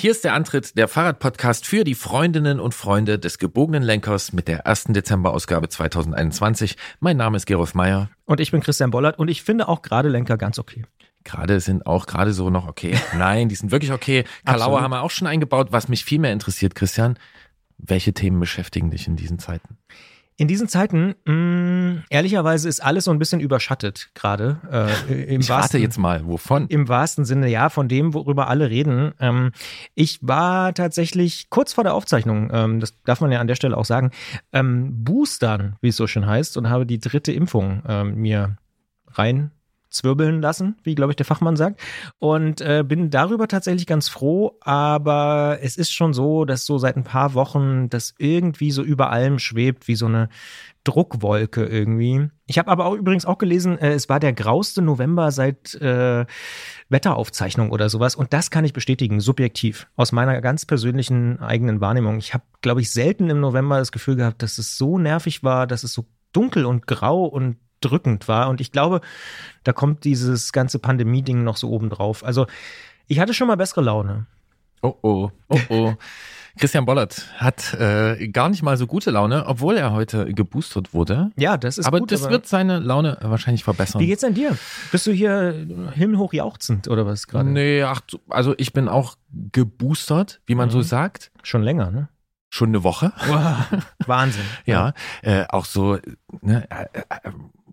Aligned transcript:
Hier 0.00 0.12
ist 0.12 0.24
der 0.24 0.32
Antritt 0.32 0.78
der 0.78 0.88
Fahrradpodcast 0.88 1.66
für 1.66 1.84
die 1.84 1.94
Freundinnen 1.94 2.58
und 2.58 2.72
Freunde 2.72 3.18
des 3.18 3.36
gebogenen 3.36 3.82
Lenkers 3.82 4.32
mit 4.32 4.48
der 4.48 4.60
ersten 4.60 4.94
Dezemberausgabe 4.94 5.68
2021. 5.68 6.78
Mein 7.00 7.18
Name 7.18 7.36
ist 7.36 7.44
Gerolf 7.44 7.74
Meyer. 7.74 8.08
Und 8.24 8.40
ich 8.40 8.50
bin 8.50 8.62
Christian 8.62 8.90
Bollert 8.90 9.18
und 9.18 9.28
ich 9.28 9.42
finde 9.42 9.68
auch 9.68 9.82
gerade 9.82 10.08
Lenker 10.08 10.38
ganz 10.38 10.58
okay. 10.58 10.86
Gerade 11.24 11.60
sind 11.60 11.84
auch 11.84 12.06
gerade 12.06 12.32
so 12.32 12.48
noch 12.48 12.66
okay. 12.66 12.98
Nein, 13.14 13.50
die 13.50 13.54
sind 13.54 13.72
wirklich 13.72 13.92
okay. 13.92 14.24
Kalauer 14.46 14.80
haben 14.80 14.90
wir 14.90 15.02
auch 15.02 15.10
schon 15.10 15.26
eingebaut. 15.26 15.68
Was 15.70 15.88
mich 15.88 16.02
viel 16.02 16.18
mehr 16.18 16.32
interessiert, 16.32 16.74
Christian, 16.74 17.18
welche 17.76 18.14
Themen 18.14 18.40
beschäftigen 18.40 18.90
dich 18.90 19.06
in 19.06 19.16
diesen 19.16 19.38
Zeiten? 19.38 19.76
In 20.40 20.48
diesen 20.48 20.68
Zeiten, 20.68 21.16
mh, 21.26 21.34
mm, 21.34 22.04
ehrlicherweise, 22.08 22.66
ist 22.66 22.80
alles 22.80 23.04
so 23.04 23.10
ein 23.10 23.18
bisschen 23.18 23.40
überschattet 23.40 24.08
gerade. 24.14 24.58
Äh, 24.72 25.36
ich 25.36 25.50
warte 25.50 25.76
jetzt 25.76 25.98
mal, 25.98 26.26
wovon? 26.26 26.66
Im 26.68 26.88
wahrsten 26.88 27.26
Sinne, 27.26 27.46
ja, 27.48 27.68
von 27.68 27.88
dem, 27.88 28.14
worüber 28.14 28.48
alle 28.48 28.70
reden. 28.70 29.12
Ähm, 29.20 29.52
ich 29.94 30.18
war 30.22 30.72
tatsächlich 30.72 31.50
kurz 31.50 31.74
vor 31.74 31.84
der 31.84 31.92
Aufzeichnung, 31.92 32.48
ähm, 32.54 32.80
das 32.80 32.94
darf 33.04 33.20
man 33.20 33.30
ja 33.30 33.38
an 33.38 33.48
der 33.48 33.54
Stelle 33.54 33.76
auch 33.76 33.84
sagen, 33.84 34.12
ähm, 34.50 35.04
boostern, 35.04 35.76
wie 35.82 35.88
es 35.88 35.96
so 35.96 36.06
schön 36.06 36.24
heißt, 36.24 36.56
und 36.56 36.70
habe 36.70 36.86
die 36.86 37.00
dritte 37.00 37.32
Impfung 37.32 37.82
ähm, 37.86 38.14
mir 38.14 38.56
rein 39.08 39.50
zwirbeln 39.90 40.40
lassen, 40.40 40.76
wie 40.82 40.94
glaube 40.94 41.12
ich 41.12 41.16
der 41.16 41.26
Fachmann 41.26 41.56
sagt. 41.56 41.80
Und 42.18 42.60
äh, 42.60 42.84
bin 42.86 43.10
darüber 43.10 43.48
tatsächlich 43.48 43.86
ganz 43.86 44.08
froh, 44.08 44.56
aber 44.60 45.58
es 45.62 45.76
ist 45.76 45.92
schon 45.92 46.14
so, 46.14 46.44
dass 46.44 46.64
so 46.64 46.78
seit 46.78 46.96
ein 46.96 47.04
paar 47.04 47.34
Wochen 47.34 47.88
das 47.90 48.14
irgendwie 48.18 48.70
so 48.70 48.82
über 48.82 49.10
allem 49.10 49.38
schwebt, 49.38 49.88
wie 49.88 49.96
so 49.96 50.06
eine 50.06 50.28
Druckwolke 50.84 51.66
irgendwie. 51.66 52.30
Ich 52.46 52.58
habe 52.58 52.70
aber 52.70 52.86
auch 52.86 52.94
übrigens 52.94 53.26
auch 53.26 53.38
gelesen, 53.38 53.78
äh, 53.78 53.92
es 53.92 54.08
war 54.08 54.18
der 54.18 54.32
grauste 54.32 54.80
November 54.80 55.30
seit 55.30 55.74
äh, 55.74 56.24
Wetteraufzeichnung 56.88 57.70
oder 57.70 57.88
sowas. 57.88 58.14
Und 58.14 58.32
das 58.32 58.50
kann 58.50 58.64
ich 58.64 58.72
bestätigen, 58.72 59.20
subjektiv, 59.20 59.88
aus 59.96 60.12
meiner 60.12 60.40
ganz 60.40 60.64
persönlichen 60.64 61.38
eigenen 61.40 61.80
Wahrnehmung. 61.80 62.18
Ich 62.18 62.32
habe, 62.32 62.44
glaube 62.62 62.80
ich, 62.80 62.90
selten 62.90 63.28
im 63.28 63.40
November 63.40 63.78
das 63.78 63.92
Gefühl 63.92 64.16
gehabt, 64.16 64.42
dass 64.42 64.58
es 64.58 64.78
so 64.78 64.98
nervig 64.98 65.42
war, 65.42 65.66
dass 65.66 65.84
es 65.84 65.92
so 65.92 66.06
dunkel 66.32 66.64
und 66.64 66.86
grau 66.86 67.26
und 67.26 67.56
drückend 67.80 68.28
war. 68.28 68.48
Und 68.48 68.60
ich 68.60 68.72
glaube, 68.72 69.00
da 69.64 69.72
kommt 69.72 70.04
dieses 70.04 70.52
ganze 70.52 70.78
Pandemie-Ding 70.78 71.44
noch 71.44 71.56
so 71.56 71.70
oben 71.70 71.90
drauf. 71.90 72.24
Also 72.24 72.46
ich 73.06 73.18
hatte 73.18 73.34
schon 73.34 73.48
mal 73.48 73.56
bessere 73.56 73.82
Laune. 73.82 74.26
Oh 74.82 74.94
oh, 75.02 75.30
oh 75.48 75.58
oh. 75.68 75.94
Christian 76.58 76.84
Bollert 76.84 77.26
hat 77.36 77.74
äh, 77.74 78.28
gar 78.28 78.48
nicht 78.48 78.62
mal 78.62 78.76
so 78.76 78.86
gute 78.86 79.10
Laune, 79.10 79.46
obwohl 79.46 79.76
er 79.76 79.92
heute 79.92 80.32
geboostert 80.32 80.92
wurde. 80.92 81.30
Ja, 81.36 81.56
das 81.56 81.78
ist 81.78 81.86
aber 81.86 82.00
gut. 82.00 82.12
Das 82.12 82.22
aber 82.22 82.30
das 82.30 82.32
wird 82.32 82.46
seine 82.46 82.78
Laune 82.78 83.18
wahrscheinlich 83.20 83.64
verbessern. 83.64 84.00
Wie 84.00 84.06
geht's 84.06 84.22
denn 84.22 84.34
dir? 84.34 84.56
Bist 84.90 85.06
du 85.06 85.12
hier 85.12 85.66
himmelhoch 85.94 86.32
jauchzend 86.32 86.88
oder 86.88 87.06
was 87.06 87.28
gerade? 87.28 87.48
Nee, 87.48 87.82
ach, 87.82 88.00
also 88.28 88.54
ich 88.58 88.72
bin 88.72 88.88
auch 88.88 89.16
geboostert, 89.52 90.40
wie 90.46 90.54
man 90.54 90.68
mhm. 90.68 90.72
so 90.72 90.82
sagt. 90.82 91.30
Schon 91.42 91.62
länger, 91.62 91.90
ne? 91.90 92.08
Schon 92.48 92.70
eine 92.70 92.82
Woche. 92.82 93.12
Wow, 93.28 93.82
Wahnsinn. 94.06 94.44
ja, 94.66 94.92
äh, 95.22 95.44
auch 95.48 95.64
so, 95.64 95.98
ne, 96.42 96.66
äh, 96.68 96.86
äh, 96.98 97.30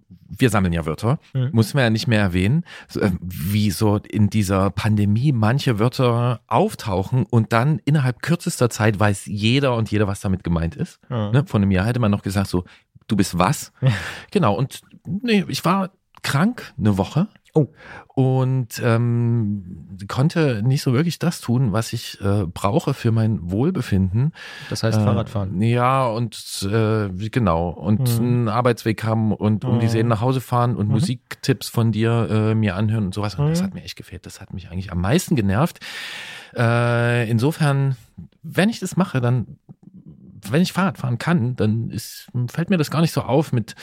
wir 0.09 0.49
sammeln 0.49 0.73
ja 0.73 0.85
Wörter, 0.85 1.19
mhm. 1.33 1.49
muss 1.51 1.73
man 1.73 1.83
ja 1.83 1.89
nicht 1.89 2.07
mehr 2.07 2.21
erwähnen, 2.21 2.63
äh, 2.95 3.11
wie 3.21 3.71
so 3.71 3.97
in 3.97 4.29
dieser 4.29 4.69
Pandemie 4.69 5.31
manche 5.31 5.79
Wörter 5.79 6.41
auftauchen 6.47 7.25
und 7.29 7.53
dann 7.53 7.79
innerhalb 7.85 8.21
kürzester 8.21 8.69
Zeit 8.69 8.99
weiß 8.99 9.25
jeder 9.25 9.75
und 9.75 9.91
jeder, 9.91 10.07
was 10.07 10.21
damit 10.21 10.43
gemeint 10.43 10.75
ist. 10.75 10.99
Mhm. 11.09 11.31
Ne? 11.31 11.43
Von 11.45 11.61
einem 11.61 11.71
Jahr 11.71 11.85
hätte 11.85 11.99
man 11.99 12.11
noch 12.11 12.23
gesagt, 12.23 12.47
so, 12.47 12.63
du 13.07 13.15
bist 13.15 13.37
was? 13.37 13.71
Ja. 13.81 13.91
Genau, 14.31 14.55
und 14.55 14.81
nee, 15.05 15.45
ich 15.47 15.63
war 15.65 15.91
krank 16.23 16.73
eine 16.77 16.97
Woche 16.97 17.27
Oh. 17.57 17.67
Und 18.13 18.81
ähm, 18.83 19.87
konnte 20.07 20.61
nicht 20.63 20.81
so 20.81 20.93
wirklich 20.93 21.19
das 21.19 21.39
tun, 21.39 21.71
was 21.71 21.93
ich 21.93 22.19
äh, 22.21 22.45
brauche 22.45 22.93
für 22.93 23.11
mein 23.11 23.51
Wohlbefinden. 23.51 24.33
Das 24.69 24.83
heißt 24.83 24.99
äh, 24.99 25.03
Fahrradfahren. 25.03 25.61
Ja, 25.61 26.07
und 26.07 26.67
äh, 26.71 27.09
genau. 27.29 27.69
Und 27.69 28.19
mhm. 28.19 28.25
einen 28.25 28.49
Arbeitsweg 28.49 29.03
haben 29.03 29.33
und 29.33 29.65
um 29.65 29.75
mhm. 29.75 29.79
die 29.79 29.87
Seen 29.87 30.07
nach 30.07 30.21
Hause 30.21 30.41
fahren 30.41 30.75
und 30.75 30.87
mhm. 30.87 30.93
Musiktipps 30.93 31.69
von 31.69 31.91
dir 31.91 32.27
äh, 32.29 32.55
mir 32.55 32.75
anhören 32.75 33.05
und 33.05 33.13
sowas. 33.13 33.35
Und 33.35 33.49
das 33.49 33.61
mhm. 33.61 33.65
hat 33.65 33.73
mir 33.73 33.83
echt 33.83 33.95
gefehlt. 33.95 34.25
Das 34.25 34.41
hat 34.41 34.53
mich 34.53 34.69
eigentlich 34.71 34.91
am 34.91 35.01
meisten 35.01 35.35
genervt. 35.35 35.79
Äh, 36.55 37.29
insofern, 37.29 37.97
wenn 38.41 38.69
ich 38.69 38.79
das 38.79 38.97
mache, 38.97 39.21
dann 39.21 39.57
wenn 40.49 40.61
ich 40.61 40.73
Fahrrad 40.73 40.97
fahren 40.97 41.17
kann, 41.17 41.55
dann 41.55 41.89
ist, 41.89 42.29
fällt 42.49 42.69
mir 42.69 42.77
das 42.77 42.91
gar 42.91 43.01
nicht 43.01 43.11
so 43.11 43.21
auf 43.21 43.51
mit 43.51 43.75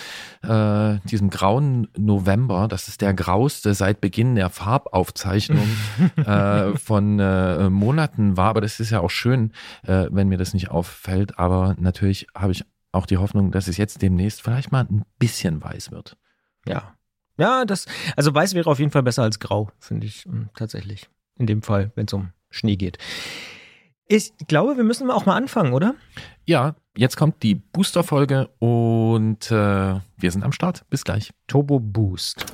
äh, 0.43 0.99
diesem 1.05 1.31
grauen 1.31 1.89
November. 1.97 2.69
Das 2.69 2.89
ist 2.89 3.01
der 3.01 3.15
grauste 3.15 3.75
seit 3.75 4.01
Beginn 4.01 4.35
der 4.35 4.51
Farbaufzeichnung 4.51 5.69
äh, 6.17 6.77
von 6.77 7.19
äh, 7.19 7.69
Monaten 7.71 8.37
war. 8.37 8.51
Aber 8.51 8.61
das 8.61 8.81
ist 8.81 8.91
ja 8.91 9.01
auch 9.01 9.11
schön, 9.11 9.53
äh, 9.83 10.07
wenn 10.11 10.29
mir 10.29 10.39
das 10.39 10.55
nicht 10.55 10.71
auffällt. 10.71 11.39
Aber 11.39 11.75
natürlich 11.79 12.27
habe 12.35 12.53
ich 12.53 12.65
auch 12.93 13.07
die 13.07 13.19
Hoffnung, 13.19 13.51
dass 13.51 13.69
es 13.69 13.77
jetzt 13.77 14.03
demnächst 14.03 14.43
vielleicht 14.43 14.73
mal 14.73 14.85
ein 14.85 15.05
bisschen 15.19 15.63
weiß 15.63 15.91
wird. 15.91 16.17
Ja. 16.67 16.95
Ja, 17.37 17.65
das, 17.65 17.87
also 18.17 18.33
weiß 18.33 18.55
wäre 18.55 18.71
auf 18.71 18.79
jeden 18.79 18.93
Fall 18.93 19.03
besser 19.03 19.25
als 19.25 19.41
grau, 19.41 19.71
finde 19.81 20.07
ich 20.07 20.25
hm, 20.25 20.51
tatsächlich. 20.55 21.09
In 21.37 21.47
dem 21.47 21.63
Fall, 21.63 21.91
wenn 21.97 22.07
es 22.07 22.13
um 22.13 22.31
Schnee 22.51 22.77
geht. 22.77 22.99
Ich 24.07 24.33
glaube, 24.49 24.77
wir 24.77 24.85
müssen 24.85 25.11
auch 25.11 25.25
mal 25.25 25.37
anfangen, 25.37 25.73
oder? 25.73 25.95
Ja, 26.45 26.75
jetzt 26.95 27.17
kommt 27.17 27.43
die 27.43 27.55
Booster-Folge 27.55 28.49
und 28.59 29.51
äh, 29.51 29.55
wir 29.55 30.31
sind 30.31 30.45
am 30.45 30.53
Start. 30.53 30.85
Bis 30.91 31.05
gleich. 31.05 31.31
Turbo 31.47 31.81
Boost. 31.81 32.45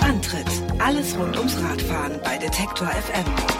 Antritt: 0.00 0.46
Alles 0.78 1.18
rund 1.18 1.36
ums 1.36 1.60
Radfahren 1.60 2.20
bei 2.22 2.38
Detektor 2.38 2.86
FM. 2.86 3.53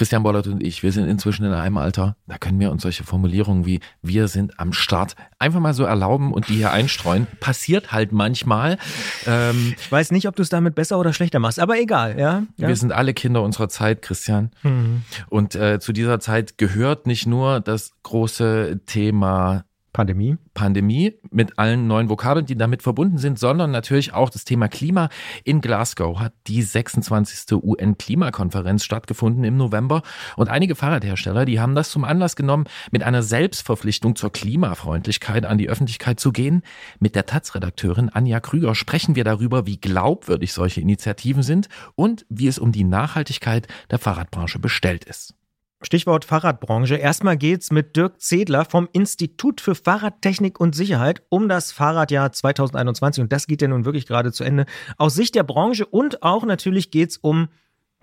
Christian 0.00 0.22
Bollert 0.22 0.46
und 0.46 0.62
ich, 0.62 0.82
wir 0.82 0.92
sind 0.92 1.10
inzwischen 1.10 1.44
in 1.44 1.52
einem 1.52 1.76
Alter, 1.76 2.16
da 2.26 2.38
können 2.38 2.58
wir 2.58 2.70
uns 2.70 2.80
solche 2.80 3.04
Formulierungen 3.04 3.66
wie 3.66 3.80
wir 4.00 4.28
sind 4.28 4.58
am 4.58 4.72
Start 4.72 5.14
einfach 5.38 5.60
mal 5.60 5.74
so 5.74 5.84
erlauben 5.84 6.32
und 6.32 6.48
die 6.48 6.54
hier 6.54 6.72
einstreuen. 6.72 7.26
Passiert 7.38 7.92
halt 7.92 8.10
manchmal. 8.10 8.78
Ähm, 9.26 9.74
ich 9.78 9.92
weiß 9.92 10.12
nicht, 10.12 10.26
ob 10.26 10.36
du 10.36 10.40
es 10.40 10.48
damit 10.48 10.74
besser 10.74 10.98
oder 10.98 11.12
schlechter 11.12 11.38
machst, 11.38 11.60
aber 11.60 11.78
egal, 11.78 12.18
ja. 12.18 12.44
ja. 12.56 12.68
Wir 12.68 12.76
sind 12.76 12.92
alle 12.92 13.12
Kinder 13.12 13.42
unserer 13.42 13.68
Zeit, 13.68 14.00
Christian. 14.00 14.52
Mhm. 14.62 15.02
Und 15.28 15.54
äh, 15.54 15.80
zu 15.80 15.92
dieser 15.92 16.18
Zeit 16.18 16.56
gehört 16.56 17.06
nicht 17.06 17.26
nur 17.26 17.60
das 17.60 17.92
große 18.02 18.80
Thema 18.86 19.64
Pandemie. 19.92 20.36
Pandemie 20.54 21.14
mit 21.30 21.58
allen 21.58 21.86
neuen 21.86 22.08
Vokabeln, 22.08 22.46
die 22.46 22.56
damit 22.56 22.82
verbunden 22.82 23.18
sind, 23.18 23.38
sondern 23.38 23.70
natürlich 23.70 24.12
auch 24.12 24.30
das 24.30 24.44
Thema 24.44 24.68
Klima. 24.68 25.08
In 25.44 25.60
Glasgow 25.60 26.18
hat 26.18 26.32
die 26.46 26.62
26. 26.62 27.52
UN-Klimakonferenz 27.52 28.84
stattgefunden 28.84 29.44
im 29.44 29.56
November 29.56 30.02
und 30.36 30.48
einige 30.48 30.74
Fahrradhersteller, 30.74 31.44
die 31.44 31.60
haben 31.60 31.74
das 31.74 31.90
zum 31.90 32.04
Anlass 32.04 32.36
genommen, 32.36 32.64
mit 32.90 33.02
einer 33.02 33.22
Selbstverpflichtung 33.22 34.16
zur 34.16 34.30
Klimafreundlichkeit 34.30 35.44
an 35.44 35.58
die 35.58 35.68
Öffentlichkeit 35.68 36.20
zu 36.20 36.32
gehen. 36.32 36.62
Mit 36.98 37.16
der 37.16 37.26
Taz-Redakteurin 37.26 38.10
Anja 38.10 38.40
Krüger 38.40 38.74
sprechen 38.74 39.16
wir 39.16 39.24
darüber, 39.24 39.66
wie 39.66 39.80
glaubwürdig 39.80 40.52
solche 40.52 40.80
Initiativen 40.80 41.42
sind 41.42 41.68
und 41.96 42.26
wie 42.28 42.46
es 42.46 42.58
um 42.58 42.72
die 42.72 42.84
Nachhaltigkeit 42.84 43.66
der 43.90 43.98
Fahrradbranche 43.98 44.58
bestellt 44.58 45.04
ist. 45.04 45.34
Stichwort 45.82 46.24
Fahrradbranche. 46.24 46.96
Erstmal 46.96 47.36
geht's 47.36 47.70
mit 47.70 47.96
Dirk 47.96 48.20
Zedler 48.20 48.64
vom 48.64 48.88
Institut 48.92 49.60
für 49.60 49.74
Fahrradtechnik 49.74 50.60
und 50.60 50.74
Sicherheit 50.74 51.22
um 51.30 51.48
das 51.48 51.72
Fahrradjahr 51.72 52.32
2021. 52.32 53.22
Und 53.22 53.32
das 53.32 53.46
geht 53.46 53.62
ja 53.62 53.68
nun 53.68 53.84
wirklich 53.84 54.06
gerade 54.06 54.32
zu 54.32 54.44
Ende. 54.44 54.66
Aus 54.98 55.14
Sicht 55.14 55.34
der 55.34 55.42
Branche 55.42 55.86
und 55.86 56.22
auch 56.22 56.44
natürlich 56.44 56.90
geht's 56.90 57.16
um 57.16 57.48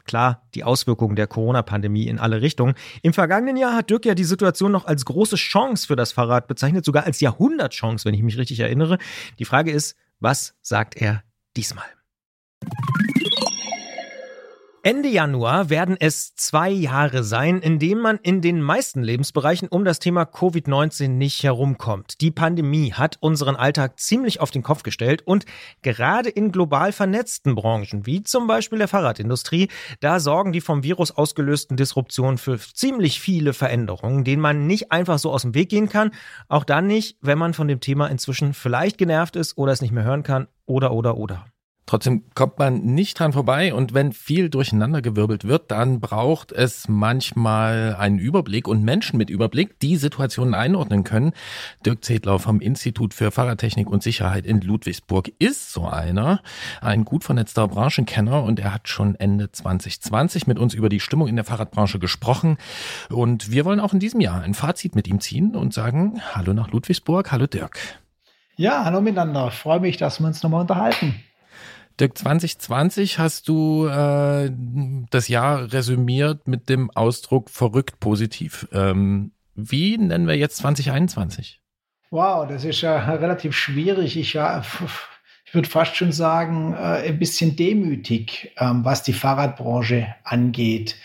Klar, 0.07 0.47
die 0.55 0.63
Auswirkungen 0.63 1.17
der 1.17 1.27
Corona-Pandemie 1.27 2.07
in 2.07 2.17
alle 2.17 2.41
Richtungen. 2.41 2.75
Im 3.01 3.11
vergangenen 3.11 3.57
Jahr 3.57 3.75
hat 3.75 3.89
Dirk 3.89 4.05
ja 4.05 4.15
die 4.15 4.23
Situation 4.23 4.71
noch 4.71 4.85
als 4.85 5.03
große 5.03 5.35
Chance 5.35 5.85
für 5.85 5.97
das 5.97 6.13
Fahrrad 6.13 6.47
bezeichnet, 6.47 6.85
sogar 6.85 7.03
als 7.03 7.19
Jahrhundertchance, 7.19 8.06
wenn 8.06 8.13
ich 8.13 8.23
mich 8.23 8.38
richtig 8.38 8.62
erinnere. 8.62 9.00
Die 9.38 9.45
Frage 9.45 9.71
ist, 9.71 9.97
was 10.21 10.56
sagt 10.62 10.95
er 10.95 11.23
diesmal? 11.57 11.85
Ende 14.88 15.10
Januar 15.10 15.69
werden 15.69 15.98
es 16.00 16.34
zwei 16.36 16.69
Jahre 16.69 17.22
sein, 17.25 17.60
in 17.60 17.78
denen 17.78 18.00
man 18.00 18.19
in 18.24 18.39
den 18.39 18.62
meisten 18.62 19.04
Lebensbereichen 19.04 19.68
um 19.68 19.84
das 19.84 20.00
Thema 20.00 20.22
Covid-19 20.22 21.10
nicht 21.10 21.44
herumkommt. 21.44 22.22
Die 22.22 22.31
Pandemie 22.31 22.94
hat 22.94 23.18
unseren 23.19 23.57
Alltag 23.57 24.00
ziemlich 24.00 24.39
auf 24.39 24.50
den 24.50 24.63
Kopf 24.63 24.84
gestellt 24.84 25.24
und 25.28 25.45
gerade 25.81 26.30
in 26.30 26.54
global 26.54 26.94
vernetzten 26.94 27.54
Branchen, 27.54 28.06
wie 28.06 28.24
zum 28.24 28.48
Beispiel 28.48 28.80
der 28.80 28.88
Fahrradindustrie, 28.88 29.68
da 30.00 30.22
sorgen 30.22 30.54
die 30.54 30.62
vom 30.62 30.84
Virus 30.84 31.12
ausgelösten 31.12 31.75
Disruptionen 31.75 32.38
für 32.38 32.57
ziemlich 32.57 33.19
viele 33.19 33.51
Veränderungen, 33.51 34.24
denen 34.24 34.42
man 34.42 34.68
nicht 34.68 34.94
einfach 34.94 35.19
so 35.19 35.33
aus 35.33 35.42
dem 35.42 35.54
Weg 35.54 35.68
gehen 35.68 35.90
kann. 35.90 36.12
Auch 36.48 36.63
dann 36.63 36.88
nicht, 36.88 37.18
wenn 37.19 37.38
man 37.38 37.54
von 37.54 37.68
dem 37.68 37.81
Thema 37.81 38.07
inzwischen 38.07 38.54
vielleicht 38.54 38.98
genervt 38.98 39.36
ist 39.36 39.57
oder 39.57 39.74
es 39.74 39.81
nicht 39.81 39.92
mehr 39.92 40.06
hören 40.06 40.24
kann 40.24 40.48
oder 40.66 40.94
oder 40.94 41.18
oder. 41.18 41.45
Trotzdem 41.88 42.24
kommt 42.36 42.60
man 42.60 42.81
nicht 42.81 43.18
dran 43.18 43.31
vorbei 43.31 43.74
und 43.74 43.94
wenn 43.94 44.12
viel 44.12 44.50
durcheinandergewirbelt 44.50 45.45
wird, 45.45 45.72
dann 45.72 46.01
braucht 46.01 46.51
es 46.51 46.89
manchmal 46.89 47.95
einen 47.98 48.19
Überblick 48.19 48.68
und 48.68 48.84
Menschen 48.84 49.18
mit 49.18 49.30
Überblick, 49.30 49.80
die 49.80 49.95
Situationen 49.95 50.54
einordnen 50.54 51.06
können. 51.06 51.31
Dirk 51.86 52.04
Zedler 52.04 52.39
vom 52.39 52.60
Institut 52.60 53.13
für 53.13 53.31
Fahrradtechnik 53.31 53.89
und 53.89 54.04
Sicherheit 54.04 54.45
in 54.45 54.60
Ludwigsburg 54.60 55.31
ist 55.39 55.72
so 55.72 55.88
einer, 55.88 56.42
ein 56.81 57.06
gut 57.06 57.24
vernetzter 57.24 57.69
Branchenkenner 57.69 58.44
und 58.44 58.60
er 58.60 58.74
hat 58.74 58.90
schon 58.90 59.16
Ende 59.16 59.54
2020 59.54 60.45
mit 60.45 60.60
uns 60.60 60.74
über 60.74 60.90
die 60.90 61.00
Stimmung 61.00 61.30
in 61.30 61.38
der 61.38 61.45
Fahrradbranche 61.45 62.00
gesprochen 62.00 62.57
und 63.10 63.50
wir 63.50 63.63
wollen 63.63 63.80
auch 63.80 63.94
in 63.94 64.00
diesem 64.01 64.19
Jahr 64.19 64.42
ein 64.42 64.56
Fazit 64.56 64.94
mit 64.94 65.07
ihm 65.07 65.22
ziehen 65.22 65.56
und 65.56 65.74
sagen 65.74 66.22
Hallo 66.33 66.51
nach 66.51 66.69
Ludwigsburg, 66.69 67.31
hallo 67.31 67.48
Dirk. 67.48 67.80
Ja, 68.57 68.83
hallo 68.83 69.00
miteinander. 69.00 69.51
freue 69.51 69.80
mich, 69.80 69.95
dass 69.95 70.19
wir 70.19 70.28
uns 70.28 70.44
nochmal 70.44 70.60
unterhalten. 70.60 71.24
Dirk, 71.99 72.17
2020 72.17 73.17
hast 73.17 73.47
du 73.47 73.88
äh, 73.88 74.51
das 75.09 75.27
Jahr 75.27 75.71
resümiert 75.73 76.47
mit 76.47 76.69
dem 76.69 76.91
Ausdruck 76.91 77.49
verrückt 77.49 77.99
positiv. 77.99 78.67
Ähm, 78.71 79.31
wie 79.55 79.97
nennen 79.97 80.27
wir 80.27 80.35
jetzt 80.35 80.57
2021? 80.57 81.59
Wow, 82.11 82.47
das 82.47 82.63
ist 82.63 82.81
ja 82.81 82.97
relativ 82.97 83.55
schwierig. 83.55 84.15
Ich, 84.15 84.33
ja, 84.33 84.63
ich 85.45 85.53
würde 85.53 85.67
fast 85.67 85.95
schon 85.95 86.11
sagen, 86.11 86.73
äh, 86.73 87.07
ein 87.07 87.17
bisschen 87.17 87.55
demütig, 87.55 88.53
ähm, 88.57 88.85
was 88.85 89.01
die 89.01 89.13
Fahrradbranche 89.13 90.15
angeht 90.23 90.95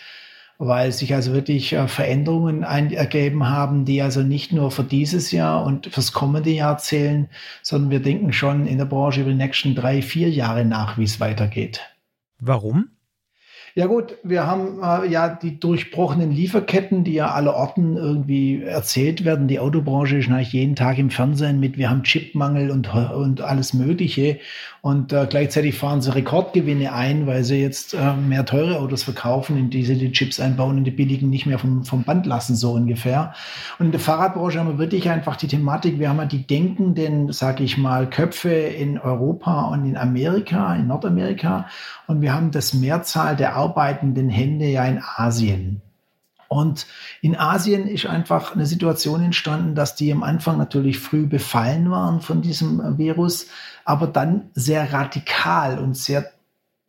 weil 0.67 0.93
sich 0.93 1.13
also 1.15 1.33
wirklich 1.33 1.73
äh, 1.73 1.89
Veränderungen 1.89 2.63
ergeben 2.63 3.49
haben, 3.49 3.85
die 3.85 4.01
also 4.01 4.23
nicht 4.23 4.53
nur 4.53 4.71
für 4.71 4.85
dieses 4.85 5.33
Jahr 5.33 5.65
und 5.65 5.87
fürs 5.87 6.13
kommende 6.13 6.51
Jahr 6.51 6.79
zählen, 6.79 7.29
sondern 7.63 7.91
wir 7.91 8.01
denken 8.01 8.33
schon 8.33 8.67
in 8.67 8.79
der 8.79 8.85
Branche 8.85 9.23
über 9.23 9.31
die 9.31 9.37
nächsten 9.37 9.75
drei, 9.75 10.03
vier 10.03 10.31
Jahre 10.31 10.65
nach, 10.65 10.99
wie 10.99 11.05
es 11.05 11.19
weitergeht. 11.19 11.81
Warum? 12.39 12.91
Ja 13.75 13.87
gut, 13.87 14.19
wir 14.23 14.47
haben 14.47 14.83
äh, 14.83 15.11
ja 15.11 15.29
die 15.29 15.59
durchbrochenen 15.59 16.31
Lieferketten, 16.31 17.05
die 17.05 17.15
ja 17.15 17.31
alle 17.31 17.55
Orten 17.55 17.97
irgendwie 17.97 18.63
erzählt 18.63 19.25
werden. 19.25 19.49
Die 19.49 19.61
Autobranche 19.61 20.17
eigentlich 20.17 20.53
jeden 20.53 20.77
Tag 20.77 20.99
im 20.99 21.09
Fernsehen 21.09 21.59
mit, 21.59 21.79
wir 21.79 21.89
haben 21.89 22.03
Chipmangel 22.03 22.71
und, 22.71 22.93
und 22.95 23.41
alles 23.41 23.73
Mögliche. 23.73 24.39
Und 24.83 25.13
äh, 25.13 25.27
gleichzeitig 25.31 25.79
fahren 25.79 26.03
sie 26.03 26.13
Rekordgewinne 26.13 26.93
ein, 26.93 27.27
weil 27.27 27.45
sie 27.45 27.63
jetzt 27.63 27.95
äh, 27.95 28.15
mehr 28.15 28.45
teure 28.45 28.81
Autos 28.81 29.05
verkaufen, 29.05 29.57
in 29.57 29.71
die 29.71 29.85
sie 29.85 29.97
die 29.97 30.13
Chips 30.13 30.39
einbauen 30.41 30.77
und 30.77 30.85
die 30.85 30.91
billigen 30.91 31.31
nicht 31.31 31.47
mehr 31.47 31.59
vom, 31.59 31.85
vom 31.85 32.03
Band 32.03 32.27
lassen, 32.27 32.57
so 32.57 32.73
ungefähr. 32.73 33.33
Und 33.79 33.87
in 33.87 33.93
der 33.93 34.01
Fahrradbranche 34.01 34.59
haben 34.59 34.69
wir 34.69 34.79
wirklich 34.79 35.09
einfach 35.09 35.37
die 35.37 35.47
Thematik, 35.47 35.99
wir 35.99 36.09
haben 36.09 36.19
ja 36.19 36.27
die 36.27 36.47
denkenden, 36.47 37.33
sage 37.33 37.63
ich 37.63 37.79
mal, 37.79 38.11
Köpfe 38.11 38.53
in 38.53 38.99
Europa 38.99 39.69
und 39.69 39.87
in 39.87 39.97
Amerika, 39.97 40.75
in 40.75 40.89
Nordamerika. 40.89 41.69
Und 42.09 42.21
wir 42.21 42.35
haben 42.35 42.51
das 42.51 42.75
Mehrzahl 42.75 43.37
der 43.37 43.57
arbeitenden 43.63 44.29
Hände 44.29 44.67
ja 44.67 44.85
in 44.85 45.03
Asien. 45.17 45.83
Und 46.49 46.87
in 47.23 47.35
Asien 47.35 47.87
ist 47.87 48.05
einfach 48.05 48.55
eine 48.55 48.67
Situation 48.67 49.23
entstanden, 49.23 49.75
dass 49.75 49.95
die 49.95 50.13
am 50.13 50.23
Anfang 50.23 50.59
natürlich 50.59 50.99
früh 50.99 51.27
befallen 51.27 51.91
waren 51.91 52.21
von 52.21 52.43
diesem 52.43 52.99
Virus, 52.99 53.47
aber 53.87 54.07
dann 54.07 54.51
sehr 54.53 54.93
radikal 54.93 55.79
und 55.79 55.97
sehr 55.97 56.31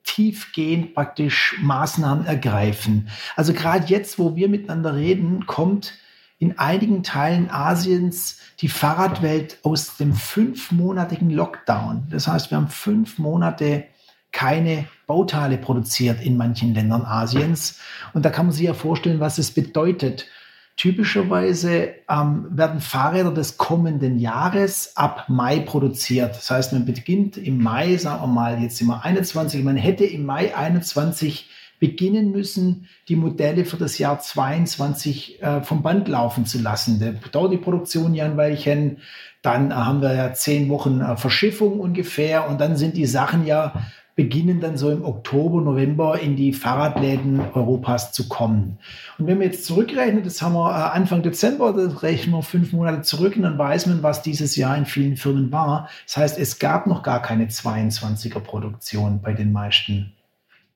tiefgehend 0.04 0.94
praktisch 0.94 1.56
Maßnahmen 1.62 2.26
ergreifen. 2.26 3.08
Also 3.38 3.54
gerade 3.54 3.86
jetzt, 3.88 4.20
wo 4.20 4.36
wir 4.36 4.50
miteinander 4.50 4.96
reden, 4.96 5.46
kommt 5.46 5.94
in 6.40 6.60
einigen 6.60 7.04
Teilen 7.04 7.50
Asiens 7.50 8.40
die 8.60 8.68
Fahrradwelt 8.68 9.60
aus 9.64 9.96
dem 9.96 10.14
fünfmonatigen 10.14 11.30
Lockdown. 11.30 12.08
Das 12.10 12.28
heißt, 12.28 12.52
wir 12.52 12.58
haben 12.58 12.68
fünf 12.68 13.18
Monate 13.18 13.86
keine 14.34 14.88
Bauteile 15.08 15.58
produziert 15.58 16.22
in 16.22 16.38
manchen 16.38 16.74
Ländern 16.74 17.04
Asiens. 17.04 17.80
Und 18.14 18.26
da 18.26 18.30
kann 18.30 18.48
man 18.48 18.54
sich 18.54 18.66
ja 18.66 18.74
vorstellen, 18.74 19.20
was 19.20 19.38
es 19.38 19.52
bedeutet. 19.52 20.28
Typischerweise 20.76 21.94
ähm, 22.10 22.48
werden 22.50 22.80
Fahrräder 22.80 23.32
des 23.32 23.58
kommenden 23.58 24.18
Jahres 24.18 24.98
ab 24.98 25.26
Mai 25.28 25.60
produziert. 25.60 26.36
Das 26.36 26.50
heißt, 26.50 26.74
man 26.74 26.86
beginnt 26.86 27.38
im 27.38 27.62
Mai, 27.62 27.98
sagen 27.98 28.24
wir 28.24 28.28
mal, 28.28 28.60
jetzt 28.60 28.78
sind 28.78 28.88
wir 28.88 29.04
21, 29.04 29.64
man 29.64 29.78
hätte 29.78 30.04
im 30.04 30.26
Mai 30.26 30.56
21 30.56 31.48
beginnen 31.84 32.32
müssen, 32.32 32.88
die 33.10 33.18
Modelle 33.18 33.66
für 33.66 33.76
das 33.76 33.98
Jahr 33.98 34.18
22 34.18 35.44
äh, 35.44 35.62
vom 35.62 35.84
Band 35.84 36.08
laufen 36.08 36.46
zu 36.46 36.60
lassen. 36.60 37.00
Da 37.00 37.12
dauert 37.30 37.52
die 37.52 37.58
Produktion 37.58 38.16
ja 38.16 38.24
ein 38.24 38.38
Weilchen. 38.38 39.00
Dann 39.42 39.70
äh, 39.70 39.74
haben 39.74 40.02
wir 40.02 40.16
ja 40.16 40.34
zehn 40.34 40.70
Wochen 40.70 41.02
äh, 41.02 41.18
Verschiffung 41.18 41.82
ungefähr 41.82 42.50
und 42.50 42.62
dann 42.62 42.78
sind 42.78 42.96
die 42.96 43.06
Sachen 43.06 43.46
ja 43.46 43.74
beginnen 44.16 44.60
dann 44.60 44.78
so 44.78 44.92
im 44.92 45.04
Oktober, 45.04 45.62
November 45.62 46.20
in 46.20 46.36
die 46.36 46.54
Fahrradläden 46.54 47.40
Europas 47.54 48.12
zu 48.12 48.28
kommen. 48.28 48.78
Und 49.18 49.28
wenn 49.28 49.40
wir 49.40 49.48
jetzt 49.48 49.66
zurückrechnen, 49.66 50.24
das 50.24 50.42
haben 50.42 50.54
wir 50.54 50.70
äh, 50.70 50.96
Anfang 50.96 51.24
Dezember, 51.24 51.74
dann 51.74 51.92
rechnen 51.92 52.36
wir 52.36 52.44
fünf 52.44 52.74
Monate 52.74 53.02
zurück 53.02 53.36
und 53.36 53.42
dann 53.42 53.58
weiß 53.58 53.88
man, 53.88 54.04
was 54.04 54.22
dieses 54.22 54.56
Jahr 54.56 54.78
in 54.78 54.86
vielen 54.86 55.18
Firmen 55.18 55.52
war. 55.52 55.90
Das 56.06 56.18
heißt, 56.18 56.40
es 56.40 56.60
gab 56.60 56.86
noch 56.86 57.02
gar 57.02 57.22
keine 57.22 57.48
22er 57.48 58.40
Produktion 58.40 59.22
bei 59.22 59.34
den 59.34 59.52
meisten 59.52 60.14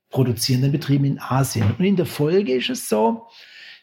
produzierenden 0.10 0.72
Betrieben 0.72 1.06
in 1.06 1.20
Asien. 1.20 1.76
Und 1.78 1.86
in 1.86 1.96
der 1.96 2.06
Folge 2.06 2.54
ist 2.54 2.70
es 2.70 2.90
so, 2.90 3.28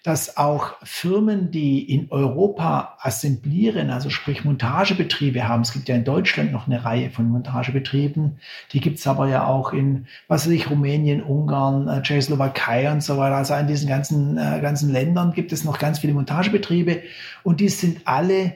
dass 0.04 0.36
auch 0.36 0.74
Firmen, 0.82 1.50
die 1.50 1.82
in 1.82 2.08
Europa 2.10 2.98
assemblieren, 3.00 3.88
also 3.88 4.10
sprich 4.10 4.44
Montagebetriebe 4.44 5.48
haben, 5.48 5.62
es 5.62 5.72
gibt 5.72 5.88
ja 5.88 5.96
in 5.96 6.04
Deutschland 6.04 6.52
noch 6.52 6.66
eine 6.66 6.84
Reihe 6.84 7.08
von 7.08 7.26
Montagebetrieben, 7.30 8.38
die 8.72 8.80
gibt 8.80 8.98
es 8.98 9.06
aber 9.06 9.28
ja 9.28 9.46
auch 9.46 9.72
in, 9.72 10.06
was 10.28 10.44
weiß 10.44 10.52
ich, 10.52 10.70
Rumänien, 10.70 11.22
Ungarn, 11.22 11.88
äh, 11.88 12.02
Tschechoslowakei 12.02 12.92
und 12.92 13.02
so 13.02 13.16
weiter. 13.16 13.36
Also 13.36 13.54
in 13.54 13.66
diesen 13.66 13.88
ganzen, 13.88 14.36
äh, 14.36 14.60
ganzen 14.60 14.92
Ländern 14.92 15.32
gibt 15.32 15.52
es 15.52 15.64
noch 15.64 15.78
ganz 15.78 16.00
viele 16.00 16.12
Montagebetriebe 16.12 17.00
und 17.42 17.60
die 17.60 17.70
sind 17.70 18.02
alle 18.04 18.52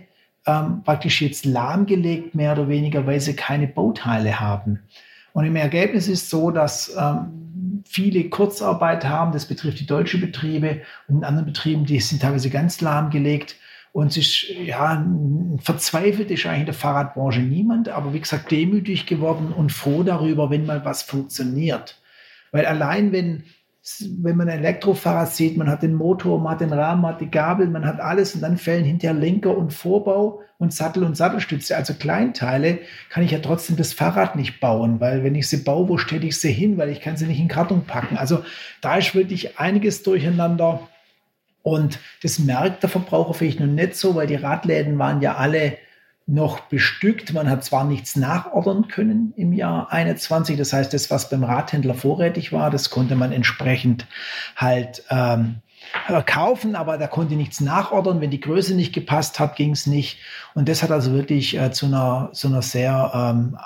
ähm, 0.47 0.83
praktisch 0.85 1.23
jetzt 1.23 1.47
lahmgelegt, 1.47 2.35
mehr 2.35 2.53
oder 2.53 2.69
weniger, 2.69 3.07
weil 3.07 3.21
sie 3.21 3.35
keine 3.35 3.69
Bauteile 3.69 4.39
haben. 4.39 4.81
Und 5.33 5.47
im 5.47 5.57
Ergebnis 5.57 6.09
ist 6.09 6.29
so, 6.29 6.51
dass 6.51 6.95
ähm, 6.95 7.48
viele 7.89 8.29
Kurzarbeit 8.29 9.05
haben. 9.05 9.33
Das 9.33 9.47
betrifft 9.47 9.81
die 9.81 9.87
deutschen 9.87 10.21
Betriebe 10.21 10.83
und 11.09 11.17
in 11.17 11.25
anderen 11.25 11.47
Betrieben, 11.47 11.87
die 11.87 12.01
sind 12.01 12.23
teilweise 12.23 12.51
ganz 12.51 12.81
lahmgelegt. 12.81 13.57
Und 13.93 14.17
ist, 14.17 14.49
ja, 14.51 15.05
verzweifelt 15.61 16.31
ist 16.31 16.45
eigentlich 16.47 16.61
in 16.61 16.67
der 16.67 16.75
Fahrradbranche 16.75 17.41
niemand, 17.41 17.89
aber 17.89 18.13
wie 18.13 18.21
gesagt, 18.21 18.51
demütig 18.51 19.07
geworden 19.07 19.53
und 19.53 19.73
froh 19.73 20.03
darüber, 20.03 20.51
wenn 20.51 20.67
mal 20.67 20.85
was 20.85 21.03
funktioniert. 21.03 22.01
Weil 22.53 22.67
allein 22.67 23.13
wenn 23.13 23.45
wenn 24.23 24.37
man 24.37 24.49
ein 24.49 24.59
Elektrofahrrad 24.59 25.33
sieht, 25.33 25.57
man 25.57 25.69
hat 25.69 25.83
den 25.83 25.95
Motor, 25.95 26.41
man 26.41 26.53
hat 26.53 26.61
den 26.61 26.73
Rahmen, 26.73 27.03
man 27.03 27.15
hat 27.15 27.21
die 27.21 27.31
Gabel, 27.31 27.69
man 27.69 27.87
hat 27.87 28.01
alles 28.01 28.35
und 28.35 28.43
dann 28.43 28.59
fällen 28.59 28.85
hinterher 28.85 29.19
Lenker 29.19 29.57
und 29.57 29.73
Vorbau 29.73 30.43
und 30.59 30.73
Sattel 30.73 31.05
und 31.05 31.17
Sattelstütze, 31.17 31.77
also 31.77 31.95
Kleinteile, 31.95 32.81
kann 33.11 33.23
ich 33.23 33.31
ja 33.31 33.39
trotzdem 33.39 33.77
das 33.77 33.93
Fahrrad 33.93 34.37
nicht 34.37 34.61
bauen, 34.61 35.01
weil 35.01 35.25
wenn 35.25 35.35
ich 35.35 35.49
sie 35.49 35.59
baue, 35.59 35.89
wo 35.89 35.99
stelle 35.99 36.27
ich 36.27 36.39
sie 36.39 36.53
hin, 36.53 36.77
weil 36.77 36.91
ich 36.91 37.01
kann 37.01 37.17
sie 37.17 37.27
nicht 37.27 37.41
in 37.41 37.49
Karton 37.49 37.85
packen. 37.85 38.17
Also 38.17 38.45
da 38.81 38.97
ist 38.97 39.15
wirklich 39.15 39.59
einiges 39.59 40.03
durcheinander 40.03 40.89
und 41.63 41.99
das 42.23 42.39
merkt 42.39 42.83
der 42.83 42.91
Verbraucher 42.91 43.35
vielleicht 43.35 43.61
noch 43.61 43.67
nicht 43.67 43.95
so, 43.95 44.15
weil 44.15 44.27
die 44.27 44.35
Radläden 44.35 44.99
waren 44.99 45.21
ja 45.21 45.37
alle 45.37 45.79
noch 46.29 46.61
bestückt. 46.61 47.33
Man 47.33 47.49
hat 47.49 47.65
zwar 47.65 47.85
nichts 47.85 48.15
nachordern 48.15 48.89
können 48.89 49.33
im 49.37 49.53
Jahr 49.53 49.91
21, 49.91 50.57
das 50.57 50.73
heißt, 50.73 50.93
das, 50.93 51.11
was 51.11 51.31
beim 51.31 51.43
Radhändler 51.43 51.95
vorrätig 51.95 52.53
war, 52.53 52.71
das 52.71 52.91
konnte 52.91 53.17
man 53.17 53.33
entsprechend 53.33 54.07
halt 54.55 55.03
ähm, 55.09 55.63
kaufen, 56.27 56.77
aber 56.77 56.99
da 56.99 57.07
konnte 57.07 57.35
nichts 57.35 57.61
nachordern. 57.61 58.21
Wenn 58.21 58.31
die 58.31 58.41
Größe 58.41 58.75
nicht 58.75 58.93
gepasst 58.93 59.41
hat, 59.41 59.57
ging 59.57 59.73
es 59.73 59.87
nicht. 59.87 60.19
Und 60.55 60.69
das 60.69 60.83
hat 60.83 60.91
also 60.91 61.13
wirklich 61.13 61.59
äh, 61.59 61.73
zu, 61.73 61.87
einer, 61.87 62.31
zu 62.33 62.49
einer 62.49 62.63
sehr 62.63 63.11
ähm, 63.15 63.59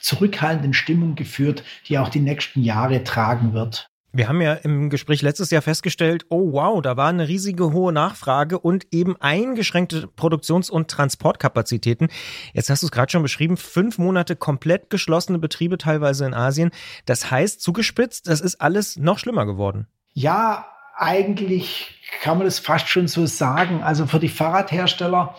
zurückhaltenden 0.00 0.74
Stimmung 0.74 1.14
geführt, 1.14 1.64
die 1.88 1.98
auch 1.98 2.10
die 2.10 2.20
nächsten 2.20 2.62
Jahre 2.62 3.04
tragen 3.04 3.54
wird. 3.54 3.91
Wir 4.14 4.28
haben 4.28 4.42
ja 4.42 4.52
im 4.52 4.90
Gespräch 4.90 5.22
letztes 5.22 5.50
Jahr 5.50 5.62
festgestellt, 5.62 6.26
oh 6.28 6.52
wow, 6.52 6.82
da 6.82 6.98
war 6.98 7.08
eine 7.08 7.28
riesige 7.28 7.72
hohe 7.72 7.94
Nachfrage 7.94 8.58
und 8.58 8.86
eben 8.90 9.16
eingeschränkte 9.16 10.06
Produktions- 10.06 10.68
und 10.68 10.90
Transportkapazitäten. 10.90 12.08
Jetzt 12.52 12.68
hast 12.68 12.82
du 12.82 12.88
es 12.88 12.92
gerade 12.92 13.10
schon 13.10 13.22
beschrieben, 13.22 13.56
fünf 13.56 13.96
Monate 13.96 14.36
komplett 14.36 14.90
geschlossene 14.90 15.38
Betriebe 15.38 15.78
teilweise 15.78 16.26
in 16.26 16.34
Asien. 16.34 16.72
Das 17.06 17.30
heißt, 17.30 17.62
zugespitzt, 17.62 18.28
das 18.28 18.42
ist 18.42 18.60
alles 18.60 18.98
noch 18.98 19.18
schlimmer 19.18 19.46
geworden. 19.46 19.86
Ja, 20.12 20.66
eigentlich 20.94 21.98
kann 22.20 22.36
man 22.36 22.46
das 22.46 22.58
fast 22.58 22.88
schon 22.88 23.08
so 23.08 23.24
sagen. 23.24 23.82
Also 23.82 24.06
für 24.06 24.20
die 24.20 24.28
Fahrradhersteller 24.28 25.36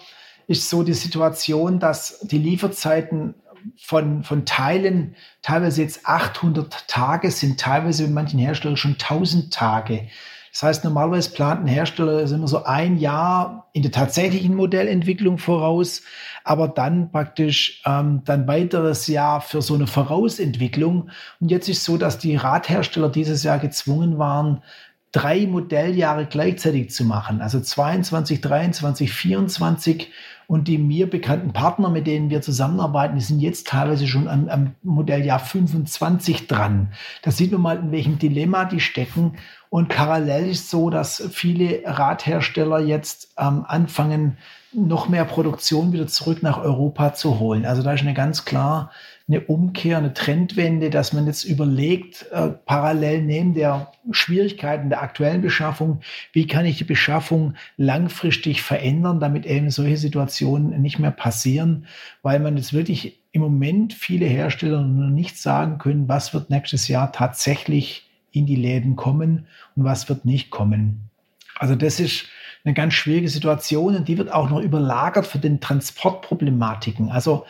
ist 0.48 0.68
so 0.68 0.82
die 0.82 0.94
Situation, 0.94 1.80
dass 1.80 2.20
die 2.22 2.40
Lieferzeiten 2.40 3.36
von, 3.78 4.24
von 4.24 4.46
Teilen 4.46 5.16
teilweise 5.42 5.82
jetzt 5.82 6.06
800 6.06 6.88
Tage 6.88 7.32
sind, 7.32 7.60
teilweise 7.60 8.06
in 8.06 8.14
manchen 8.14 8.40
Herstellern 8.40 8.78
schon 8.78 8.94
1000 8.94 9.54
Tage. 9.54 10.08
Das 10.54 10.62
heißt, 10.62 10.84
normalerweise 10.84 11.32
plant 11.32 11.62
ein 11.62 11.68
Hersteller 11.68 12.22
ist 12.22 12.32
immer 12.32 12.48
so 12.48 12.64
ein 12.64 12.98
Jahr 13.00 13.70
in 13.74 13.82
der 13.82 13.92
tatsächlichen 13.92 14.56
Modellentwicklung 14.56 15.40
voraus, 15.40 16.04
aber 16.44 16.68
dann 16.68 17.12
praktisch 17.12 17.82
ähm, 17.88 18.22
dann 18.24 18.48
weiteres 18.48 19.08
Jahr 19.08 19.42
für 19.42 19.64
so 19.64 19.74
eine 19.74 19.88
Vorausentwicklung. 19.88 21.10
Und 21.40 21.50
jetzt 21.50 21.70
ist 21.70 21.84
so, 21.84 21.98
dass 21.98 22.20
die 22.20 22.36
Radhersteller 22.36 23.10
dieses 23.10 23.42
Jahr 23.42 23.58
gezwungen 23.58 24.20
waren, 24.20 24.62
drei 25.12 25.48
Modelljahre 25.48 26.28
gleichzeitig 26.28 26.92
zu 26.92 27.04
machen, 27.04 27.42
also 27.42 27.60
22, 27.60 28.42
23, 28.42 29.12
24 29.12 30.12
und 30.48 30.68
die 30.68 30.78
mir 30.78 31.10
bekannten 31.10 31.54
Partner, 31.54 31.90
mit 31.90 32.08
denen 32.08 32.30
wir 32.30 32.42
zusammenarbeiten, 32.42 33.16
die 33.16 33.24
sind 33.24 33.40
jetzt 33.40 33.68
teilweise 33.68 34.08
schon 34.08 34.28
am, 34.28 34.50
am 34.50 34.76
Modelljahr 34.84 35.40
25 35.40 36.48
dran. 36.48 36.94
Da 37.22 37.32
sieht 37.32 37.52
man 37.52 37.62
mal, 37.62 37.78
in 37.78 37.92
welchem 37.92 38.20
Dilemma 38.20 38.66
die 38.66 38.80
stecken. 38.80 39.38
Und 39.70 39.90
parallel 39.90 40.50
ist 40.50 40.70
so, 40.70 40.90
dass 40.90 41.30
viele 41.32 41.82
Radhersteller 41.86 42.80
jetzt 42.80 43.34
ähm, 43.38 43.66
anfangen, 43.68 44.38
noch 44.76 45.10
mehr 45.10 45.26
Produktion 45.26 45.94
wieder 45.94 46.08
zurück 46.08 46.44
nach 46.44 46.62
Europa 46.62 47.14
zu 47.14 47.40
holen. 47.40 47.66
Also 47.66 47.84
da 47.84 47.94
ist 47.94 48.02
eine 48.02 48.14
ganz 48.14 48.46
klar 48.46 48.92
eine 49.28 49.42
Umkehr, 49.42 49.98
eine 49.98 50.14
Trendwende, 50.14 50.90
dass 50.90 51.14
man 51.14 51.26
jetzt 51.28 51.46
überlegt, 51.46 52.26
äh, 52.32 52.50
parallel 52.50 53.22
neben 53.22 53.54
der 53.54 53.92
Schwierigkeiten 54.12 54.90
der 54.90 55.02
aktuellen 55.02 55.42
Beschaffung, 55.42 56.02
wie 56.34 56.46
kann 56.46 56.66
ich 56.66 56.78
die 56.78 56.84
Beschaffung 56.84 57.54
langfristig 57.78 58.62
verändern, 58.62 59.22
damit 59.22 59.46
eben 59.46 59.70
solche 59.70 59.98
Situationen 59.98 60.82
nicht 60.82 61.00
mehr 61.00 61.12
passieren, 61.12 61.86
weil 62.22 62.40
man 62.40 62.58
jetzt 62.58 62.74
wirklich 62.74 63.22
im 63.32 63.42
Moment 63.42 63.94
viele 63.94 64.26
Hersteller 64.26 64.82
noch 64.82 65.10
nicht 65.10 65.38
sagen 65.38 65.78
können, 65.78 66.10
was 66.10 66.34
wird 66.34 66.50
nächstes 66.50 66.90
Jahr 66.90 67.14
tatsächlich 67.14 68.10
in 68.32 68.46
die 68.46 68.58
Läden 68.58 68.98
kommen 68.98 69.48
und 69.76 69.86
was 69.86 70.10
wird 70.10 70.26
nicht 70.26 70.50
kommen. 70.50 71.10
Also 71.58 71.76
das 71.76 72.00
ist 72.02 72.26
eine 72.64 72.74
ganz 72.74 72.94
schwierige 72.94 73.30
Situation 73.30 73.96
und 73.96 74.08
die 74.08 74.18
wird 74.18 74.32
auch 74.32 74.50
noch 74.50 74.60
überlagert 74.60 75.28
für 75.28 75.40
den 75.40 75.60
Transportproblematiken. 75.60 77.10
Also 77.10 77.46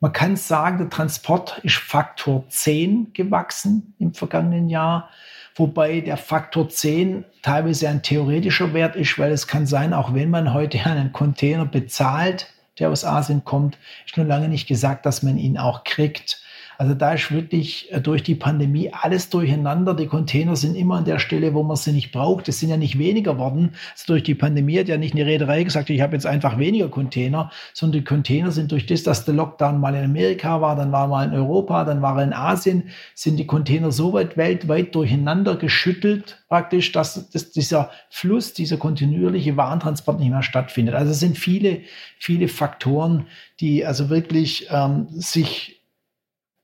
man 0.00 0.12
kann 0.12 0.36
sagen, 0.36 0.78
der 0.78 0.90
Transport 0.90 1.58
ist 1.62 1.76
Faktor 1.76 2.48
10 2.48 3.12
gewachsen 3.14 3.94
im 3.98 4.12
vergangenen 4.12 4.68
Jahr, 4.68 5.08
wobei 5.54 6.00
der 6.00 6.16
Faktor 6.16 6.68
10 6.68 7.24
teilweise 7.42 7.88
ein 7.88 8.02
theoretischer 8.02 8.74
Wert 8.74 8.96
ist, 8.96 9.18
weil 9.18 9.32
es 9.32 9.46
kann 9.46 9.66
sein, 9.66 9.94
auch 9.94 10.12
wenn 10.12 10.30
man 10.30 10.52
heute 10.52 10.78
einen 10.84 11.12
Container 11.12 11.64
bezahlt, 11.64 12.52
der 12.78 12.90
aus 12.90 13.04
Asien 13.04 13.44
kommt, 13.44 13.78
ist 14.04 14.16
nur 14.16 14.26
lange 14.26 14.48
nicht 14.48 14.66
gesagt, 14.66 15.06
dass 15.06 15.22
man 15.22 15.38
ihn 15.38 15.56
auch 15.56 15.84
kriegt. 15.84 16.42
Also 16.78 16.94
da 16.94 17.14
ist 17.14 17.32
wirklich 17.32 17.92
äh, 17.92 18.00
durch 18.00 18.22
die 18.22 18.34
Pandemie 18.34 18.90
alles 18.92 19.30
durcheinander. 19.30 19.94
Die 19.94 20.06
Container 20.06 20.56
sind 20.56 20.74
immer 20.74 20.96
an 20.96 21.04
der 21.04 21.18
Stelle, 21.18 21.54
wo 21.54 21.62
man 21.62 21.76
sie 21.76 21.92
nicht 21.92 22.12
braucht. 22.12 22.48
Es 22.48 22.60
sind 22.60 22.70
ja 22.70 22.76
nicht 22.76 22.98
weniger 22.98 23.38
worden. 23.38 23.72
Also 23.92 24.04
durch 24.08 24.22
die 24.22 24.34
Pandemie 24.34 24.78
hat 24.78 24.88
ja 24.88 24.96
nicht 24.96 25.14
eine 25.14 25.26
Reederei 25.26 25.64
gesagt, 25.64 25.90
ich 25.90 26.00
habe 26.00 26.14
jetzt 26.14 26.26
einfach 26.26 26.58
weniger 26.58 26.88
Container, 26.88 27.50
sondern 27.72 28.00
die 28.00 28.04
Container 28.04 28.50
sind 28.50 28.72
durch 28.72 28.86
das, 28.86 29.02
dass 29.02 29.24
der 29.24 29.34
Lockdown 29.34 29.80
mal 29.80 29.94
in 29.94 30.04
Amerika 30.04 30.60
war, 30.60 30.76
dann 30.76 30.92
war 30.92 31.08
mal 31.08 31.26
in 31.26 31.34
Europa, 31.34 31.84
dann 31.84 32.02
war 32.02 32.18
er 32.18 32.24
in 32.24 32.32
Asien, 32.32 32.90
sind 33.14 33.36
die 33.36 33.46
Container 33.46 33.90
so 33.92 34.12
weit 34.12 34.36
weltweit 34.36 34.94
durcheinander 34.94 35.56
geschüttelt 35.56 36.42
praktisch, 36.48 36.92
dass, 36.92 37.30
dass 37.30 37.50
dieser 37.50 37.90
Fluss, 38.10 38.52
dieser 38.52 38.76
kontinuierliche 38.76 39.56
Warentransport 39.56 40.20
nicht 40.20 40.30
mehr 40.30 40.42
stattfindet. 40.42 40.94
Also 40.94 41.12
es 41.12 41.20
sind 41.20 41.38
viele, 41.38 41.80
viele 42.18 42.48
Faktoren, 42.48 43.26
die 43.60 43.84
also 43.84 44.10
wirklich 44.10 44.68
ähm, 44.70 45.08
sich 45.10 45.82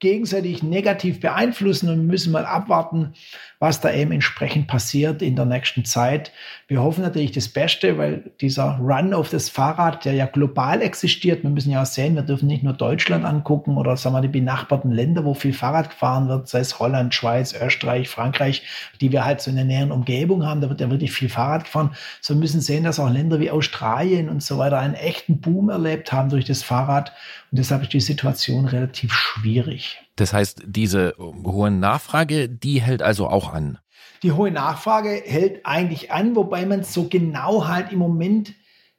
gegenseitig 0.02 0.64
negativ 0.64 1.20
beeinflussen 1.20 1.88
und 1.88 1.96
wir 1.96 2.10
müssen 2.10 2.32
mal 2.32 2.44
abwarten, 2.44 3.14
was 3.60 3.80
da 3.80 3.92
eben 3.92 4.10
entsprechend 4.10 4.66
passiert 4.66 5.22
in 5.22 5.36
der 5.36 5.44
nächsten 5.44 5.84
Zeit. 5.84 6.32
Wir 6.66 6.82
hoffen 6.82 7.02
natürlich 7.02 7.30
das 7.30 7.48
Beste, 7.48 7.98
weil 7.98 8.32
dieser 8.40 8.78
Run 8.78 9.14
auf 9.14 9.30
das 9.30 9.48
Fahrrad, 9.48 10.04
der 10.04 10.14
ja 10.14 10.26
global 10.26 10.82
existiert, 10.82 11.44
wir 11.44 11.50
müssen 11.50 11.70
ja 11.70 11.82
auch 11.82 11.86
sehen, 11.86 12.16
wir 12.16 12.22
dürfen 12.22 12.48
nicht 12.48 12.64
nur 12.64 12.72
Deutschland 12.72 13.24
angucken 13.24 13.76
oder 13.76 13.96
sagen 13.96 14.16
wir 14.16 14.22
die 14.22 14.26
benachbarten 14.26 14.90
Länder, 14.90 15.24
wo 15.24 15.34
viel 15.34 15.52
Fahrrad 15.52 15.90
gefahren 15.90 16.26
wird, 16.26 16.48
sei 16.48 16.58
es 16.58 16.80
Holland, 16.80 17.14
Schweiz, 17.14 17.54
Österreich, 17.54 18.08
Frankreich, 18.08 18.64
die 19.00 19.12
wir 19.12 19.24
halt 19.24 19.40
so 19.40 19.50
in 19.50 19.56
der 19.56 19.64
näheren 19.64 19.92
Umgebung 19.92 20.44
haben, 20.44 20.60
da 20.60 20.68
wird 20.68 20.80
ja 20.80 20.90
wirklich 20.90 21.12
viel 21.12 21.28
Fahrrad 21.28 21.62
gefahren. 21.62 21.94
So 22.20 22.34
wir 22.34 22.40
müssen 22.40 22.60
sehen, 22.60 22.82
dass 22.82 22.98
auch 22.98 23.08
Länder 23.08 23.38
wie 23.38 23.52
Australien 23.52 24.28
und 24.28 24.42
so 24.42 24.58
weiter 24.58 24.80
einen 24.80 24.94
echten 24.94 25.40
Boom 25.40 25.68
erlebt 25.68 26.12
haben 26.12 26.30
durch 26.30 26.46
das 26.46 26.64
Fahrrad 26.64 27.12
und 27.52 27.58
deshalb 27.58 27.82
ist 27.82 27.92
die 27.92 28.00
Situation 28.00 28.64
relativ 28.64 29.12
schwierig. 29.12 29.91
Das 30.16 30.32
heißt, 30.32 30.62
diese 30.66 31.14
hohe 31.18 31.70
Nachfrage, 31.70 32.48
die 32.48 32.80
hält 32.80 33.02
also 33.02 33.28
auch 33.28 33.52
an. 33.52 33.78
Die 34.22 34.32
hohe 34.32 34.50
Nachfrage 34.50 35.10
hält 35.10 35.66
eigentlich 35.66 36.12
an, 36.12 36.36
wobei 36.36 36.64
man 36.66 36.80
es 36.80 36.94
so 36.94 37.08
genau 37.08 37.66
halt 37.66 37.92
im 37.92 37.98
Moment 37.98 38.54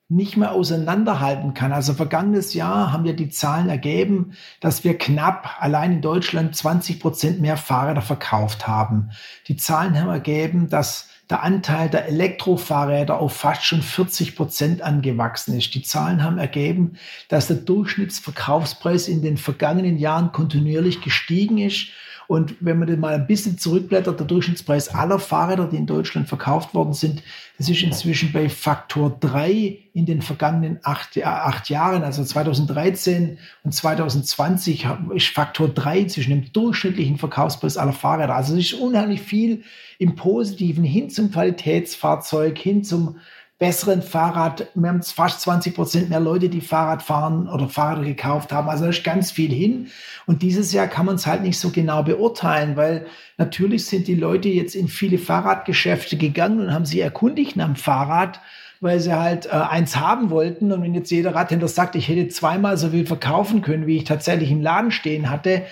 nicht 0.10 0.38
mehr 0.38 0.52
auseinanderhalten 0.52 1.54
kann. 1.54 1.72
Also 1.72 1.94
vergangenes 1.94 2.54
Jahr 2.54 2.92
haben 2.92 3.04
wir 3.04 3.16
die 3.16 3.30
Zahlen 3.30 3.70
ergeben, 3.70 4.34
dass 4.60 4.84
wir 4.84 4.98
knapp 4.98 5.62
allein 5.62 5.94
in 5.94 6.02
Deutschland 6.02 6.56
20 6.56 7.00
Prozent 7.00 7.42
mehr 7.42 7.58
Fahrräder 7.58 8.02
verkauft 8.02 8.68
haben. 8.68 9.12
Die 9.48 9.56
Zahlen 9.56 10.00
haben 10.00 10.10
ergeben, 10.10 10.70
dass 10.70 11.10
der 11.34 11.42
Anteil 11.42 11.90
der 11.90 12.08
Elektrofahrräder 12.10 13.20
auf 13.20 13.34
fast 13.36 13.66
schon 13.66 13.82
40 13.82 14.36
Prozent 14.36 14.84
angewachsen 14.84 15.58
ist. 15.58 15.74
Die 15.74 15.82
Zahlen 15.82 16.24
haben 16.24 16.38
ergeben, 16.38 16.94
dass 17.28 17.48
der 17.48 17.56
Durchschnittsverkaufspreis 17.56 19.08
in 19.08 19.24
den 19.24 19.38
vergangenen 19.38 19.98
Jahren 19.98 20.32
kontinuierlich 20.32 21.02
gestiegen 21.02 21.58
ist 21.58 21.88
und 22.28 22.56
wenn 22.60 22.80
man 22.80 22.88
den 22.88 23.00
mal 23.00 23.14
ein 23.14 23.28
bisschen 23.28 23.58
zurückblättert, 23.58 24.20
der 24.20 24.28
Durchschnittspreis 24.28 24.90
aller 24.90 25.20
Fahrräder, 25.20 25.68
die 25.68 25.78
in 25.78 25.86
Deutschland 25.86 26.28
verkauft 26.28 26.74
worden 26.74 26.94
sind, 26.94 27.24
das 27.58 27.70
ist 27.70 27.84
inzwischen 27.84 28.32
bei 28.32 28.50
Faktor 28.50 29.16
3 29.20 29.78
in 29.94 30.06
den 30.06 30.22
vergangenen 30.22 30.80
acht, 30.84 31.18
äh, 31.18 31.24
acht 31.24 31.70
Jahren, 31.70 32.04
also 32.04 32.24
2013 32.24 33.38
und 33.64 33.72
2020 33.74 34.88
ist 35.14 35.28
Faktor 35.28 35.70
3 35.70 36.06
zwischen 36.06 36.32
dem 36.32 36.52
durchschnittlichen 36.52 37.18
Verkaufspreis 37.18 37.78
aller 37.78 37.94
Fahrräder. 37.94 38.36
Also 38.36 38.54
es 38.56 38.72
ist 38.72 38.74
unheimlich 38.74 39.22
viel 39.22 39.64
im 40.00 40.16
Positiven 40.16 40.84
hin 40.84 41.10
zum 41.10 41.32
Qualitätsfahrzeug, 41.32 42.58
hin 42.58 42.84
zum 42.84 43.18
besseren 43.60 44.02
Fahrrad. 44.02 44.68
Wir 44.76 44.90
haben 44.90 45.02
fast 45.02 45.42
20 45.42 45.76
Prozent 45.76 46.10
mehr 46.10 46.20
Leute, 46.20 46.50
die 46.50 46.62
Fahrrad 46.62 47.02
fahren 47.02 47.48
oder 47.48 47.70
Fahrräder 47.70 48.08
gekauft 48.08 48.52
haben. 48.52 48.68
Also 48.68 48.84
da 48.84 48.90
ist 48.90 49.04
ganz 49.04 49.32
viel 49.32 49.52
hin. 49.52 49.88
Und 50.26 50.42
dieses 50.42 50.74
Jahr 50.74 50.88
kann 50.88 51.06
man 51.06 51.16
es 51.16 51.26
halt 51.26 51.44
nicht 51.44 51.60
so 51.60 51.70
genau 51.70 52.04
beurteilen, 52.04 52.76
weil 52.76 53.06
natürlich 53.38 53.86
sind 53.86 54.08
die 54.08 54.16
Leute 54.16 54.50
jetzt 54.50 54.76
in 54.76 54.88
viele 54.88 55.18
Fahrradgeschäfte 55.18 56.18
gegangen 56.18 56.60
und 56.60 56.74
haben 56.74 56.86
sich 56.86 57.00
erkundigt 57.00 57.56
nach 57.56 57.68
dem 57.68 57.76
Fahrrad 57.76 58.40
weil 58.84 59.00
sie 59.00 59.14
halt 59.14 59.46
äh, 59.46 59.52
eins 59.52 59.96
haben 59.96 60.30
wollten. 60.30 60.74
Und 60.74 60.84
wenn 60.84 60.94
jetzt 60.94 61.10
jeder 61.10 61.34
Radhändler 61.34 61.70
sagt, 61.70 61.96
ich 61.96 62.10
hätte 62.10 62.28
zweimal 62.28 62.78
so 62.78 62.90
viel 62.90 63.06
verkaufen 63.06 63.62
können, 63.62 63.88
wie 63.88 63.96
ich 63.96 64.04
tatsächlich 64.04 64.52
im 64.52 64.62
Laden 64.62 64.92
stehen 64.92 65.30
hatte, 65.30 65.64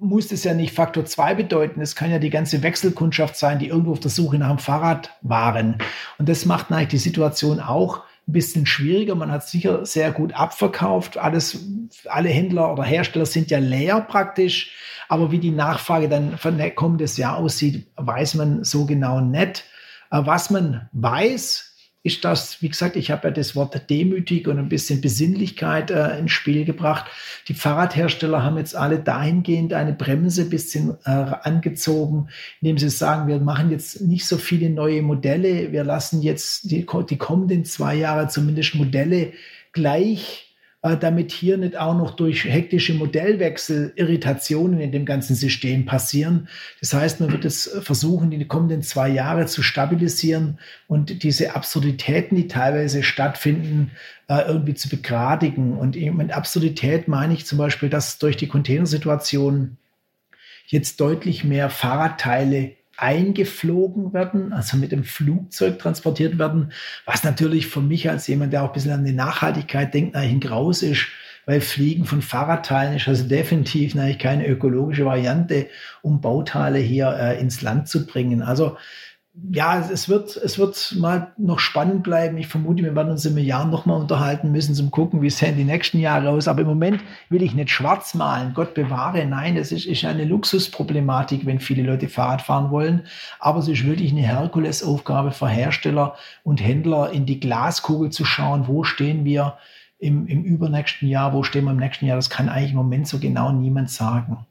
muss 0.00 0.28
das 0.28 0.44
ja 0.44 0.54
nicht 0.54 0.74
Faktor 0.74 1.04
2 1.04 1.34
bedeuten. 1.34 1.80
Es 1.80 1.96
kann 1.96 2.10
ja 2.10 2.18
die 2.18 2.30
ganze 2.30 2.62
Wechselkundschaft 2.62 3.36
sein, 3.36 3.58
die 3.58 3.68
irgendwo 3.68 3.92
auf 3.92 4.00
der 4.00 4.10
Suche 4.10 4.38
nach 4.38 4.50
einem 4.50 4.58
Fahrrad 4.58 5.10
waren. 5.22 5.76
Und 6.18 6.28
das 6.28 6.44
macht 6.44 6.70
natürlich 6.70 6.90
die 6.90 6.98
Situation 6.98 7.60
auch 7.60 8.02
ein 8.26 8.32
bisschen 8.32 8.66
schwieriger. 8.66 9.14
Man 9.14 9.32
hat 9.32 9.48
sicher 9.48 9.84
sehr 9.86 10.12
gut 10.12 10.34
abverkauft. 10.34 11.16
Alles, 11.16 11.66
alle 12.06 12.28
Händler 12.28 12.72
oder 12.72 12.84
Hersteller 12.84 13.26
sind 13.26 13.50
ja 13.50 13.58
leer 13.58 14.00
praktisch. 14.00 14.72
Aber 15.08 15.32
wie 15.32 15.38
die 15.38 15.50
Nachfrage 15.50 16.08
dann 16.08 16.36
von 16.36 16.60
kommendes 16.74 17.16
Jahr 17.16 17.36
aussieht, 17.36 17.86
weiß 17.96 18.34
man 18.34 18.64
so 18.64 18.84
genau 18.84 19.20
nicht. 19.20 19.64
Äh, 20.10 20.20
was 20.24 20.50
man 20.50 20.88
weiß, 20.92 21.67
ist 22.08 22.24
das, 22.24 22.60
wie 22.62 22.68
gesagt, 22.68 22.96
ich 22.96 23.10
habe 23.10 23.28
ja 23.28 23.30
das 23.32 23.54
Wort 23.54 23.88
demütig 23.88 24.48
und 24.48 24.58
ein 24.58 24.68
bisschen 24.68 25.00
Besinnlichkeit 25.00 25.90
äh, 25.90 26.18
ins 26.18 26.32
Spiel 26.32 26.64
gebracht. 26.64 27.06
Die 27.46 27.54
Fahrradhersteller 27.54 28.42
haben 28.42 28.58
jetzt 28.58 28.74
alle 28.74 28.98
dahingehend 28.98 29.72
eine 29.72 29.92
Bremse 29.92 30.42
ein 30.42 30.50
bisschen 30.50 30.96
äh, 31.04 31.10
angezogen, 31.10 32.28
indem 32.60 32.78
sie 32.78 32.90
sagen, 32.90 33.28
wir 33.28 33.38
machen 33.38 33.70
jetzt 33.70 34.00
nicht 34.00 34.26
so 34.26 34.38
viele 34.38 34.70
neue 34.70 35.02
Modelle, 35.02 35.70
wir 35.70 35.84
lassen 35.84 36.22
jetzt 36.22 36.70
die, 36.70 36.84
die 37.08 37.18
kommenden 37.18 37.64
zwei 37.64 37.94
Jahre 37.94 38.28
zumindest 38.28 38.74
Modelle 38.74 39.32
gleich 39.72 40.47
damit 40.82 41.32
hier 41.32 41.56
nicht 41.56 41.76
auch 41.76 41.96
noch 41.96 42.14
durch 42.14 42.44
hektische 42.44 42.94
Modellwechsel 42.94 43.92
Irritationen 43.96 44.80
in 44.80 44.92
dem 44.92 45.04
ganzen 45.04 45.34
System 45.34 45.86
passieren. 45.86 46.48
Das 46.80 46.94
heißt, 46.94 47.20
man 47.20 47.32
wird 47.32 47.44
es 47.44 47.68
versuchen, 47.82 48.30
die 48.30 48.46
kommenden 48.46 48.82
zwei 48.82 49.08
Jahre 49.08 49.46
zu 49.46 49.62
stabilisieren 49.62 50.58
und 50.86 51.24
diese 51.24 51.56
Absurditäten, 51.56 52.36
die 52.36 52.46
teilweise 52.46 53.02
stattfinden, 53.02 53.90
äh, 54.28 54.42
irgendwie 54.46 54.74
zu 54.74 54.88
begradigen. 54.88 55.76
Und 55.76 55.96
mit 55.96 56.32
Absurdität 56.32 57.08
meine 57.08 57.34
ich 57.34 57.44
zum 57.44 57.58
Beispiel, 57.58 57.88
dass 57.88 58.18
durch 58.18 58.36
die 58.36 58.48
Containersituation 58.48 59.78
jetzt 60.66 61.00
deutlich 61.00 61.42
mehr 61.42 61.70
Fahrradteile 61.70 62.77
eingeflogen 62.98 64.12
werden, 64.12 64.52
also 64.52 64.76
mit 64.76 64.90
dem 64.90 65.04
Flugzeug 65.04 65.78
transportiert 65.78 66.38
werden, 66.38 66.72
was 67.04 67.22
natürlich 67.22 67.68
für 67.68 67.80
mich 67.80 68.10
als 68.10 68.26
jemand, 68.26 68.52
der 68.52 68.64
auch 68.64 68.68
ein 68.68 68.72
bisschen 68.72 68.92
an 68.92 69.04
die 69.04 69.12
Nachhaltigkeit 69.12 69.94
denkt, 69.94 70.16
eigentlich 70.16 70.32
ein 70.32 70.40
Graus 70.40 70.82
ist, 70.82 71.06
weil 71.46 71.60
Fliegen 71.60 72.04
von 72.04 72.20
Fahrradteilen 72.20 72.96
ist 72.96 73.08
also 73.08 73.26
definitiv 73.26 73.96
eigentlich 73.96 74.18
keine 74.18 74.46
ökologische 74.46 75.06
Variante, 75.06 75.68
um 76.02 76.20
Bauteile 76.20 76.78
hier 76.78 77.16
äh, 77.18 77.40
ins 77.40 77.62
Land 77.62 77.88
zu 77.88 78.04
bringen. 78.04 78.42
Also 78.42 78.76
ja, 79.52 79.78
es 79.78 80.08
wird, 80.08 80.36
es 80.36 80.58
wird 80.58 80.96
mal 80.98 81.32
noch 81.36 81.58
spannend 81.58 82.02
bleiben. 82.02 82.36
Ich 82.38 82.48
vermute, 82.48 82.82
wir 82.82 82.94
werden 82.94 83.10
uns 83.10 83.24
im 83.24 83.38
Jahr 83.38 83.66
noch 83.66 83.86
mal 83.86 83.94
unterhalten 83.94 84.50
müssen, 84.52 84.74
zum 84.74 84.90
gucken, 84.90 85.22
wie 85.22 85.30
sehen 85.30 85.56
die 85.56 85.64
nächsten 85.64 85.98
Jahre 85.98 86.30
aus. 86.30 86.48
Aber 86.48 86.62
im 86.62 86.66
Moment 86.66 87.02
will 87.28 87.42
ich 87.42 87.54
nicht 87.54 87.70
schwarz 87.70 88.14
malen. 88.14 88.52
Gott 88.54 88.74
bewahre. 88.74 89.24
Nein, 89.26 89.56
das 89.56 89.72
ist, 89.72 89.86
ist 89.86 90.04
eine 90.04 90.24
Luxusproblematik, 90.24 91.46
wenn 91.46 91.60
viele 91.60 91.82
Leute 91.82 92.08
Fahrrad 92.08 92.42
fahren 92.42 92.70
wollen. 92.70 93.06
Aber 93.38 93.60
es 93.60 93.68
ist 93.68 93.86
wirklich 93.86 94.12
eine 94.12 94.22
Herkulesaufgabe 94.22 95.30
für 95.30 95.48
Hersteller 95.48 96.14
und 96.42 96.60
Händler, 96.62 97.10
in 97.12 97.26
die 97.26 97.40
Glaskugel 97.40 98.10
zu 98.10 98.24
schauen, 98.24 98.66
wo 98.66 98.84
stehen 98.84 99.24
wir 99.24 99.56
im, 99.98 100.26
im 100.26 100.42
übernächsten 100.42 101.08
Jahr, 101.08 101.32
wo 101.32 101.42
stehen 101.42 101.64
wir 101.64 101.72
im 101.72 101.78
nächsten 101.78 102.06
Jahr. 102.06 102.16
Das 102.16 102.30
kann 102.30 102.48
eigentlich 102.48 102.70
im 102.72 102.76
Moment 102.76 103.08
so 103.08 103.18
genau 103.18 103.52
niemand 103.52 103.90
sagen. 103.90 104.46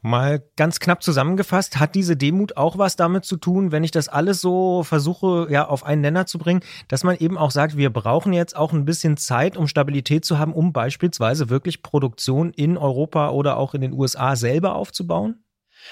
Mal 0.00 0.44
ganz 0.56 0.78
knapp 0.78 1.02
zusammengefasst, 1.02 1.80
hat 1.80 1.96
diese 1.96 2.16
Demut 2.16 2.56
auch 2.56 2.78
was 2.78 2.94
damit 2.94 3.24
zu 3.24 3.36
tun, 3.36 3.72
wenn 3.72 3.82
ich 3.82 3.90
das 3.90 4.08
alles 4.08 4.40
so 4.40 4.84
versuche, 4.84 5.48
ja, 5.50 5.66
auf 5.66 5.84
einen 5.84 6.02
Nenner 6.02 6.26
zu 6.26 6.38
bringen, 6.38 6.60
dass 6.86 7.02
man 7.02 7.16
eben 7.16 7.36
auch 7.36 7.50
sagt, 7.50 7.76
wir 7.76 7.90
brauchen 7.90 8.32
jetzt 8.32 8.56
auch 8.56 8.72
ein 8.72 8.84
bisschen 8.84 9.16
Zeit, 9.16 9.56
um 9.56 9.66
Stabilität 9.66 10.24
zu 10.24 10.38
haben, 10.38 10.52
um 10.52 10.72
beispielsweise 10.72 11.50
wirklich 11.50 11.82
Produktion 11.82 12.52
in 12.52 12.76
Europa 12.76 13.30
oder 13.30 13.56
auch 13.56 13.74
in 13.74 13.80
den 13.80 13.92
USA 13.92 14.36
selber 14.36 14.76
aufzubauen? 14.76 15.42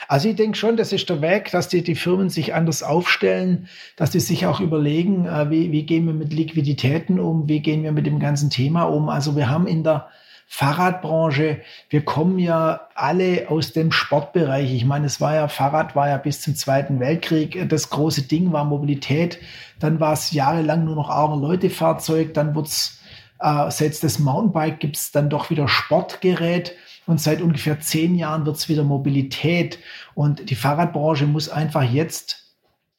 Also 0.09 0.29
ich 0.29 0.37
denke 0.37 0.57
schon, 0.57 0.77
das 0.77 0.93
ist 0.93 1.09
der 1.09 1.21
Weg, 1.21 1.51
dass 1.51 1.69
die, 1.69 1.83
die 1.83 1.95
Firmen 1.95 2.29
sich 2.29 2.55
anders 2.55 2.83
aufstellen, 2.83 3.69
dass 3.97 4.11
die 4.11 4.21
sich 4.21 4.47
auch 4.47 4.61
überlegen, 4.61 5.27
äh, 5.27 5.51
wie, 5.51 5.73
wie 5.73 5.85
gehen 5.85 6.07
wir 6.07 6.15
mit 6.15 6.33
Liquiditäten 6.33 7.19
um, 7.19 7.49
wie 7.49 7.61
gehen 7.61 7.83
wir 7.83 7.93
mit 7.93 8.07
dem 8.07 8.21
ganzen 8.21 8.51
Thema 8.51 8.85
um. 8.85 9.09
Also 9.09 9.37
wir 9.37 9.49
haben 9.49 9.67
in 9.67 9.83
der 9.83 10.09
Fahrradbranche, 10.49 11.61
wir 11.91 12.05
kommen 12.05 12.39
ja 12.39 12.89
alle 12.95 13.47
aus 13.51 13.73
dem 13.73 13.91
Sportbereich. 13.91 14.73
Ich 14.73 14.85
meine, 14.85 15.07
es 15.07 15.21
war 15.21 15.35
ja, 15.35 15.49
Fahrrad 15.49 15.97
war 15.97 16.09
ja 16.09 16.17
bis 16.19 16.41
zum 16.41 16.55
Zweiten 16.55 17.01
Weltkrieg. 17.01 17.69
Das 17.69 17.91
große 17.91 18.23
Ding 18.23 18.53
war 18.53 18.65
Mobilität. 18.65 19.39
Dann 19.81 19.99
war 20.01 20.13
es 20.13 20.31
jahrelang 20.31 20.85
nur 20.85 20.95
noch 20.95 21.11
arme 21.11 21.41
Leute-Fahrzeug. 21.45 22.33
Dann 22.33 22.55
wurde 22.55 22.69
es, 22.69 23.01
äh, 23.41 23.71
seit 23.71 24.03
das 24.03 24.19
Mountainbike 24.21 24.81
gibt 24.81 24.97
es 24.97 25.11
dann 25.11 25.29
doch 25.29 25.51
wieder 25.51 25.69
Sportgerät. 25.69 26.75
Und 27.07 27.21
seit 27.21 27.43
ungefähr 27.43 27.81
zehn 27.81 28.15
Jahren 28.15 28.47
wird 28.47 28.57
es 28.57 28.69
wieder 28.69 28.85
Mobilität. 28.85 29.79
Und 30.15 30.49
die 30.49 30.55
Fahrradbranche 30.55 31.27
muss 31.27 31.49
einfach 31.49 31.83
jetzt 31.83 32.47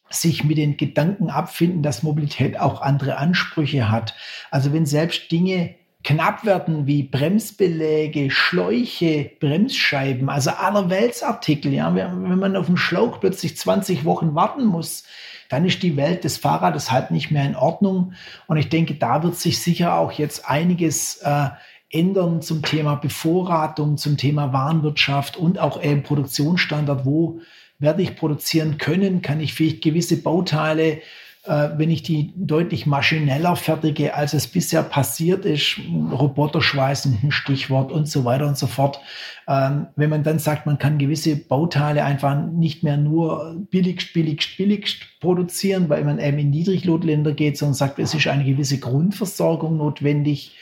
sich 0.09 0.43
mit 0.43 0.57
den 0.57 0.77
Gedanken 0.77 1.29
abfinden, 1.29 1.81
dass 1.81 2.03
Mobilität 2.03 2.59
auch 2.59 2.81
andere 2.81 3.17
Ansprüche 3.17 3.89
hat. 3.89 4.15
Also 4.51 4.73
wenn 4.73 4.85
selbst 4.85 5.31
Dinge 5.31 5.75
knapp 6.03 6.45
werden 6.45 6.87
wie 6.87 7.03
Bremsbeläge, 7.03 8.31
Schläuche, 8.31 9.31
Bremsscheiben, 9.39 10.29
also 10.29 10.51
allerweltsartikel. 10.51 11.73
Ja, 11.73 11.93
wenn 11.93 12.39
man 12.39 12.55
auf 12.55 12.67
einen 12.67 12.77
Schlauch 12.77 13.19
plötzlich 13.19 13.57
20 13.57 14.05
Wochen 14.05 14.35
warten 14.35 14.65
muss, 14.65 15.03
dann 15.49 15.65
ist 15.65 15.83
die 15.83 15.97
Welt 15.97 16.23
des 16.23 16.37
Fahrrades 16.37 16.91
halt 16.91 17.11
nicht 17.11 17.31
mehr 17.31 17.45
in 17.45 17.55
Ordnung. 17.55 18.13
Und 18.47 18.57
ich 18.57 18.69
denke, 18.69 18.95
da 18.95 19.23
wird 19.23 19.35
sich 19.35 19.61
sicher 19.61 19.95
auch 19.95 20.11
jetzt 20.11 20.49
einiges 20.49 21.17
äh, 21.17 21.49
ändern 21.89 22.41
zum 22.41 22.61
Thema 22.61 22.95
Bevorratung, 22.95 23.97
zum 23.97 24.17
Thema 24.17 24.51
Warenwirtschaft 24.53 25.37
und 25.37 25.59
auch 25.59 25.81
eben 25.81 26.03
Produktionsstandard. 26.03 27.05
Wo 27.05 27.39
werde 27.79 28.01
ich 28.01 28.15
produzieren 28.15 28.77
können? 28.77 29.21
Kann 29.21 29.39
ich 29.39 29.53
vielleicht 29.53 29.83
gewisse 29.83 30.21
Bauteile 30.21 31.01
äh, 31.43 31.69
wenn 31.77 31.89
ich 31.89 32.03
die 32.03 32.33
deutlich 32.35 32.85
maschineller 32.85 33.55
fertige, 33.55 34.15
als 34.15 34.33
es 34.33 34.47
bisher 34.47 34.83
passiert 34.83 35.45
ist, 35.45 35.79
Roboterschweißen, 36.11 37.19
ein 37.23 37.31
Stichwort 37.31 37.91
und 37.91 38.07
so 38.07 38.25
weiter 38.25 38.47
und 38.47 38.57
so 38.57 38.67
fort. 38.67 38.99
Ähm, 39.47 39.87
wenn 39.95 40.09
man 40.09 40.23
dann 40.23 40.39
sagt, 40.39 40.65
man 40.65 40.77
kann 40.77 40.97
gewisse 40.97 41.35
Bauteile 41.35 42.03
einfach 42.03 42.41
nicht 42.43 42.83
mehr 42.83 42.97
nur 42.97 43.65
billigst, 43.71 44.13
billigst, 44.13 44.57
billigst 44.57 44.97
produzieren, 45.21 45.87
weil 45.89 46.03
man 46.03 46.19
eben 46.19 46.39
in 46.39 46.49
Niedriglotländer 46.49 47.31
geht, 47.31 47.57
sondern 47.57 47.75
sagt, 47.75 47.99
es 47.99 48.13
ist 48.13 48.27
eine 48.27 48.43
gewisse 48.43 48.79
Grundversorgung 48.79 49.77
notwendig, 49.77 50.55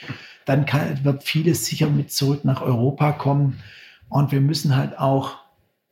dann 0.46 0.66
kann, 0.66 1.04
wird 1.04 1.24
vieles 1.24 1.66
sicher 1.66 1.90
mit 1.90 2.12
zurück 2.12 2.46
nach 2.46 2.62
Europa 2.62 3.12
kommen. 3.12 3.60
Und 4.10 4.32
wir 4.32 4.42
müssen 4.42 4.76
halt 4.78 5.00
auch 5.00 5.38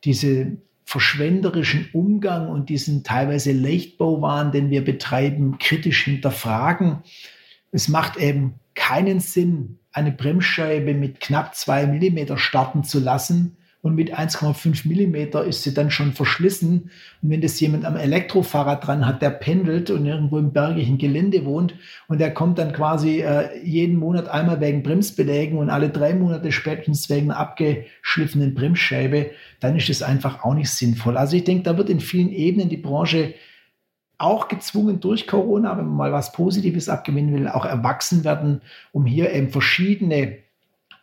diese 0.04 0.58
verschwenderischen 0.86 1.90
Umgang 1.94 2.50
und 2.50 2.70
diesen 2.70 3.04
teilweise 3.04 3.52
Leichtbauwahn, 3.52 4.52
den 4.52 4.70
wir 4.70 4.84
betreiben, 4.84 5.58
kritisch 5.58 6.04
hinterfragen. 6.04 7.04
Es 7.72 7.88
macht 7.88 8.18
eben 8.18 8.60
keinen 8.75 9.20
Sinn, 9.20 9.80
eine 9.92 10.12
Bremsscheibe 10.12 10.94
mit 10.94 11.20
knapp 11.20 11.56
zwei 11.56 11.86
Millimeter 11.86 12.38
starten 12.38 12.84
zu 12.84 13.00
lassen, 13.00 13.58
und 13.84 13.96
mit 13.96 14.17
1,5 14.17 14.88
Millimeter 14.88 15.43
ist 15.43 15.63
sie 15.63 15.74
dann 15.74 15.91
schon 15.91 16.13
verschlissen. 16.13 16.89
Und 17.22 17.30
wenn 17.30 17.41
das 17.41 17.60
jemand 17.60 17.84
am 17.84 17.98
Elektrofahrrad 17.98 18.88
dran 18.88 19.06
hat, 19.06 19.22
der 19.22 19.30
pendelt 19.30 19.91
und 19.91 20.06
irgendwo 20.06 20.38
im 20.38 20.54
bergigen 20.54 20.98
Gelände 20.98 21.43
wohnt 21.43 21.76
und 22.08 22.22
der 22.22 22.34
kommt 22.34 22.60
dann 22.60 22.72
quasi 22.72 23.19
äh, 23.19 23.62
jeden 23.62 23.98
Monat 23.98 24.30
einmal 24.30 24.62
wegen 24.62 24.84
Bremsbelägen 24.84 25.58
und 25.58 25.69
alle 25.69 25.89
drei 25.89 26.15
Monate 26.15 26.54
spätestens 26.54 27.10
wegen 27.10 27.30
einer 27.30 27.39
abgeschliffenen 27.41 28.54
Bremsscheibe, 28.56 29.32
dann 29.60 29.76
ist 29.76 29.89
das 29.89 30.02
einfach 30.02 30.46
auch 30.46 30.54
nicht 30.54 30.69
sinnvoll. 30.69 31.17
Also 31.17 31.36
ich 31.36 31.43
denke, 31.43 31.63
da 31.63 31.78
wird 31.78 31.89
in 31.89 32.00
vielen 32.00 32.32
Ebenen 32.32 32.69
die 32.69 32.78
Branche 32.78 33.34
auch 34.17 34.48
gezwungen 34.48 35.02
durch 35.02 35.28
Corona, 35.28 35.78
wenn 35.78 35.88
man 35.88 35.98
mal 35.98 36.13
was 36.13 36.32
Positives 36.32 36.88
abgewinnen 36.88 37.34
will, 37.34 37.50
auch 37.50 37.65
erwachsen 37.65 38.24
werden, 38.24 38.62
um 38.93 39.06
hier 39.06 39.34
eben 39.34 39.50
verschiedene 39.50 40.38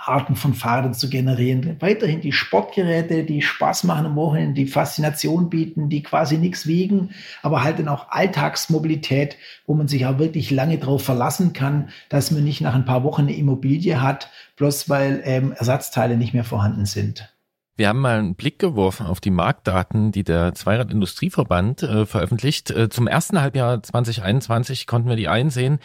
Arten 0.06 0.36
von 0.36 0.54
Fahrrädern 0.54 0.94
zu 0.94 1.08
generieren. 1.08 1.76
Weiterhin 1.80 2.20
die 2.20 2.32
Sportgeräte, 2.32 3.24
die 3.24 3.42
Spaß 3.42 3.84
machen 3.84 4.06
am 4.06 4.16
Wochenende, 4.16 4.54
die 4.54 4.66
Faszination 4.66 5.50
bieten, 5.50 5.88
die 5.88 6.02
quasi 6.02 6.38
nichts 6.38 6.66
wiegen, 6.66 7.10
aber 7.42 7.62
halt 7.64 7.78
dann 7.78 7.88
auch 7.88 8.10
Alltagsmobilität, 8.10 9.36
wo 9.66 9.74
man 9.74 9.88
sich 9.88 10.06
auch 10.06 10.18
wirklich 10.18 10.50
lange 10.50 10.78
darauf 10.78 11.02
verlassen 11.02 11.52
kann, 11.52 11.90
dass 12.08 12.30
man 12.30 12.44
nicht 12.44 12.60
nach 12.60 12.74
ein 12.74 12.84
paar 12.84 13.04
Wochen 13.04 13.22
eine 13.22 13.36
Immobilie 13.36 14.00
hat, 14.00 14.30
bloß 14.56 14.88
weil 14.88 15.22
ähm, 15.24 15.52
Ersatzteile 15.52 16.16
nicht 16.16 16.34
mehr 16.34 16.44
vorhanden 16.44 16.86
sind. 16.86 17.32
Wir 17.80 17.88
haben 17.88 18.00
mal 18.00 18.18
einen 18.18 18.34
Blick 18.34 18.58
geworfen 18.58 19.06
auf 19.06 19.20
die 19.20 19.30
Marktdaten, 19.30 20.12
die 20.12 20.22
der 20.22 20.54
Zweiradindustrieverband 20.54 21.82
äh, 21.82 22.04
veröffentlicht. 22.04 22.70
Äh, 22.70 22.90
zum 22.90 23.06
ersten 23.06 23.40
Halbjahr 23.40 23.82
2021 23.82 24.86
konnten 24.86 25.08
wir 25.08 25.16
die 25.16 25.28
einsehen. 25.28 25.78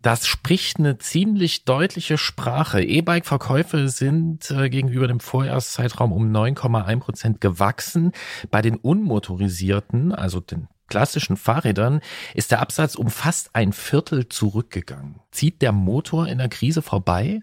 Das 0.00 0.28
spricht 0.28 0.78
eine 0.78 0.98
ziemlich 0.98 1.64
deutliche 1.64 2.18
Sprache. 2.18 2.84
E-Bike-Verkäufe 2.84 3.88
sind 3.88 4.48
äh, 4.52 4.70
gegenüber 4.70 5.08
dem 5.08 5.18
Vorjahreszeitraum 5.18 6.12
um 6.12 6.30
9,1 6.30 7.00
Prozent 7.00 7.40
gewachsen. 7.40 8.12
Bei 8.52 8.62
den 8.62 8.76
unmotorisierten, 8.76 10.14
also 10.14 10.38
den 10.38 10.68
klassischen 10.86 11.36
Fahrrädern, 11.36 12.00
ist 12.32 12.52
der 12.52 12.60
Absatz 12.60 12.94
um 12.94 13.10
fast 13.10 13.56
ein 13.56 13.72
Viertel 13.72 14.28
zurückgegangen. 14.28 15.16
Zieht 15.32 15.62
der 15.62 15.72
Motor 15.72 16.28
in 16.28 16.38
der 16.38 16.48
Krise 16.48 16.80
vorbei? 16.80 17.42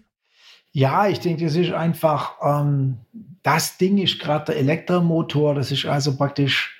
Ja, 0.72 1.08
ich 1.08 1.20
denke, 1.20 1.44
das 1.44 1.56
ist 1.56 1.72
einfach, 1.72 2.36
ähm, 2.42 2.98
das 3.42 3.78
Ding 3.78 3.98
ist 3.98 4.18
gerade 4.20 4.46
der 4.46 4.56
Elektromotor. 4.56 5.54
Das 5.54 5.72
ist 5.72 5.86
also 5.86 6.16
praktisch, 6.16 6.74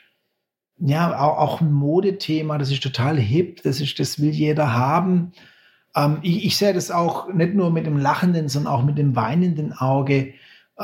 ja, 0.78 1.18
auch, 1.18 1.38
auch, 1.38 1.60
ein 1.60 1.72
Modethema. 1.72 2.58
Das 2.58 2.70
ist 2.70 2.82
total 2.82 3.18
hip. 3.18 3.62
Das 3.62 3.80
ist, 3.80 3.98
das 3.98 4.20
will 4.20 4.30
jeder 4.30 4.74
haben. 4.74 5.32
Ähm, 5.96 6.18
ich, 6.22 6.44
ich, 6.44 6.56
sehe 6.56 6.74
das 6.74 6.90
auch 6.90 7.32
nicht 7.32 7.54
nur 7.54 7.70
mit 7.70 7.86
dem 7.86 7.98
lachenden, 7.98 8.48
sondern 8.48 8.72
auch 8.72 8.84
mit 8.84 8.98
dem 8.98 9.16
weinenden 9.16 9.72
Auge, 9.72 10.34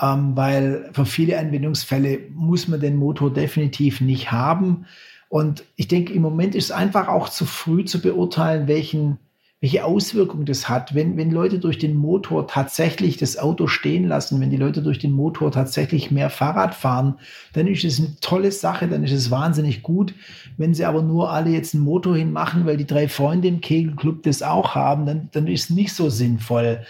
ähm, 0.01 0.37
weil 0.37 0.91
für 0.93 1.07
viele 1.07 1.39
Anwendungsfälle 1.39 2.21
muss 2.33 2.69
man 2.69 2.81
den 2.81 2.97
Motor 2.97 3.33
definitiv 3.33 4.01
nicht 4.01 4.33
haben. 4.33 4.87
Und 5.29 5.65
ich 5.77 5.89
denke, 5.89 6.13
im 6.13 6.23
Moment 6.23 6.55
ist 6.55 6.67
es 6.67 6.71
einfach 6.71 7.09
auch 7.09 7.29
zu 7.29 7.45
früh 7.45 7.85
zu 7.85 8.01
beurteilen, 8.01 8.69
welchen 8.69 9.19
welche 9.65 9.83
Auswirkungen 9.83 10.45
das 10.45 10.69
hat, 10.69 10.95
wenn, 10.95 11.17
wenn 11.17 11.31
Leute 11.31 11.59
durch 11.59 11.79
den 11.79 11.97
Motor 11.97 12.47
tatsächlich 12.47 13.17
das 13.17 13.39
Auto 13.39 13.67
stehen 13.67 14.07
lassen, 14.07 14.39
wenn 14.39 14.51
die 14.51 14.59
Leute 14.59 14.83
durch 14.83 14.99
den 14.99 15.13
Motor 15.13 15.51
tatsächlich 15.53 16.11
mehr 16.11 16.29
Fahrrad 16.29 16.75
fahren, 16.75 17.15
dann 17.55 17.67
ist 17.67 17.83
es 17.83 17.99
eine 17.99 18.15
tolle 18.21 18.53
Sache, 18.53 18.89
dann 18.89 19.05
ist 19.05 19.13
es 19.13 19.31
wahnsinnig 19.31 19.83
gut. 19.83 20.13
Wenn 20.59 20.75
sie 20.75 20.85
aber 20.85 21.01
nur 21.01 21.31
alle 21.31 21.49
jetzt 21.49 21.75
einen 21.75 21.83
Motor 21.83 22.15
hinmachen, 22.15 22.67
weil 22.67 22.77
die 22.77 22.87
drei 22.87 23.09
Freunde 23.09 23.49
im 23.49 23.63
Kegelclub 23.63 24.23
das 24.25 24.43
auch 24.43 24.75
haben, 24.75 25.07
dann, 25.07 25.31
dann 25.33 25.47
ist 25.47 25.65
es 25.65 25.71
nicht 25.71 25.95
so 25.95 26.11
sinnvoll. 26.11 26.81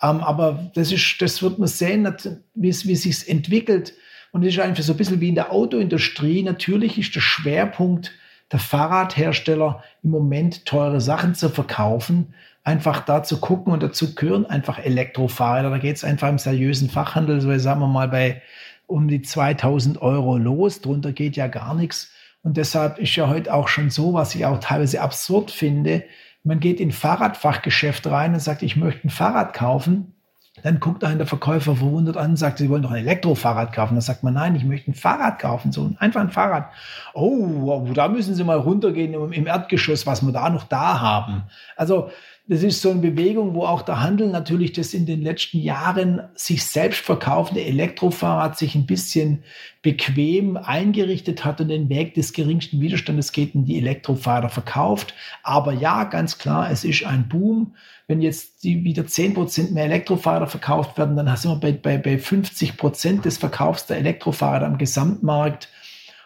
Ähm, 0.00 0.20
aber 0.20 0.70
das 0.76 0.92
ist, 0.92 1.16
das 1.18 1.42
wird 1.42 1.58
man 1.58 1.66
sehen, 1.66 2.06
wie 2.54 2.68
es, 2.68 2.82
sich 2.82 3.28
entwickelt. 3.28 3.92
Und 4.30 4.44
es 4.44 4.54
ist 4.54 4.60
einfach 4.60 4.84
so 4.84 4.92
ein 4.92 4.98
bisschen 4.98 5.20
wie 5.20 5.30
in 5.30 5.34
der 5.34 5.50
Autoindustrie. 5.50 6.44
Natürlich 6.44 6.96
ist 6.96 7.12
der 7.16 7.22
Schwerpunkt 7.22 8.12
der 8.52 8.58
Fahrradhersteller 8.58 9.82
im 10.02 10.10
Moment 10.10 10.66
teure 10.66 11.00
Sachen 11.00 11.34
zu 11.34 11.48
verkaufen, 11.48 12.34
einfach 12.64 13.04
da 13.04 13.22
zu 13.22 13.40
gucken 13.40 13.72
und 13.72 13.82
dazu 13.82 14.14
gehören 14.14 14.46
einfach 14.46 14.78
Elektrofahrräder. 14.78 15.70
Da 15.70 15.78
geht 15.78 15.96
es 15.96 16.04
einfach 16.04 16.28
im 16.28 16.38
seriösen 16.38 16.90
Fachhandel, 16.90 17.40
so 17.40 17.56
sagen 17.58 17.80
wir 17.80 17.86
mal 17.86 18.08
bei 18.08 18.42
um 18.86 19.08
die 19.08 19.22
2000 19.22 20.02
Euro 20.02 20.36
los. 20.36 20.80
Drunter 20.80 21.12
geht 21.12 21.36
ja 21.36 21.46
gar 21.46 21.74
nichts. 21.74 22.12
Und 22.42 22.56
deshalb 22.56 22.98
ist 22.98 23.14
ja 23.16 23.28
heute 23.28 23.52
auch 23.54 23.68
schon 23.68 23.90
so, 23.90 24.14
was 24.14 24.34
ich 24.34 24.46
auch 24.46 24.58
teilweise 24.58 25.00
absurd 25.00 25.50
finde. 25.50 26.04
Man 26.42 26.58
geht 26.58 26.80
in 26.80 26.90
Fahrradfachgeschäft 26.90 28.06
rein 28.06 28.34
und 28.34 28.40
sagt, 28.40 28.62
ich 28.62 28.76
möchte 28.76 29.06
ein 29.06 29.10
Fahrrad 29.10 29.54
kaufen. 29.54 30.14
Dann 30.62 30.80
guckt 30.80 31.04
einen 31.04 31.18
der 31.18 31.26
Verkäufer 31.26 31.76
verwundert 31.76 32.16
an 32.16 32.30
und 32.30 32.36
sagt, 32.36 32.58
Sie 32.58 32.68
wollen 32.68 32.82
doch 32.82 32.90
ein 32.90 33.06
Elektrofahrrad 33.06 33.72
kaufen. 33.72 33.94
Dann 33.94 34.02
sagt 34.02 34.22
man, 34.22 34.34
nein, 34.34 34.56
ich 34.56 34.64
möchte 34.64 34.90
ein 34.90 34.94
Fahrrad 34.94 35.38
kaufen, 35.38 35.72
so 35.72 35.90
einfach 35.98 36.20
ein 36.20 36.30
Fahrrad. 36.30 36.70
Oh, 37.14 37.86
da 37.94 38.08
müssen 38.08 38.34
Sie 38.34 38.44
mal 38.44 38.58
runtergehen 38.58 39.14
im 39.32 39.46
Erdgeschoss, 39.46 40.06
was 40.06 40.22
wir 40.22 40.32
da 40.32 40.50
noch 40.50 40.64
da 40.64 41.00
haben. 41.00 41.44
Also 41.76 42.10
das 42.50 42.64
ist 42.64 42.82
so 42.82 42.90
eine 42.90 42.98
Bewegung, 42.98 43.54
wo 43.54 43.62
auch 43.62 43.82
der 43.82 44.00
Handel 44.00 44.28
natürlich 44.28 44.72
das 44.72 44.92
in 44.92 45.06
den 45.06 45.22
letzten 45.22 45.58
Jahren 45.60 46.20
sich 46.34 46.64
selbst 46.64 47.00
verkaufende 47.00 47.62
Elektrofahrrad 47.62 48.58
sich 48.58 48.74
ein 48.74 48.86
bisschen 48.86 49.44
bequem 49.82 50.56
eingerichtet 50.56 51.44
hat 51.44 51.60
und 51.60 51.68
den 51.68 51.88
Weg 51.88 52.14
des 52.14 52.32
geringsten 52.32 52.80
Widerstandes 52.80 53.30
geht 53.30 53.54
und 53.54 53.66
die 53.66 53.78
Elektrofahrräder 53.78 54.48
verkauft. 54.48 55.14
Aber 55.44 55.72
ja, 55.72 56.02
ganz 56.02 56.38
klar, 56.38 56.72
es 56.72 56.82
ist 56.82 57.06
ein 57.06 57.28
Boom. 57.28 57.76
Wenn 58.10 58.22
jetzt 58.22 58.64
die 58.64 58.82
wieder 58.82 59.04
10% 59.04 59.70
mehr 59.70 59.84
Elektrofahrräder 59.84 60.48
verkauft 60.48 60.98
werden, 60.98 61.14
dann 61.14 61.36
sind 61.36 61.52
wir 61.52 61.60
bei, 61.60 61.70
bei, 61.70 61.96
bei 61.96 62.16
50% 62.16 63.20
des 63.20 63.38
Verkaufs 63.38 63.86
der 63.86 63.98
Elektrofahrräder 63.98 64.66
am 64.66 64.78
Gesamtmarkt. 64.78 65.68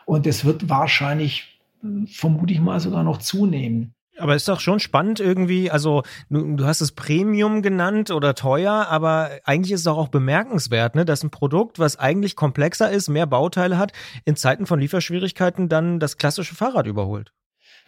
Und 0.07 0.27
es 0.27 0.47
wird 0.47 0.71
wahrscheinlich, 0.71 1.61
vermute 2.07 2.55
ich 2.55 2.61
mal, 2.61 2.81
sogar 2.81 3.05
noch 3.05 3.19
zunehmen. 3.19 3.93
Aber 4.17 4.35
ist 4.35 4.49
doch 4.49 4.61
schon 4.61 4.81
spannend 4.81 5.21
irgendwie, 5.21 5.71
also 5.71 6.05
du, 6.31 6.57
du, 6.57 6.65
hast 6.65 6.81
es 6.81 6.93
Premium 6.93 7.61
genannt 7.61 8.11
oder 8.11 8.35
teuer, 8.35 8.87
aber 8.89 9.29
eigentlich 9.45 9.73
ist 9.73 9.81
es 9.81 9.85
doch 9.85 9.99
auch 9.99 10.09
bemerkenswert, 10.09 10.95
ne, 10.95 11.05
dass 11.05 11.23
ein 11.23 11.31
Produkt, 11.31 11.79
was 11.79 11.99
eigentlich 11.99 12.35
komplexer 12.35 12.91
ist, 12.91 13.11
mehr 13.11 13.27
Bauteile 13.27 13.77
hat, 13.77 13.93
in 14.25 14.37
Zeiten 14.37 14.65
von 14.65 14.81
Lieferschwierigkeiten 14.81 15.69
dann 15.69 16.01
das 16.01 16.17
klassische 16.17 16.55
Fahrrad 16.55 16.87
überholt. 16.87 17.35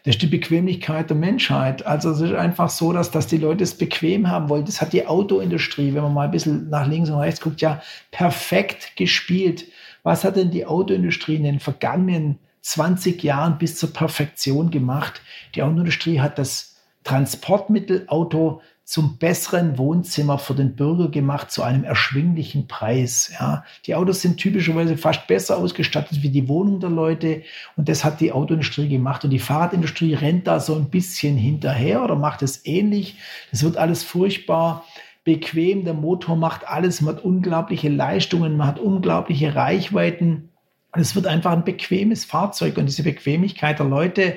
Das 0.07 0.14
ist 0.14 0.23
die 0.23 0.29
Bequemlichkeit 0.29 1.11
der 1.11 1.16
Menschheit. 1.16 1.85
Also 1.85 2.11
es 2.11 2.21
ist 2.21 2.33
einfach 2.33 2.71
so, 2.71 2.92
dass, 2.92 3.11
dass 3.11 3.27
die 3.27 3.38
Leute 3.38 3.64
es 3.64 3.77
bequem 3.77 4.31
haben 4.31 4.49
wollen. 4.49 4.64
Das 4.64 4.81
hat 4.81 4.92
die 4.92 5.05
Autoindustrie, 5.05 5.92
wenn 5.95 6.05
man 6.05 6.14
mal 6.14 6.27
ein 6.27 6.31
bisschen 6.31 6.71
nach 6.71 6.87
links 6.87 7.11
und 7.11 7.19
rechts 7.19 7.40
guckt, 7.40 7.61
ja 7.61 7.83
perfekt 8.12 8.97
gespielt. 8.97 9.66
Was 10.05 10.23
hat 10.23 10.37
denn 10.37 10.53
die 10.53 10.64
Autoindustrie 10.64 11.35
in 11.35 11.42
den 11.42 11.59
vergangenen 11.59 12.38
20 12.66 13.23
Jahren 13.23 13.59
bis 13.59 13.77
zur 13.77 13.92
Perfektion 13.92 14.71
gemacht. 14.71 15.23
Die 15.55 15.62
Autoindustrie 15.62 16.21
hat 16.21 16.37
das 16.37 16.77
Transportmittelauto 17.05 18.61
zum 18.87 19.18
besseren 19.18 19.79
Wohnzimmer 19.79 20.38
für 20.38 20.55
den 20.55 20.77
Bürger 20.77 21.09
gemacht, 21.09 21.51
zu 21.51 21.64
einem 21.64 21.83
erschwinglichen 21.83 22.68
Preis. 22.68 23.33
Ja. 23.38 23.64
Die 23.85 23.96
Autos 23.96 24.22
sind 24.22 24.37
typischerweise 24.37 24.96
fast 24.96 25.27
besser 25.27 25.59
ausgestattet 25.59 26.22
wie 26.22 26.29
die 26.29 26.49
Wohnung 26.49 26.79
der 26.79 26.90
Leute 26.90 27.42
und 27.75 27.88
das 27.88 28.05
hat 28.05 28.20
die 28.20 28.31
Autoindustrie 28.31 28.88
gemacht 28.88 29.25
und 29.25 29.31
die 29.31 29.40
Fahrradindustrie 29.40 30.14
rennt 30.14 30.46
da 30.46 30.61
so 30.61 30.77
ein 30.77 30.88
bisschen 30.88 31.37
hinterher 31.37 32.05
oder 32.05 32.14
macht 32.14 32.42
es 32.42 32.64
ähnlich. 32.64 33.16
Das 33.51 33.64
wird 33.64 33.77
alles 33.77 34.05
furchtbar 34.05 34.85
bequem, 35.25 35.85
der 35.85 35.94
Motor 35.94 36.37
macht 36.37 36.68
alles, 36.68 37.01
man 37.01 37.16
hat 37.16 37.25
unglaubliche 37.25 37.88
Leistungen, 37.88 38.57
man 38.57 38.68
hat 38.68 38.79
unglaubliche 38.79 39.57
Reichweiten. 39.57 40.51
Es 40.92 41.16
wird 41.16 41.27
einfach 41.27 41.51
ein 41.51 41.64
bequemes 41.64 42.25
Fahrzeug 42.25 42.79
und 42.79 42.87
diese 42.87 43.03
Bequemlichkeit 43.03 43.81
der 43.81 43.87
Leute, 43.87 44.37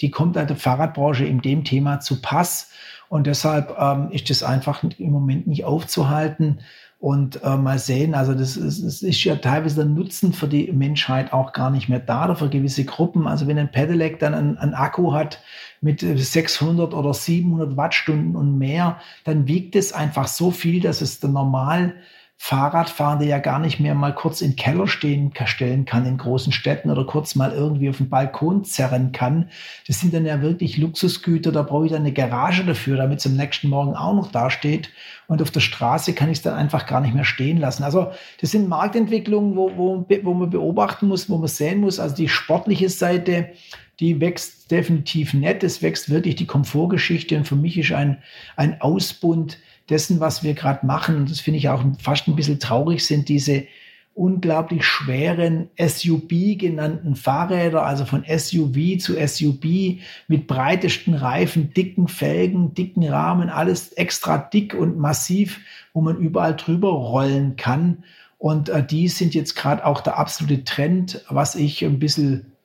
die 0.00 0.10
kommt 0.10 0.36
an 0.36 0.48
der 0.48 0.56
Fahrradbranche 0.56 1.24
in 1.24 1.40
dem 1.40 1.62
Thema 1.62 2.00
zu 2.00 2.20
Pass. 2.20 2.72
Und 3.08 3.26
deshalb 3.26 3.76
ähm, 3.78 4.10
ist 4.10 4.30
das 4.30 4.42
einfach 4.42 4.82
im 4.98 5.10
Moment 5.10 5.46
nicht 5.46 5.64
aufzuhalten. 5.64 6.60
Und 6.98 7.42
äh, 7.42 7.56
mal 7.56 7.78
sehen, 7.78 8.14
also 8.14 8.32
das 8.32 8.56
ist, 8.56 8.82
das 8.82 9.02
ist 9.02 9.22
ja 9.22 9.36
teilweise 9.36 9.76
der 9.76 9.84
Nutzen 9.84 10.32
für 10.32 10.48
die 10.48 10.72
Menschheit 10.72 11.32
auch 11.32 11.52
gar 11.52 11.70
nicht 11.70 11.90
mehr 11.90 12.00
da 12.00 12.24
oder 12.24 12.36
für 12.36 12.48
gewisse 12.48 12.86
Gruppen. 12.86 13.26
Also 13.26 13.46
wenn 13.46 13.58
ein 13.58 13.70
Pedelec 13.70 14.18
dann 14.18 14.34
einen, 14.34 14.74
Akku 14.74 15.12
hat 15.12 15.40
mit 15.82 16.00
600 16.00 16.94
oder 16.94 17.12
700 17.12 17.76
Wattstunden 17.76 18.34
und 18.34 18.56
mehr, 18.56 18.98
dann 19.24 19.46
wiegt 19.46 19.76
es 19.76 19.92
einfach 19.92 20.26
so 20.26 20.50
viel, 20.50 20.80
dass 20.80 21.02
es 21.02 21.20
der 21.20 21.28
normal 21.28 21.94
Fahrradfahrende 22.38 23.26
ja 23.26 23.38
gar 23.38 23.58
nicht 23.58 23.80
mehr 23.80 23.94
mal 23.94 24.14
kurz 24.14 24.42
in 24.42 24.56
Keller 24.56 24.86
stehen, 24.86 25.32
stellen 25.46 25.86
kann 25.86 26.06
in 26.06 26.18
großen 26.18 26.52
Städten 26.52 26.90
oder 26.90 27.04
kurz 27.04 27.34
mal 27.34 27.50
irgendwie 27.50 27.88
auf 27.88 27.96
den 27.96 28.10
Balkon 28.10 28.62
zerren 28.62 29.12
kann. 29.12 29.48
Das 29.86 30.00
sind 30.00 30.12
dann 30.12 30.26
ja 30.26 30.42
wirklich 30.42 30.76
Luxusgüter, 30.76 31.50
da 31.50 31.62
brauche 31.62 31.86
ich 31.86 31.92
dann 31.92 32.02
eine 32.02 32.12
Garage 32.12 32.64
dafür, 32.64 32.98
damit 32.98 33.20
es 33.20 33.26
am 33.26 33.36
nächsten 33.36 33.68
Morgen 33.68 33.94
auch 33.94 34.14
noch 34.14 34.30
dasteht. 34.30 34.90
Und 35.28 35.40
auf 35.40 35.50
der 35.50 35.60
Straße 35.60 36.12
kann 36.12 36.30
ich 36.30 36.38
es 36.38 36.42
dann 36.42 36.54
einfach 36.54 36.86
gar 36.86 37.00
nicht 37.00 37.14
mehr 37.14 37.24
stehen 37.24 37.58
lassen. 37.58 37.82
Also 37.82 38.12
das 38.40 38.50
sind 38.50 38.68
Marktentwicklungen, 38.68 39.56
wo, 39.56 39.72
wo, 39.76 40.06
wo 40.22 40.34
man 40.34 40.50
beobachten 40.50 41.08
muss, 41.08 41.28
wo 41.30 41.38
man 41.38 41.48
sehen 41.48 41.80
muss. 41.80 41.98
Also 41.98 42.14
die 42.14 42.28
sportliche 42.28 42.90
Seite, 42.90 43.50
die 43.98 44.20
wächst 44.20 44.70
definitiv 44.70 45.32
nett. 45.32 45.64
Es 45.64 45.82
wächst 45.82 46.10
wirklich 46.10 46.36
die 46.36 46.46
Komfortgeschichte 46.46 47.36
und 47.36 47.48
für 47.48 47.56
mich 47.56 47.78
ist 47.78 47.92
ein, 47.92 48.18
ein 48.56 48.80
Ausbund 48.80 49.58
dessen, 49.88 50.20
was 50.20 50.42
wir 50.42 50.54
gerade 50.54 50.86
machen, 50.86 51.16
und 51.16 51.30
das 51.30 51.40
finde 51.40 51.58
ich 51.58 51.68
auch 51.68 51.84
fast 52.00 52.26
ein 52.28 52.36
bisschen 52.36 52.60
traurig, 52.60 53.04
sind 53.06 53.28
diese 53.28 53.66
unglaublich 54.16 54.82
schweren 54.82 55.68
SUV 55.78 56.56
genannten 56.56 57.16
Fahrräder, 57.16 57.84
also 57.84 58.06
von 58.06 58.24
SUV 58.24 58.98
zu 58.98 59.14
SUV 59.14 60.00
mit 60.26 60.46
breitesten 60.46 61.12
Reifen, 61.12 61.74
dicken 61.74 62.08
Felgen, 62.08 62.72
dicken 62.72 63.04
Rahmen, 63.04 63.50
alles 63.50 63.92
extra 63.92 64.38
dick 64.38 64.74
und 64.74 64.96
massiv, 64.98 65.60
wo 65.92 66.00
man 66.00 66.16
überall 66.16 66.56
drüber 66.56 66.88
rollen 66.88 67.56
kann. 67.56 68.04
Und 68.38 68.70
äh, 68.70 68.84
die 68.84 69.08
sind 69.08 69.34
jetzt 69.34 69.54
gerade 69.54 69.84
auch 69.84 70.00
der 70.00 70.18
absolute 70.18 70.64
Trend, 70.64 71.22
was 71.28 71.54
ich 71.54 71.84
ein 71.84 71.98
bisschen 71.98 72.55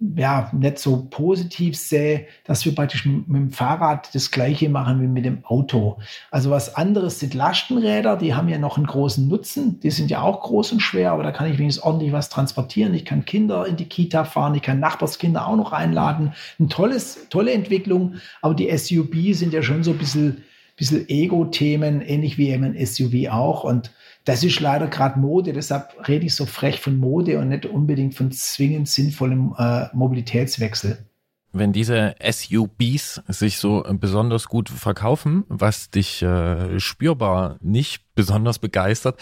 ja, 0.00 0.50
nicht 0.52 0.78
so 0.78 1.08
positiv 1.10 1.76
sehe, 1.76 2.26
dass 2.44 2.64
wir 2.64 2.72
praktisch 2.72 3.04
mit, 3.04 3.26
dem 3.28 3.50
Fahrrad 3.50 4.14
das 4.14 4.30
Gleiche 4.30 4.68
machen 4.68 5.02
wie 5.02 5.08
mit 5.08 5.24
dem 5.24 5.44
Auto. 5.44 5.98
Also 6.30 6.50
was 6.50 6.76
anderes 6.76 7.18
sind 7.18 7.34
Lastenräder, 7.34 8.16
die 8.16 8.34
haben 8.34 8.48
ja 8.48 8.58
noch 8.58 8.76
einen 8.76 8.86
großen 8.86 9.26
Nutzen. 9.26 9.80
Die 9.80 9.90
sind 9.90 10.10
ja 10.10 10.22
auch 10.22 10.40
groß 10.42 10.72
und 10.72 10.80
schwer, 10.80 11.12
aber 11.12 11.24
da 11.24 11.32
kann 11.32 11.50
ich 11.50 11.58
wenigstens 11.58 11.82
ordentlich 11.82 12.12
was 12.12 12.28
transportieren. 12.28 12.94
Ich 12.94 13.04
kann 13.04 13.24
Kinder 13.24 13.66
in 13.66 13.76
die 13.76 13.88
Kita 13.88 14.24
fahren, 14.24 14.54
ich 14.54 14.62
kann 14.62 14.78
Nachbarskinder 14.78 15.48
auch 15.48 15.56
noch 15.56 15.72
einladen. 15.72 16.32
Ein 16.60 16.68
tolles, 16.68 17.26
tolle 17.28 17.52
Entwicklung, 17.52 18.14
aber 18.40 18.54
die 18.54 18.70
SUV 18.76 19.36
sind 19.36 19.52
ja 19.52 19.62
schon 19.62 19.82
so 19.82 19.90
ein 19.90 19.98
bisschen, 19.98 20.44
bisschen 20.76 21.08
Ego-Themen, 21.08 22.02
ähnlich 22.02 22.38
wie 22.38 22.50
eben 22.50 22.62
ein 22.62 22.86
SUV 22.86 23.30
auch. 23.30 23.64
Und 23.64 23.90
das 24.28 24.44
ist 24.44 24.60
leider 24.60 24.88
gerade 24.88 25.18
Mode, 25.18 25.54
deshalb 25.54 26.06
rede 26.06 26.26
ich 26.26 26.34
so 26.34 26.44
frech 26.44 26.80
von 26.80 26.98
Mode 26.98 27.38
und 27.38 27.48
nicht 27.48 27.64
unbedingt 27.64 28.14
von 28.14 28.30
zwingend 28.30 28.86
sinnvollem 28.86 29.54
äh, 29.56 29.86
Mobilitätswechsel. 29.94 31.06
Wenn 31.52 31.72
diese 31.72 32.14
SUVs 32.22 33.22
sich 33.26 33.56
so 33.56 33.82
besonders 33.92 34.48
gut 34.48 34.68
verkaufen, 34.68 35.44
was 35.48 35.88
dich 35.88 36.20
äh, 36.20 36.78
spürbar 36.78 37.56
nicht 37.62 38.02
besonders 38.14 38.58
begeistert, 38.58 39.18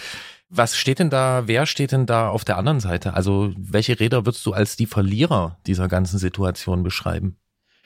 was 0.49 0.77
steht 0.77 0.99
denn 0.99 1.11
da, 1.11 1.45
wer 1.47 1.67
steht 1.67 1.93
denn 1.93 2.07
da 2.07 2.29
auf 2.29 2.45
der 2.45 2.57
anderen 2.57 2.81
Seite? 2.81 3.15
Also 3.15 3.53
welche 3.57 4.01
Räder 4.01 4.27
würdest 4.27 4.45
du 4.45 4.55
als 4.55 4.75
die 4.75 4.87
Verlierer 4.87 5.59
dieser 5.69 5.87
ganzen 5.87 6.19
Situation 6.19 6.83
beschreiben? 6.83 7.37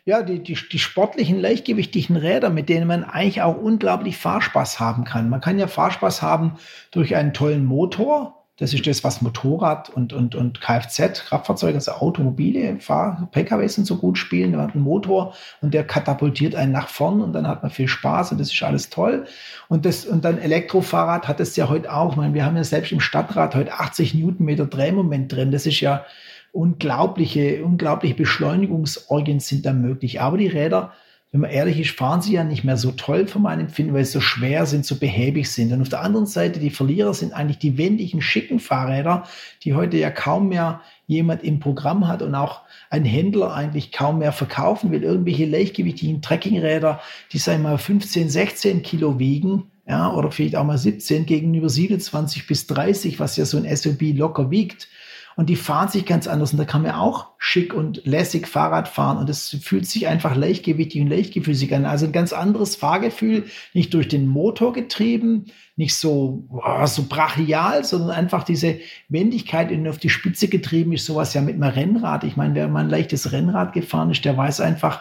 Ja, 0.05 0.23
die, 0.23 0.43
die, 0.43 0.57
die 0.71 0.79
sportlichen, 0.79 1.39
leichtgewichtigen 1.39 2.17
Räder, 2.17 2.51
mit 2.51 2.69
denen 2.69 2.87
man 2.87 3.05
eigentlich 3.05 3.43
auch 3.43 3.57
unglaublich 3.57 4.17
Fahrspaß 4.17 4.81
haben 4.81 5.05
kann. 5.05 5.29
Man 5.29 5.41
kann 5.41 5.59
ja 5.59 5.67
Fahrspaß 5.67 6.23
haben 6.23 6.57
durch 6.91 7.17
einen 7.17 7.35
tollen 7.35 7.65
Motor. 7.65 8.37
Das 8.57 8.75
ist 8.75 8.87
das, 8.87 9.03
was 9.05 9.23
Motorrad 9.23 9.89
und, 9.89 10.13
und, 10.13 10.35
und 10.35 10.61
Kfz, 10.61 11.25
Kraftfahrzeuge, 11.27 11.77
also 11.77 11.93
Automobile, 11.93 12.79
Fahr 12.79 13.27
PKWs 13.33 13.75
sind 13.75 13.87
so 13.87 13.97
gut 13.97 14.19
spielen. 14.19 14.51
Man 14.51 14.61
hat 14.61 14.75
einen 14.75 14.85
Motor 14.85 15.35
und 15.63 15.73
der 15.73 15.83
katapultiert 15.87 16.55
einen 16.55 16.73
nach 16.73 16.89
vorn 16.89 17.23
und 17.23 17.33
dann 17.33 17.49
hat 17.49 17.63
man 17.63 17.71
viel 17.71 17.89
Spaß 17.89 18.33
und 18.33 18.39
das 18.41 18.53
ist 18.53 18.63
alles 18.63 18.91
toll. 18.91 19.25
Und, 19.69 19.87
das, 19.87 20.05
und 20.05 20.27
dann 20.27 20.39
Elektrofahrrad 20.39 21.27
hat 21.27 21.41
es 21.41 21.57
ja 21.57 21.71
heute 21.71 21.91
auch. 21.91 22.11
Ich 22.11 22.17
meine, 22.17 22.35
wir 22.35 22.45
haben 22.45 22.57
ja 22.57 22.65
selbst 22.65 22.93
im 22.93 23.01
Stadtrad 23.01 23.55
heute 23.55 23.73
80 23.73 24.13
Newtonmeter 24.15 24.67
Drehmoment 24.67 25.33
drin. 25.33 25.53
Das 25.53 25.65
ist 25.65 25.81
ja 25.81 26.05
unglaubliche, 26.53 27.65
unglaubliche 27.65 28.15
Beschleunigungsorgien 28.15 29.41
sind 29.41 29.67
da 29.67 29.73
möglich. 29.73 30.21
Aber 30.21 30.37
die 30.37 30.49
Räder, 30.49 30.93
wenn 31.31 31.43
man 31.43 31.51
ehrlich 31.51 31.79
ist, 31.79 31.91
fahren 31.91 32.23
sie 32.23 32.33
ja 32.33 32.43
nicht 32.43 32.65
mehr 32.65 32.77
so 32.77 32.91
toll 32.91 33.29
für 33.29 33.39
mein 33.39 33.61
Empfinden, 33.61 33.95
weil 33.95 34.05
sie 34.05 34.13
so 34.13 34.21
schwer 34.21 34.67
sind, 34.67 34.85
so 34.85 34.97
behäbig 34.97 35.51
sind. 35.51 35.73
Und 35.73 35.81
auf 35.81 35.89
der 35.89 36.03
anderen 36.03 36.27
Seite, 36.27 36.59
die 36.59 36.71
Verlierer 36.71 37.15
sind 37.15 37.33
eigentlich 37.33 37.59
die 37.59 37.79
wendigen, 37.79 38.21
schicken 38.21 38.59
Fahrräder, 38.59 39.25
die 39.63 39.75
heute 39.75 39.97
ja 39.97 40.11
kaum 40.11 40.49
mehr 40.49 40.81
jemand 41.07 41.45
im 41.45 41.61
Programm 41.61 42.09
hat 42.09 42.23
und 42.23 42.35
auch 42.35 42.63
ein 42.89 43.05
Händler 43.05 43.55
eigentlich 43.55 43.93
kaum 43.93 44.19
mehr 44.19 44.33
verkaufen 44.33 44.91
will. 44.91 45.05
Irgendwelche 45.05 45.47
leichtgewichtigen 45.47 46.21
Trekkingräder, 46.21 47.01
die 47.33 47.39
sagen 47.39 47.63
mal 47.63 47.79
15, 47.79 48.29
16 48.29 48.83
Kilo 48.83 49.19
wiegen, 49.21 49.71
ja, 49.87 50.13
oder 50.13 50.31
vielleicht 50.31 50.57
auch 50.57 50.65
mal 50.65 50.79
17 50.79 51.27
gegenüber 51.27 51.69
27 51.69 52.47
bis 52.47 52.67
30, 52.69 53.19
was 53.19 53.37
ja 53.37 53.45
so 53.45 53.57
ein 53.57 53.77
SUV 53.77 54.17
locker 54.17 54.51
wiegt 54.51 54.89
und 55.37 55.49
die 55.49 55.57
fahren 55.57 55.89
sich 55.89 56.07
ganz 56.07 56.27
anders. 56.27 56.53
Und 56.53 56.59
da 56.59 56.65
kann 56.65 56.83
man 56.83 56.93
auch 56.93 57.29
schick 57.39 57.73
und 57.73 58.05
lässig 58.05 58.47
Fahrrad 58.47 58.89
fahren 58.89 59.19
und 59.19 59.31
es 59.31 59.57
fühlt 59.63 59.87
sich 59.87 60.07
einfach 60.07 60.37
leichtgewichtig 60.37 61.01
und 61.01 61.09
leichtgefüßig 61.09 61.75
an. 61.75 61.87
Also 61.87 62.07
ein 62.07 62.13
ganz 62.13 62.33
anderes 62.33 62.77
Fahrgefühl, 62.77 63.45
nicht 63.73 63.95
durch 63.95 64.09
den 64.09 64.27
Motor 64.27 64.73
getrieben, 64.73 65.47
nicht 65.77 65.95
so, 65.95 66.47
oh, 66.51 66.87
so 66.87 67.05
brachial, 67.09 67.85
sondern 67.85 68.11
einfach 68.11 68.45
diese 68.45 68.81
Wendigkeit 69.09 69.71
in 69.71 69.89
auf 69.89 69.99
die 69.99 70.11
Spitze 70.11 70.49
getrieben 70.49 70.93
ist 70.93 71.07
sowas 71.07 71.33
ja 71.35 71.41
mit 71.41 71.55
einem 71.55 71.63
Rennrad. 71.73 72.25
Ich 72.25 72.37
meine, 72.37 72.55
wer 72.55 72.69
mal 72.69 72.85
ein 72.85 72.91
leichtes 72.91 73.33
Rennrad 73.33 73.73
gefahren 73.73 74.11
ist, 74.11 74.25
der 74.25 74.37
weiß 74.37 74.61
einfach, 74.61 75.01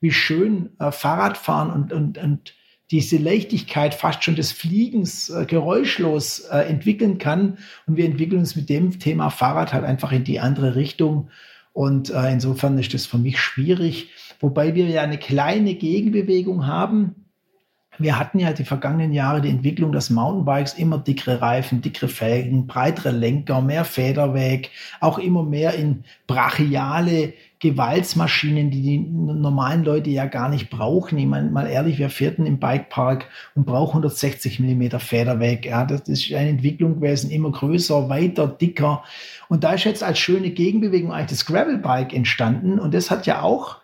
wie 0.00 0.12
schön 0.12 0.70
äh, 0.78 0.92
Fahrradfahren 0.92 1.70
und, 1.70 1.92
und, 1.92 2.18
und 2.18 2.54
diese 2.90 3.18
Leichtigkeit 3.18 3.94
fast 3.94 4.24
schon 4.24 4.36
des 4.36 4.52
Fliegens 4.52 5.30
äh, 5.30 5.44
geräuschlos 5.44 6.40
äh, 6.40 6.60
entwickeln 6.60 7.18
kann. 7.18 7.58
Und 7.86 7.96
wir 7.96 8.06
entwickeln 8.06 8.40
uns 8.40 8.56
mit 8.56 8.68
dem 8.68 8.98
Thema 8.98 9.30
Fahrrad 9.30 9.72
halt 9.72 9.84
einfach 9.84 10.12
in 10.12 10.24
die 10.24 10.40
andere 10.40 10.74
Richtung. 10.74 11.30
Und 11.72 12.10
äh, 12.10 12.32
insofern 12.32 12.78
ist 12.78 12.94
das 12.94 13.06
für 13.06 13.18
mich 13.18 13.38
schwierig. 13.38 14.10
Wobei 14.40 14.74
wir 14.74 14.86
ja 14.86 15.02
eine 15.02 15.18
kleine 15.18 15.74
Gegenbewegung 15.74 16.66
haben 16.66 17.26
wir 17.98 18.18
hatten 18.18 18.38
ja 18.38 18.52
die 18.52 18.64
vergangenen 18.64 19.12
Jahre 19.12 19.40
die 19.40 19.50
Entwicklung, 19.50 19.92
dass 19.92 20.10
Mountainbikes 20.10 20.74
immer 20.74 20.98
dickere 20.98 21.40
Reifen, 21.40 21.82
dickere 21.82 22.08
Felgen, 22.08 22.66
breitere 22.66 23.10
Lenker, 23.10 23.60
mehr 23.60 23.84
Federweg, 23.84 24.70
auch 25.00 25.18
immer 25.18 25.42
mehr 25.42 25.74
in 25.74 26.04
brachiale 26.26 27.34
Gewaltsmaschinen, 27.60 28.70
die 28.70 28.82
die 28.82 28.98
normalen 28.98 29.82
Leute 29.82 30.10
ja 30.10 30.26
gar 30.26 30.48
nicht 30.48 30.70
brauchen. 30.70 31.18
Ich 31.18 31.26
meine, 31.26 31.50
mal 31.50 31.66
ehrlich, 31.66 31.98
wer 31.98 32.08
fährt 32.08 32.38
denn 32.38 32.46
im 32.46 32.60
Bikepark 32.60 33.26
und 33.56 33.66
braucht 33.66 33.90
160 33.90 34.60
Millimeter 34.60 35.00
Federweg? 35.00 35.66
Ja, 35.66 35.84
das 35.84 36.02
ist 36.02 36.32
eine 36.32 36.50
Entwicklung 36.50 37.00
gewesen, 37.00 37.30
immer 37.30 37.50
größer, 37.50 38.08
weiter, 38.08 38.46
dicker. 38.46 39.02
Und 39.48 39.64
da 39.64 39.72
ist 39.72 39.84
jetzt 39.84 40.04
als 40.04 40.20
schöne 40.20 40.50
Gegenbewegung 40.50 41.12
eigentlich 41.12 41.38
das 41.38 41.46
Gravelbike 41.46 42.14
entstanden. 42.14 42.78
Und 42.78 42.94
das 42.94 43.10
hat 43.10 43.26
ja 43.26 43.42
auch 43.42 43.78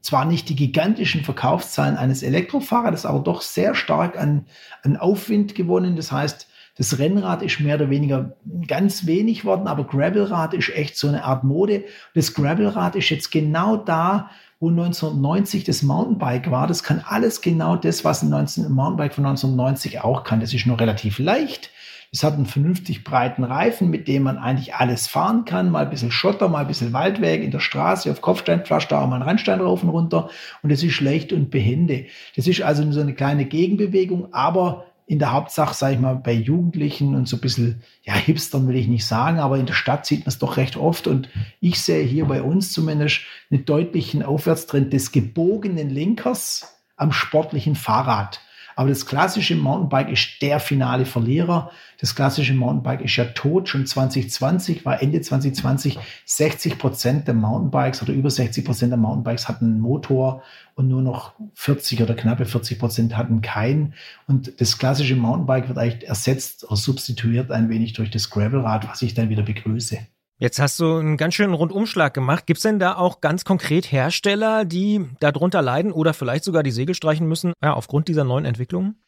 zwar 0.00 0.24
nicht 0.24 0.48
die 0.48 0.56
gigantischen 0.56 1.22
Verkaufszahlen 1.22 1.96
eines 1.96 2.22
Elektrofahrrades, 2.22 3.06
aber 3.06 3.20
doch 3.20 3.42
sehr 3.42 3.76
stark 3.76 4.18
an, 4.18 4.46
an 4.82 4.96
Aufwind 4.96 5.54
gewonnen. 5.54 5.94
Das 5.94 6.10
heißt, 6.10 6.48
das 6.80 6.98
Rennrad 6.98 7.42
ist 7.42 7.60
mehr 7.60 7.74
oder 7.74 7.90
weniger 7.90 8.32
ganz 8.66 9.04
wenig 9.04 9.44
worden, 9.44 9.66
aber 9.66 9.84
Gravelrad 9.84 10.54
ist 10.54 10.70
echt 10.70 10.96
so 10.96 11.08
eine 11.08 11.24
Art 11.24 11.44
Mode. 11.44 11.84
Das 12.14 12.32
Gravelrad 12.32 12.96
ist 12.96 13.10
jetzt 13.10 13.30
genau 13.30 13.76
da, 13.76 14.30
wo 14.60 14.70
1990 14.70 15.64
das 15.64 15.82
Mountainbike 15.82 16.50
war. 16.50 16.66
Das 16.66 16.82
kann 16.82 17.04
alles 17.06 17.42
genau 17.42 17.76
das, 17.76 18.02
was 18.02 18.22
ein, 18.22 18.30
19, 18.30 18.72
Mountainbike 18.72 19.12
von 19.12 19.26
1990 19.26 20.00
auch 20.00 20.24
kann. 20.24 20.40
Das 20.40 20.54
ist 20.54 20.64
nur 20.64 20.80
relativ 20.80 21.18
leicht. 21.18 21.70
Es 22.12 22.24
hat 22.24 22.32
einen 22.32 22.46
vernünftig 22.46 23.04
breiten 23.04 23.44
Reifen, 23.44 23.90
mit 23.90 24.08
dem 24.08 24.22
man 24.22 24.38
eigentlich 24.38 24.74
alles 24.74 25.06
fahren 25.06 25.44
kann. 25.44 25.70
Mal 25.70 25.84
ein 25.84 25.90
bisschen 25.90 26.10
Schotter, 26.10 26.48
mal 26.48 26.62
ein 26.62 26.66
bisschen 26.66 26.94
Waldweg 26.94 27.42
in 27.42 27.50
der 27.50 27.60
Straße, 27.60 28.10
auf 28.10 28.22
Kopfsteinpflaster, 28.22 28.98
auch 28.98 29.06
mal 29.06 29.16
einen 29.16 29.24
Randstein 29.24 29.60
rauf 29.60 29.82
und 29.82 29.90
runter. 29.90 30.30
Und 30.62 30.70
es 30.70 30.82
ist 30.82 30.98
leicht 31.02 31.34
und 31.34 31.50
behende. 31.50 32.06
Das 32.36 32.46
ist 32.46 32.62
also 32.62 32.90
so 32.90 33.00
eine 33.00 33.12
kleine 33.12 33.44
Gegenbewegung, 33.44 34.32
aber 34.32 34.86
in 35.10 35.18
der 35.18 35.32
Hauptsache, 35.32 35.74
sage 35.74 35.94
ich 35.94 36.00
mal, 36.00 36.14
bei 36.14 36.32
Jugendlichen 36.32 37.16
und 37.16 37.26
so 37.26 37.36
ein 37.36 37.40
bisschen, 37.40 37.82
ja, 38.04 38.14
Hipstern 38.14 38.68
will 38.68 38.76
ich 38.76 38.86
nicht 38.86 39.04
sagen, 39.04 39.40
aber 39.40 39.58
in 39.58 39.66
der 39.66 39.74
Stadt 39.74 40.06
sieht 40.06 40.20
man 40.20 40.28
es 40.28 40.38
doch 40.38 40.56
recht 40.56 40.76
oft. 40.76 41.08
Und 41.08 41.28
ich 41.58 41.82
sehe 41.82 42.04
hier 42.04 42.26
bei 42.26 42.42
uns 42.42 42.70
zumindest 42.70 43.22
einen 43.50 43.64
deutlichen 43.64 44.22
Aufwärtstrend 44.22 44.92
des 44.92 45.10
gebogenen 45.10 45.90
Lenkers 45.90 46.76
am 46.96 47.10
sportlichen 47.10 47.74
Fahrrad. 47.74 48.40
Aber 48.80 48.88
das 48.88 49.04
klassische 49.04 49.56
Mountainbike 49.56 50.08
ist 50.08 50.40
der 50.40 50.58
finale 50.58 51.04
Verlierer. 51.04 51.70
Das 51.98 52.14
klassische 52.14 52.54
Mountainbike 52.54 53.02
ist 53.02 53.14
ja 53.14 53.26
tot. 53.26 53.68
Schon 53.68 53.84
2020 53.84 54.86
war 54.86 55.02
Ende 55.02 55.20
2020 55.20 55.98
60 56.24 56.78
Prozent 56.78 57.28
der 57.28 57.34
Mountainbikes 57.34 58.00
oder 58.02 58.14
über 58.14 58.30
60 58.30 58.64
Prozent 58.64 58.90
der 58.90 58.96
Mountainbikes 58.96 59.48
hatten 59.48 59.66
einen 59.66 59.80
Motor 59.80 60.42
und 60.76 60.88
nur 60.88 61.02
noch 61.02 61.34
40 61.56 62.02
oder 62.02 62.14
knappe 62.14 62.46
40 62.46 62.78
Prozent 62.78 63.18
hatten 63.18 63.42
keinen. 63.42 63.92
Und 64.26 64.58
das 64.62 64.78
klassische 64.78 65.14
Mountainbike 65.14 65.68
wird 65.68 65.76
eigentlich 65.76 66.08
ersetzt 66.08 66.64
oder 66.64 66.76
substituiert 66.76 67.50
ein 67.50 67.68
wenig 67.68 67.92
durch 67.92 68.10
das 68.10 68.30
Gravelrad, 68.30 68.88
was 68.88 69.02
ich 69.02 69.12
dann 69.12 69.28
wieder 69.28 69.42
begrüße. 69.42 69.98
Jetzt 70.40 70.58
hast 70.58 70.80
du 70.80 70.96
einen 70.96 71.18
ganz 71.18 71.34
schönen 71.34 71.52
Rundumschlag 71.52 72.14
gemacht. 72.14 72.46
Gibt 72.46 72.56
es 72.56 72.62
denn 72.62 72.78
da 72.78 72.96
auch 72.96 73.20
ganz 73.20 73.44
konkret 73.44 73.92
Hersteller, 73.92 74.64
die 74.64 75.04
darunter 75.20 75.60
leiden 75.60 75.92
oder 75.92 76.14
vielleicht 76.14 76.44
sogar 76.44 76.62
die 76.62 76.70
Segel 76.70 76.94
streichen 76.94 77.28
müssen, 77.28 77.52
ja, 77.62 77.74
aufgrund 77.74 78.08
dieser 78.08 78.24
neuen 78.24 78.46
Entwicklungen? 78.46 78.98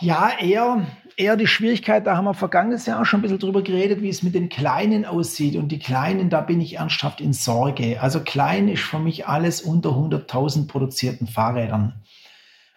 Ja, 0.00 0.32
eher, 0.40 0.84
eher 1.16 1.36
die 1.36 1.46
Schwierigkeit, 1.46 2.08
da 2.08 2.16
haben 2.16 2.24
wir 2.24 2.34
vergangenes 2.34 2.86
Jahr 2.86 3.00
auch 3.00 3.04
schon 3.04 3.20
ein 3.20 3.22
bisschen 3.22 3.38
drüber 3.38 3.62
geredet, 3.62 4.02
wie 4.02 4.08
es 4.08 4.24
mit 4.24 4.34
den 4.34 4.48
Kleinen 4.48 5.04
aussieht. 5.04 5.54
Und 5.54 5.68
die 5.68 5.78
Kleinen, 5.78 6.28
da 6.28 6.40
bin 6.40 6.60
ich 6.60 6.78
ernsthaft 6.78 7.20
in 7.20 7.32
Sorge. 7.32 8.00
Also 8.00 8.18
klein 8.24 8.66
ist 8.66 8.82
für 8.82 8.98
mich 8.98 9.28
alles 9.28 9.62
unter 9.62 9.90
100.000 9.90 10.66
produzierten 10.66 11.28
Fahrrädern. 11.28 12.02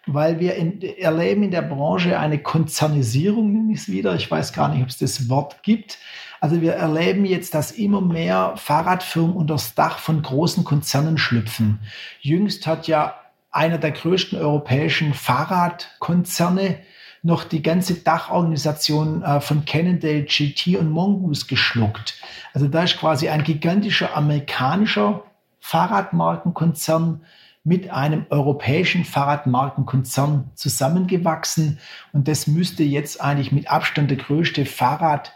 Weil 0.06 0.38
wir 0.38 0.54
in, 0.54 0.80
erleben 0.82 1.42
in 1.42 1.50
der 1.50 1.62
Branche 1.62 2.16
eine 2.16 2.38
Konzernisierung, 2.38 3.52
nenne 3.52 3.72
ich 3.72 3.80
es 3.80 3.88
wieder. 3.88 4.14
Ich 4.14 4.30
weiß 4.30 4.52
gar 4.52 4.68
nicht, 4.68 4.82
ob 4.82 4.88
es 4.88 4.98
das 4.98 5.28
Wort 5.28 5.64
gibt. 5.64 5.98
Also 6.44 6.60
wir 6.60 6.74
erleben 6.74 7.24
jetzt, 7.24 7.54
dass 7.54 7.72
immer 7.72 8.02
mehr 8.02 8.52
Fahrradfirmen 8.56 9.34
unter 9.34 9.54
das 9.54 9.74
Dach 9.74 9.96
von 9.96 10.20
großen 10.20 10.62
Konzernen 10.62 11.16
schlüpfen. 11.16 11.78
Jüngst 12.20 12.66
hat 12.66 12.86
ja 12.86 13.14
einer 13.50 13.78
der 13.78 13.92
größten 13.92 14.38
europäischen 14.38 15.14
Fahrradkonzerne 15.14 16.80
noch 17.22 17.44
die 17.44 17.62
ganze 17.62 17.94
Dachorganisation 17.94 19.22
äh, 19.22 19.40
von 19.40 19.64
Cannondale, 19.64 20.24
GT 20.24 20.76
und 20.76 20.90
Mongoose 20.90 21.46
geschluckt. 21.46 22.20
Also 22.52 22.68
da 22.68 22.82
ist 22.82 22.98
quasi 22.98 23.30
ein 23.30 23.42
gigantischer 23.42 24.14
amerikanischer 24.14 25.22
Fahrradmarkenkonzern 25.60 27.22
mit 27.64 27.88
einem 27.88 28.26
europäischen 28.28 29.06
Fahrradmarkenkonzern 29.06 30.50
zusammengewachsen. 30.56 31.78
Und 32.12 32.28
das 32.28 32.46
müsste 32.46 32.82
jetzt 32.84 33.22
eigentlich 33.22 33.50
mit 33.50 33.70
Abstand 33.70 34.10
der 34.10 34.18
größte 34.18 34.66
Fahrrad 34.66 35.32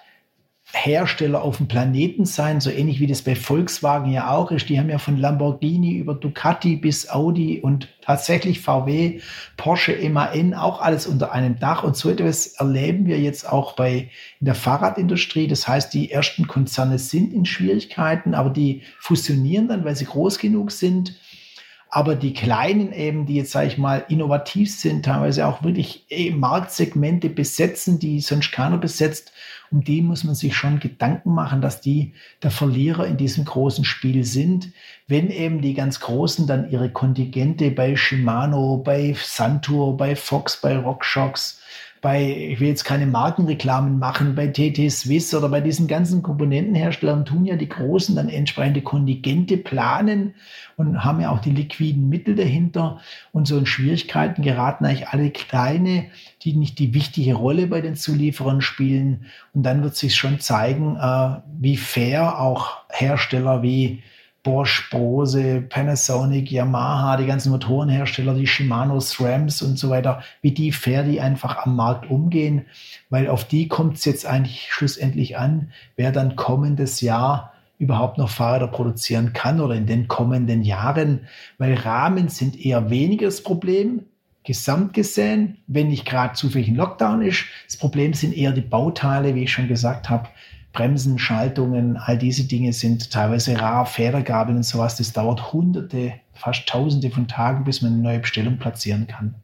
Hersteller 0.72 1.42
auf 1.42 1.56
dem 1.56 1.66
Planeten 1.66 2.26
sein, 2.26 2.60
so 2.60 2.70
ähnlich 2.70 3.00
wie 3.00 3.06
das 3.06 3.22
bei 3.22 3.34
Volkswagen 3.34 4.12
ja 4.12 4.30
auch 4.30 4.50
ist. 4.50 4.68
Die 4.68 4.78
haben 4.78 4.90
ja 4.90 4.98
von 4.98 5.16
Lamborghini 5.16 5.92
über 5.96 6.14
Ducati 6.14 6.76
bis 6.76 7.08
Audi 7.08 7.60
und 7.60 7.88
tatsächlich 8.02 8.60
VW, 8.60 9.20
Porsche, 9.56 9.96
MAN 10.10 10.52
auch 10.52 10.82
alles 10.82 11.06
unter 11.06 11.32
einem 11.32 11.58
Dach. 11.58 11.84
Und 11.84 11.96
so 11.96 12.10
etwas 12.10 12.48
erleben 12.48 13.06
wir 13.06 13.18
jetzt 13.18 13.50
auch 13.50 13.76
bei 13.76 14.10
in 14.40 14.44
der 14.44 14.54
Fahrradindustrie. 14.54 15.48
Das 15.48 15.66
heißt, 15.66 15.94
die 15.94 16.10
ersten 16.10 16.46
Konzerne 16.46 16.98
sind 16.98 17.32
in 17.32 17.46
Schwierigkeiten, 17.46 18.34
aber 18.34 18.50
die 18.50 18.82
fusionieren 18.98 19.68
dann, 19.68 19.86
weil 19.86 19.96
sie 19.96 20.04
groß 20.04 20.38
genug 20.38 20.70
sind. 20.70 21.14
Aber 21.98 22.14
die 22.14 22.32
Kleinen 22.32 22.92
eben, 22.92 23.26
die 23.26 23.34
jetzt, 23.34 23.50
sage 23.50 23.66
ich 23.66 23.76
mal, 23.76 24.04
innovativ 24.08 24.72
sind, 24.72 25.04
teilweise 25.04 25.48
auch 25.48 25.64
wirklich 25.64 26.06
eh, 26.10 26.30
Marktsegmente 26.30 27.28
besetzen, 27.28 27.98
die 27.98 28.20
sonst 28.20 28.52
keiner 28.52 28.78
besetzt 28.78 29.32
um 29.70 29.84
die 29.84 30.00
muss 30.00 30.24
man 30.24 30.34
sich 30.34 30.56
schon 30.56 30.80
Gedanken 30.80 31.34
machen, 31.34 31.60
dass 31.60 31.80
die 31.80 32.14
der 32.42 32.50
Verlierer 32.50 33.06
in 33.06 33.16
diesem 33.16 33.44
großen 33.44 33.84
Spiel 33.84 34.24
sind. 34.24 34.72
Wenn 35.06 35.28
eben 35.30 35.60
die 35.60 35.74
ganz 35.74 36.00
Großen 36.00 36.46
dann 36.46 36.70
ihre 36.70 36.90
Kontingente 36.90 37.70
bei 37.70 37.94
Shimano, 37.96 38.78
bei 38.78 39.14
Santur, 39.20 39.96
bei 39.96 40.16
Fox, 40.16 40.60
bei 40.60 40.76
RockShox, 40.78 41.60
bei, 42.00 42.50
ich 42.50 42.60
will 42.60 42.68
jetzt 42.68 42.84
keine 42.84 43.06
Markenreklamen 43.06 43.98
machen, 43.98 44.34
bei 44.34 44.46
TT 44.46 44.90
Swiss 44.90 45.34
oder 45.34 45.48
bei 45.48 45.60
diesen 45.60 45.88
ganzen 45.88 46.22
Komponentenherstellern 46.22 47.24
tun 47.24 47.44
ja 47.44 47.56
die 47.56 47.68
Großen 47.68 48.14
dann 48.14 48.28
entsprechende 48.28 48.82
Kontingente 48.82 49.56
planen 49.56 50.34
und 50.76 51.04
haben 51.04 51.20
ja 51.20 51.30
auch 51.30 51.40
die 51.40 51.50
liquiden 51.50 52.08
Mittel 52.08 52.36
dahinter. 52.36 53.00
Und 53.32 53.48
so 53.48 53.58
in 53.58 53.66
Schwierigkeiten 53.66 54.42
geraten 54.42 54.84
eigentlich 54.84 55.08
alle 55.08 55.30
Kleine, 55.30 56.06
die 56.42 56.54
nicht 56.54 56.78
die 56.78 56.94
wichtige 56.94 57.34
Rolle 57.34 57.66
bei 57.66 57.80
den 57.80 57.96
Zulieferern 57.96 58.60
spielen. 58.60 59.26
Und 59.52 59.64
dann 59.64 59.82
wird 59.82 59.96
sich 59.96 60.14
schon 60.14 60.40
zeigen, 60.40 60.96
äh, 60.96 61.40
wie 61.58 61.76
fair 61.76 62.40
auch 62.40 62.78
Hersteller 62.88 63.62
wie 63.62 64.02
Bosch, 64.42 64.88
Bose, 64.90 65.60
Panasonic, 65.60 66.50
Yamaha, 66.50 67.16
die 67.16 67.26
ganzen 67.26 67.50
Motorenhersteller, 67.50 68.34
die 68.34 68.46
Shimano, 68.46 69.00
SRAMs 69.00 69.62
und 69.62 69.78
so 69.78 69.90
weiter, 69.90 70.22
wie 70.42 70.52
die 70.52 70.72
fair 70.72 71.02
die 71.02 71.20
einfach 71.20 71.66
am 71.66 71.76
Markt 71.76 72.10
umgehen, 72.10 72.66
weil 73.10 73.28
auf 73.28 73.44
die 73.44 73.68
kommt 73.68 73.96
es 73.96 74.04
jetzt 74.04 74.26
eigentlich 74.26 74.68
schlussendlich 74.70 75.36
an, 75.36 75.72
wer 75.96 76.12
dann 76.12 76.36
kommendes 76.36 77.00
Jahr 77.00 77.52
überhaupt 77.78 78.18
noch 78.18 78.30
Fahrräder 78.30 78.68
produzieren 78.68 79.32
kann 79.32 79.60
oder 79.60 79.74
in 79.74 79.86
den 79.86 80.08
kommenden 80.08 80.62
Jahren, 80.62 81.28
weil 81.58 81.74
Rahmen 81.74 82.28
sind 82.28 82.58
eher 82.64 82.90
weniger 82.90 83.26
das 83.26 83.42
Problem, 83.42 84.02
gesamt 84.44 84.94
gesehen, 84.94 85.58
wenn 85.66 85.88
nicht 85.88 86.06
gerade 86.06 86.32
zufällig 86.32 86.68
ein 86.68 86.74
Lockdown 86.74 87.22
ist. 87.22 87.44
Das 87.66 87.76
Problem 87.76 88.14
sind 88.14 88.34
eher 88.34 88.52
die 88.52 88.62
Bauteile, 88.62 89.34
wie 89.34 89.44
ich 89.44 89.52
schon 89.52 89.68
gesagt 89.68 90.08
habe, 90.08 90.28
Bremsen, 90.78 91.18
Schaltungen, 91.18 91.96
all 91.96 92.16
diese 92.16 92.44
Dinge 92.44 92.72
sind 92.72 93.10
teilweise 93.10 93.60
rar, 93.60 93.84
Federgabeln 93.84 94.58
und 94.58 94.62
sowas. 94.62 94.94
Das 94.94 95.12
dauert 95.12 95.52
hunderte, 95.52 96.12
fast 96.34 96.68
tausende 96.68 97.10
von 97.10 97.26
Tagen, 97.26 97.64
bis 97.64 97.82
man 97.82 97.94
eine 97.94 98.02
neue 98.02 98.20
Bestellung 98.20 98.58
platzieren 98.58 99.08
kann. 99.08 99.34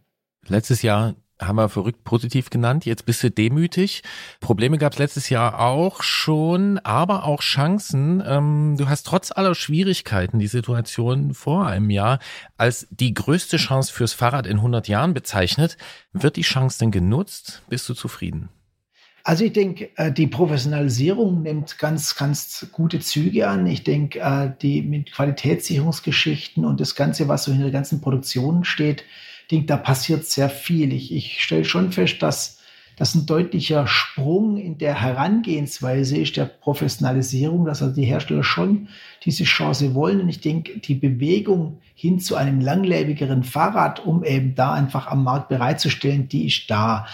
Letztes 0.47 0.83
Jahr 0.83 1.15
haben 1.41 1.57
wir 1.57 1.69
verrückt 1.69 2.05
positiv 2.05 2.51
genannt. 2.51 2.87
Jetzt 2.87 3.05
bist 3.05 3.25
du 3.25 3.33
demütig. 3.33 4.05
Probleme 4.39 4.79
gab 4.79 4.93
es 4.93 5.01
letztes 5.01 5.29
Jahr 5.29 5.59
auch 5.59 6.05
schon, 6.05 6.79
aber 6.79 7.25
auch 7.25 7.41
Chancen. 7.41 8.23
Ähm, 8.25 8.77
du 8.79 8.89
hast 8.89 9.03
trotz 9.03 9.33
aller 9.33 9.57
Schwierigkeiten 9.57 10.39
die 10.39 10.47
Situation 10.47 11.35
vor 11.35 11.67
einem 11.67 11.91
Jahr 11.91 12.21
als 12.57 12.87
die 12.91 13.13
größte 13.13 13.57
Chance 13.57 13.93
fürs 13.93 14.13
Fahrrad 14.13 14.47
in 14.47 14.59
100 14.59 14.87
Jahren 14.87 15.15
bezeichnet. 15.15 15.79
Wird 16.13 16.37
die 16.37 16.43
Chance 16.43 16.79
denn 16.79 16.93
genutzt? 16.93 17.63
Bist 17.69 17.89
du 17.89 17.95
zufrieden? 17.95 18.51
Also 19.27 19.47
ich 19.47 19.55
denke, 19.55 19.89
äh, 19.97 20.13
die 20.13 20.27
Professionalisierung 20.27 21.43
nimmt 21.43 21.79
ganz, 21.79 22.15
ganz 22.15 22.67
gute 22.73 23.01
Züge 23.01 23.49
an. 23.49 23.67
Ich 23.67 23.83
denke, 23.83 24.21
äh, 24.21 24.51
die 24.61 24.83
mit 24.83 25.13
Qualitätssicherungsgeschichten 25.13 26.67
und 26.67 26.79
das 26.79 26.95
Ganze, 26.95 27.27
was 27.27 27.45
so 27.45 27.53
in 27.53 27.63
der 27.63 27.71
ganzen 27.71 28.03
Produktion 28.03 28.65
steht, 28.65 29.05
denke, 29.51 29.67
da 29.67 29.79
passiert 29.79 30.27
sehr 30.27 30.51
viel. 30.51 30.93
Ich, 30.93 31.11
ich 31.11 31.43
stelle 31.43 31.65
schon 31.65 31.91
fest, 31.91 32.23
dass 32.23 32.59
das 32.97 33.15
ein 33.15 33.25
deutlicher 33.25 33.87
Sprung 33.87 34.59
in 34.59 34.77
der 34.77 35.01
Herangehensweise 35.01 36.19
ist, 36.19 36.37
der 36.37 36.45
Professionalisierung, 36.45 37.65
dass 37.65 37.83
also 37.83 37.95
die 37.95 38.05
Hersteller 38.05 38.45
schon 38.45 38.89
diese 39.25 39.45
Chance 39.45 39.95
wollen. 39.95 40.21
Und 40.21 40.29
ich 40.29 40.43
denke, 40.43 40.79
die 40.79 40.95
Bewegung 40.95 41.81
hin 41.95 42.21
zu 42.21 42.37
einem 42.37 42.61
langlebigeren 42.61 43.43
Fahrrad, 43.43 44.05
um 44.05 44.23
eben 44.23 44.55
da 44.55 44.75
einfach 44.75 45.07
am 45.07 45.25
Markt 45.25 45.49
bereitzustellen, 45.49 46.29
die 46.29 46.47
ist 46.47 46.71
da. 46.71 47.07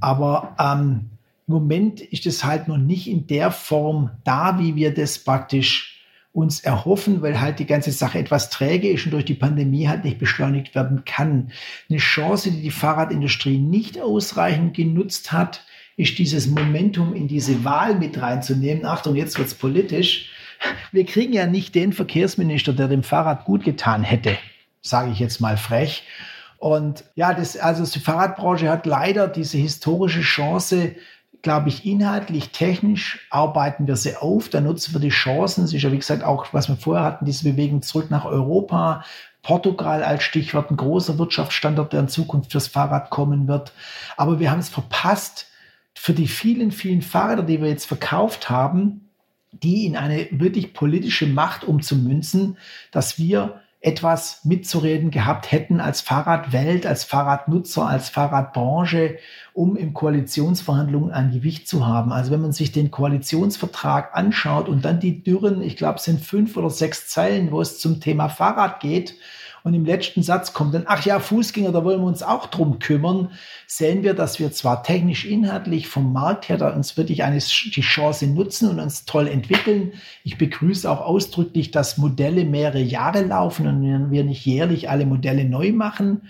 Aber 0.00 0.54
ähm, 0.58 1.10
im 1.48 1.54
Moment 1.54 2.00
ist 2.00 2.26
es 2.26 2.44
halt 2.44 2.68
noch 2.68 2.78
nicht 2.78 3.08
in 3.08 3.26
der 3.26 3.50
Form 3.50 4.10
da, 4.24 4.58
wie 4.58 4.74
wir 4.74 4.92
das 4.92 5.18
praktisch 5.18 5.96
uns 6.32 6.60
erhoffen, 6.60 7.22
weil 7.22 7.40
halt 7.40 7.60
die 7.60 7.66
ganze 7.66 7.92
Sache 7.92 8.18
etwas 8.18 8.50
träge 8.50 8.90
ist 8.90 9.06
und 9.06 9.12
durch 9.12 9.24
die 9.24 9.34
Pandemie 9.34 9.88
halt 9.88 10.04
nicht 10.04 10.18
beschleunigt 10.18 10.74
werden 10.74 11.04
kann. 11.06 11.50
Eine 11.88 11.98
Chance, 11.98 12.50
die 12.50 12.60
die 12.60 12.70
Fahrradindustrie 12.70 13.58
nicht 13.58 13.98
ausreichend 13.98 14.74
genutzt 14.74 15.32
hat, 15.32 15.64
ist 15.96 16.18
dieses 16.18 16.46
Momentum 16.46 17.14
in 17.14 17.26
diese 17.26 17.64
Wahl 17.64 17.94
mit 17.94 18.20
reinzunehmen. 18.20 18.84
Achtung, 18.84 19.16
jetzt 19.16 19.38
wird's 19.38 19.54
politisch. 19.54 20.30
Wir 20.92 21.06
kriegen 21.06 21.32
ja 21.32 21.46
nicht 21.46 21.74
den 21.74 21.94
Verkehrsminister, 21.94 22.74
der 22.74 22.88
dem 22.88 23.02
Fahrrad 23.02 23.46
gut 23.46 23.64
getan 23.64 24.02
hätte, 24.02 24.36
sage 24.82 25.12
ich 25.12 25.18
jetzt 25.18 25.40
mal 25.40 25.56
frech. 25.56 26.02
Und 26.58 27.04
ja, 27.14 27.32
das, 27.32 27.56
also 27.56 27.84
die 27.90 27.98
Fahrradbranche 27.98 28.68
hat 28.68 28.84
leider 28.84 29.28
diese 29.28 29.56
historische 29.58 30.20
Chance 30.22 30.96
glaube 31.46 31.68
ich, 31.68 31.86
inhaltlich, 31.86 32.50
technisch 32.50 33.24
arbeiten 33.30 33.86
wir 33.86 33.94
sie 33.94 34.16
auf, 34.16 34.48
da 34.48 34.60
nutzen 34.60 34.92
wir 34.92 35.00
die 35.00 35.10
Chancen. 35.10 35.62
Es 35.62 35.72
ist 35.72 35.80
ja, 35.80 35.92
wie 35.92 35.98
gesagt, 35.98 36.24
auch, 36.24 36.52
was 36.52 36.68
wir 36.68 36.74
vorher 36.74 37.04
hatten, 37.04 37.24
diese 37.24 37.48
Bewegung 37.48 37.82
zurück 37.82 38.10
nach 38.10 38.24
Europa. 38.24 39.04
Portugal 39.44 40.02
als 40.02 40.24
Stichwort, 40.24 40.72
ein 40.72 40.76
großer 40.76 41.20
Wirtschaftsstandort, 41.20 41.92
der 41.92 42.00
in 42.00 42.08
Zukunft 42.08 42.50
fürs 42.50 42.66
Fahrrad 42.66 43.10
kommen 43.10 43.46
wird. 43.46 43.72
Aber 44.16 44.40
wir 44.40 44.50
haben 44.50 44.58
es 44.58 44.68
verpasst, 44.68 45.46
für 45.94 46.14
die 46.14 46.26
vielen, 46.26 46.72
vielen 46.72 47.00
Fahrräder, 47.00 47.44
die 47.44 47.60
wir 47.60 47.68
jetzt 47.68 47.86
verkauft 47.86 48.50
haben, 48.50 49.08
die 49.52 49.86
in 49.86 49.96
eine 49.96 50.26
wirklich 50.32 50.74
politische 50.74 51.28
Macht 51.28 51.62
umzumünzen, 51.62 52.58
dass 52.90 53.20
wir 53.20 53.60
etwas 53.86 54.40
mitzureden 54.44 55.12
gehabt 55.12 55.52
hätten 55.52 55.80
als 55.80 56.00
Fahrradwelt, 56.00 56.86
als 56.86 57.04
Fahrradnutzer, 57.04 57.86
als 57.86 58.08
Fahrradbranche, 58.08 59.18
um 59.54 59.76
im 59.76 59.94
Koalitionsverhandlungen 59.94 61.12
ein 61.12 61.30
Gewicht 61.30 61.68
zu 61.68 61.86
haben. 61.86 62.12
Also 62.12 62.32
wenn 62.32 62.42
man 62.42 62.50
sich 62.50 62.72
den 62.72 62.90
Koalitionsvertrag 62.90 64.16
anschaut 64.16 64.68
und 64.68 64.84
dann 64.84 64.98
die 64.98 65.22
Dürren, 65.22 65.62
ich 65.62 65.76
glaube, 65.76 65.98
es 65.98 66.04
sind 66.04 66.20
fünf 66.20 66.56
oder 66.56 66.68
sechs 66.68 67.06
Zeilen, 67.06 67.52
wo 67.52 67.60
es 67.60 67.78
zum 67.78 68.00
Thema 68.00 68.28
Fahrrad 68.28 68.80
geht 68.80 69.14
und 69.66 69.74
im 69.74 69.84
letzten 69.84 70.22
Satz 70.22 70.52
kommt 70.52 70.74
dann, 70.74 70.84
ach 70.86 71.04
ja, 71.04 71.18
Fußgänger, 71.18 71.72
da 71.72 71.82
wollen 71.82 72.00
wir 72.00 72.06
uns 72.06 72.22
auch 72.22 72.46
drum 72.46 72.78
kümmern, 72.78 73.32
sehen 73.66 74.04
wir, 74.04 74.14
dass 74.14 74.38
wir 74.38 74.52
zwar 74.52 74.84
technisch 74.84 75.24
inhaltlich 75.24 75.88
vom 75.88 76.12
Markt 76.12 76.48
her 76.48 76.56
da 76.56 76.68
uns 76.68 76.96
wirklich 76.96 77.24
eine, 77.24 77.38
die 77.38 77.80
Chance 77.80 78.28
nutzen 78.28 78.70
und 78.70 78.78
uns 78.78 79.06
toll 79.06 79.26
entwickeln. 79.26 79.94
Ich 80.22 80.38
begrüße 80.38 80.88
auch 80.88 81.00
ausdrücklich, 81.00 81.72
dass 81.72 81.98
Modelle 81.98 82.44
mehrere 82.44 82.80
Jahre 82.80 83.24
laufen 83.24 83.66
und 83.66 84.12
wir 84.12 84.22
nicht 84.22 84.46
jährlich 84.46 84.88
alle 84.88 85.04
Modelle 85.04 85.44
neu 85.44 85.72
machen. 85.72 86.28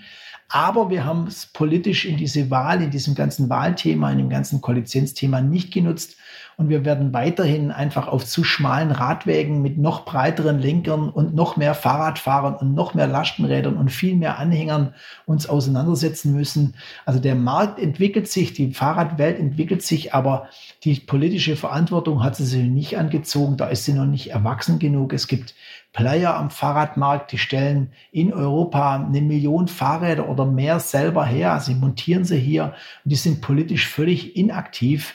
Aber 0.49 0.89
wir 0.89 1.05
haben 1.05 1.27
es 1.27 1.45
politisch 1.45 2.05
in 2.05 2.17
diese 2.17 2.49
Wahl, 2.49 2.81
in 2.81 2.89
diesem 2.89 3.13
ganzen 3.13 3.49
Wahlthema, 3.49 4.11
in 4.11 4.17
dem 4.17 4.29
ganzen 4.29 4.61
Koalitionsthema 4.61 5.41
nicht 5.41 5.71
genutzt. 5.71 6.17
Und 6.59 6.69
wir 6.69 6.85
werden 6.85 7.13
weiterhin 7.13 7.69
einfach 7.69 8.07
auf 8.07 8.25
zu 8.25 8.43
schmalen 8.43 8.89
Radwegen 8.89 9.61
mit 9.61 9.77
noch 9.77 10.05
breiteren 10.05 10.57
Lenkern 10.57 11.09
und 11.09 11.35
noch 11.35 11.55
mehr 11.55 11.75
Fahrradfahrern 11.75 12.55
und 12.55 12.73
noch 12.73 12.95
mehr 12.95 13.05
Lastenrädern 13.05 13.77
und 13.77 13.91
viel 13.91 14.15
mehr 14.15 14.39
Anhängern 14.39 14.95
uns 15.27 15.47
auseinandersetzen 15.47 16.33
müssen. 16.33 16.73
Also 17.05 17.19
der 17.19 17.35
Markt 17.35 17.77
entwickelt 17.77 18.27
sich, 18.27 18.53
die 18.53 18.73
Fahrradwelt 18.73 19.37
entwickelt 19.37 19.83
sich, 19.83 20.15
aber 20.15 20.47
die 20.83 20.95
politische 20.95 21.55
Verantwortung 21.55 22.23
hat 22.23 22.35
sie 22.35 22.45
sich 22.45 22.63
nicht 22.63 22.97
angezogen. 22.97 23.55
Da 23.57 23.67
ist 23.67 23.85
sie 23.85 23.93
noch 23.93 24.07
nicht 24.07 24.31
erwachsen 24.31 24.79
genug. 24.79 25.13
Es 25.13 25.27
gibt 25.27 25.53
Player 25.93 26.35
am 26.35 26.49
Fahrradmarkt, 26.49 27.33
die 27.33 27.37
stellen 27.37 27.91
in 28.11 28.33
Europa 28.33 28.95
eine 28.95 29.21
Million 29.21 29.67
Fahrräder 29.67 30.27
oder 30.27 30.45
mehr 30.45 30.79
selber 30.79 31.23
her. 31.23 31.59
Sie 31.59 31.75
montieren 31.75 32.25
sie 32.25 32.39
hier 32.39 32.73
und 33.05 33.11
die 33.11 33.15
sind 33.15 33.41
politisch 33.41 33.87
völlig 33.87 34.35
inaktiv. 34.35 35.13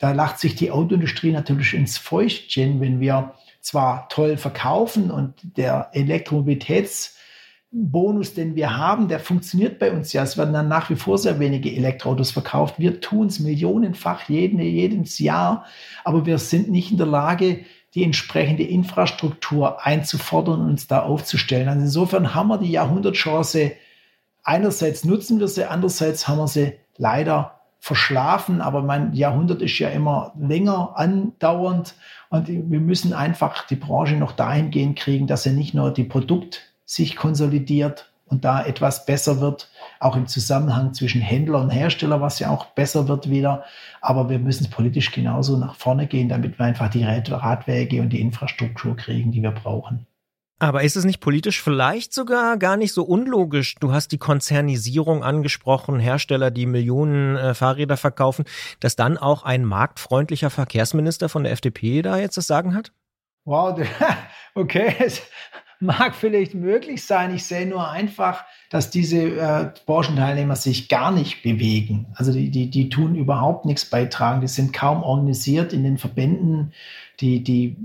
Da 0.00 0.10
lacht 0.12 0.40
sich 0.40 0.56
die 0.56 0.72
Autoindustrie 0.72 1.30
natürlich 1.30 1.74
ins 1.74 1.98
Feuchtchen, 1.98 2.80
wenn 2.80 2.98
wir 3.00 3.34
zwar 3.60 4.08
toll 4.08 4.38
verkaufen 4.38 5.10
und 5.10 5.34
der 5.58 5.90
Elektromobilitätsbonus, 5.92 8.32
den 8.32 8.56
wir 8.56 8.78
haben, 8.78 9.08
der 9.08 9.20
funktioniert 9.20 9.78
bei 9.78 9.92
uns 9.92 10.14
ja. 10.14 10.22
Es 10.22 10.38
werden 10.38 10.54
dann 10.54 10.68
nach 10.68 10.88
wie 10.88 10.96
vor 10.96 11.18
sehr 11.18 11.38
wenige 11.38 11.70
Elektroautos 11.70 12.30
verkauft. 12.30 12.76
Wir 12.78 13.02
tun 13.02 13.26
es 13.26 13.40
millionenfach 13.40 14.30
jeden, 14.30 14.58
jedes 14.58 15.18
Jahr, 15.18 15.66
aber 16.02 16.24
wir 16.24 16.38
sind 16.38 16.70
nicht 16.70 16.90
in 16.90 16.96
der 16.96 17.06
Lage, 17.06 17.66
die 17.94 18.02
entsprechende 18.02 18.62
Infrastruktur 18.62 19.84
einzufordern 19.84 20.62
und 20.62 20.70
uns 20.70 20.86
da 20.86 21.02
aufzustellen. 21.02 21.68
Also 21.68 21.82
insofern 21.82 22.34
haben 22.34 22.48
wir 22.48 22.56
die 22.56 22.70
Jahrhundertchance. 22.70 23.72
Einerseits 24.44 25.04
nutzen 25.04 25.40
wir 25.40 25.48
sie, 25.48 25.68
andererseits 25.68 26.26
haben 26.26 26.38
wir 26.38 26.48
sie 26.48 26.72
leider 26.96 27.59
verschlafen, 27.80 28.60
aber 28.60 28.82
mein 28.82 29.14
Jahrhundert 29.14 29.62
ist 29.62 29.78
ja 29.78 29.88
immer 29.88 30.32
länger 30.38 30.92
andauernd 30.96 31.94
und 32.28 32.46
wir 32.46 32.80
müssen 32.80 33.14
einfach 33.14 33.66
die 33.66 33.76
Branche 33.76 34.16
noch 34.16 34.32
dahingehend 34.32 34.98
kriegen, 34.98 35.26
dass 35.26 35.42
sie 35.42 35.52
nicht 35.52 35.74
nur 35.74 35.90
die 35.90 36.04
Produkt 36.04 36.60
sich 36.84 37.16
konsolidiert 37.16 38.12
und 38.26 38.44
da 38.44 38.62
etwas 38.64 39.06
besser 39.06 39.40
wird, 39.40 39.70
auch 39.98 40.14
im 40.14 40.26
Zusammenhang 40.26 40.92
zwischen 40.94 41.20
Händler 41.20 41.60
und 41.60 41.70
Hersteller, 41.70 42.20
was 42.20 42.38
ja 42.38 42.50
auch 42.50 42.66
besser 42.66 43.08
wird 43.08 43.28
wieder. 43.28 43.64
Aber 44.00 44.28
wir 44.28 44.38
müssen 44.38 44.70
politisch 44.70 45.10
genauso 45.10 45.56
nach 45.56 45.74
vorne 45.74 46.06
gehen, 46.06 46.28
damit 46.28 46.58
wir 46.58 46.66
einfach 46.66 46.90
die 46.90 47.04
Radwege 47.04 48.00
und 48.00 48.10
die 48.10 48.20
Infrastruktur 48.20 48.96
kriegen, 48.96 49.32
die 49.32 49.42
wir 49.42 49.50
brauchen. 49.50 50.06
Aber 50.62 50.82
ist 50.82 50.94
es 50.94 51.06
nicht 51.06 51.20
politisch 51.20 51.62
vielleicht 51.62 52.12
sogar 52.12 52.58
gar 52.58 52.76
nicht 52.76 52.92
so 52.92 53.02
unlogisch? 53.02 53.76
Du 53.76 53.92
hast 53.92 54.12
die 54.12 54.18
Konzernisierung 54.18 55.24
angesprochen, 55.24 55.98
Hersteller, 55.98 56.50
die 56.50 56.66
Millionen 56.66 57.36
äh, 57.36 57.54
Fahrräder 57.54 57.96
verkaufen, 57.96 58.44
dass 58.78 58.94
dann 58.94 59.16
auch 59.16 59.42
ein 59.42 59.64
marktfreundlicher 59.64 60.50
Verkehrsminister 60.50 61.30
von 61.30 61.44
der 61.44 61.52
FDP 61.52 62.02
da 62.02 62.18
jetzt 62.18 62.36
das 62.36 62.46
Sagen 62.46 62.74
hat? 62.74 62.92
Wow, 63.46 63.80
okay, 64.54 64.94
mag 65.80 66.14
vielleicht 66.14 66.54
möglich 66.54 67.06
sein. 67.06 67.34
Ich 67.34 67.46
sehe 67.46 67.66
nur 67.66 67.90
einfach, 67.90 68.44
dass 68.68 68.90
diese 68.90 69.16
äh, 69.16 69.72
Branchenteilnehmer 69.86 70.56
sich 70.56 70.90
gar 70.90 71.10
nicht 71.10 71.42
bewegen. 71.42 72.12
Also 72.16 72.32
die, 72.32 72.50
die, 72.50 72.68
die 72.68 72.90
tun 72.90 73.14
überhaupt 73.14 73.64
nichts 73.64 73.86
beitragen. 73.86 74.42
Die 74.42 74.48
sind 74.48 74.74
kaum 74.74 75.02
organisiert 75.02 75.72
in 75.72 75.84
den 75.84 75.96
Verbänden. 75.96 76.74
Die, 77.20 77.42
die 77.42 77.78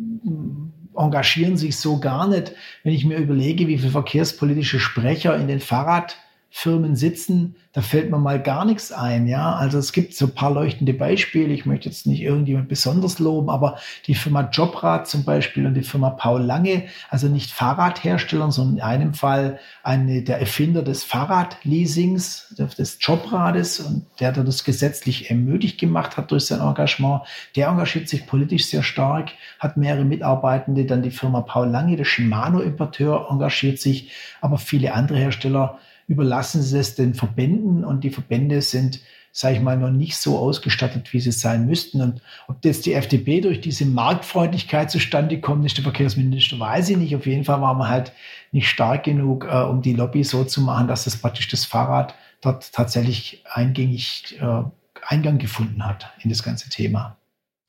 engagieren 0.98 1.58
sich 1.58 1.78
so 1.78 2.00
gar 2.00 2.28
nicht. 2.28 2.54
Wenn 2.84 2.94
ich 2.94 3.06
mir 3.06 3.18
überlege, 3.18 3.68
wie 3.68 3.78
viele 3.78 3.92
verkehrspolitische 3.92 4.80
Sprecher 4.80 5.36
in 5.38 5.48
den 5.48 5.60
Fahrrad 5.60 6.18
Firmen 6.58 6.96
sitzen, 6.96 7.58
da 7.74 7.82
fällt 7.82 8.10
mir 8.10 8.18
mal 8.18 8.42
gar 8.42 8.64
nichts 8.64 8.94
ein. 8.94 9.28
Ja, 9.28 9.56
also 9.56 9.78
es 9.78 9.92
gibt 9.92 10.16
so 10.16 10.28
ein 10.28 10.34
paar 10.34 10.54
leuchtende 10.54 10.94
Beispiele. 10.94 11.54
Ich 11.54 11.66
möchte 11.66 11.90
jetzt 11.90 12.08
nicht 12.08 12.22
irgendjemand 12.22 12.70
besonders 12.70 13.20
loben, 13.20 13.50
aber 13.50 13.78
die 14.08 14.16
Firma 14.16 14.50
Jobrad 14.50 15.06
zum 15.06 15.26
Beispiel 15.26 15.66
und 15.66 15.74
die 15.74 15.84
Firma 15.84 16.12
Paul 16.12 16.42
Lange, 16.42 16.86
also 17.10 17.28
nicht 17.28 17.52
Fahrradhersteller, 17.52 18.54
sondern 18.54 18.78
in 18.78 18.82
einem 18.84 19.14
Fall 19.14 19.60
eine, 19.84 20.24
der 20.24 20.40
Erfinder 20.40 20.82
des 20.82 21.04
Fahrradleasings, 21.04 22.56
des 22.58 23.00
Jobrades 23.02 23.82
und 23.82 24.06
der, 24.22 24.32
der 24.32 24.46
das 24.46 24.64
gesetzlich 24.64 25.30
ermöglicht 25.30 25.78
gemacht 25.78 26.16
hat 26.16 26.32
durch 26.32 26.46
sein 26.46 26.62
Engagement, 26.62 27.24
der 27.58 27.68
engagiert 27.68 28.08
sich 28.08 28.28
politisch 28.28 28.68
sehr 28.68 28.82
stark, 28.82 29.32
hat 29.60 29.76
mehrere 29.76 30.06
Mitarbeitende. 30.06 30.86
Dann 30.86 31.04
die 31.04 31.12
Firma 31.12 31.42
Paul 31.42 31.68
Lange, 31.68 31.98
der 31.98 32.06
Shimano-Importeur, 32.06 33.28
engagiert 33.30 33.82
sich, 33.82 34.12
aber 34.40 34.58
viele 34.58 34.94
andere 34.94 35.18
Hersteller 35.18 35.80
überlassen 36.08 36.62
sie 36.62 36.80
es 36.80 36.96
den 36.96 37.14
Verbänden 37.14 37.84
und 37.84 38.04
die 38.04 38.10
Verbände 38.10 38.62
sind, 38.62 39.00
sage 39.32 39.56
ich 39.56 39.62
mal, 39.62 39.78
noch 39.78 39.90
nicht 39.90 40.18
so 40.18 40.38
ausgestattet, 40.38 41.12
wie 41.14 41.20
sie 41.20 41.32
sein 41.32 41.66
müssten. 41.66 42.02
Und 42.02 42.22
ob 42.48 42.64
jetzt 42.64 42.86
die 42.86 42.94
FDP 42.94 43.42
durch 43.42 43.60
diese 43.60 43.86
Marktfreundlichkeit 43.86 44.92
zustande 44.92 45.42
kommt, 45.42 45.66
ist 45.66 45.78
der 45.78 45.84
Verkehrsminister, 45.84 46.60
weiß 46.60 46.90
ich 46.90 46.98
nicht. 46.98 47.16
Auf 47.16 47.26
jeden 47.26 47.44
Fall 47.44 47.62
waren 47.62 47.78
wir 47.78 47.90
halt 47.90 48.14
nicht 48.52 48.70
stark 48.70 49.04
genug, 49.04 49.46
äh, 49.46 49.64
um 49.64 49.82
die 49.82 49.94
Lobby 49.94 50.24
so 50.24 50.44
zu 50.44 50.62
machen, 50.62 50.88
dass 50.88 51.04
das 51.06 51.18
praktisch 51.18 51.48
das 51.48 51.66
Fahrrad 51.66 52.16
dort 52.42 52.72
tatsächlich 52.72 53.44
eingängig 53.52 54.38
äh, 54.40 54.64
Eingang 55.08 55.38
gefunden 55.38 55.86
hat 55.86 56.12
in 56.24 56.30
das 56.30 56.44
ganze 56.44 56.70
Thema. 56.70 57.18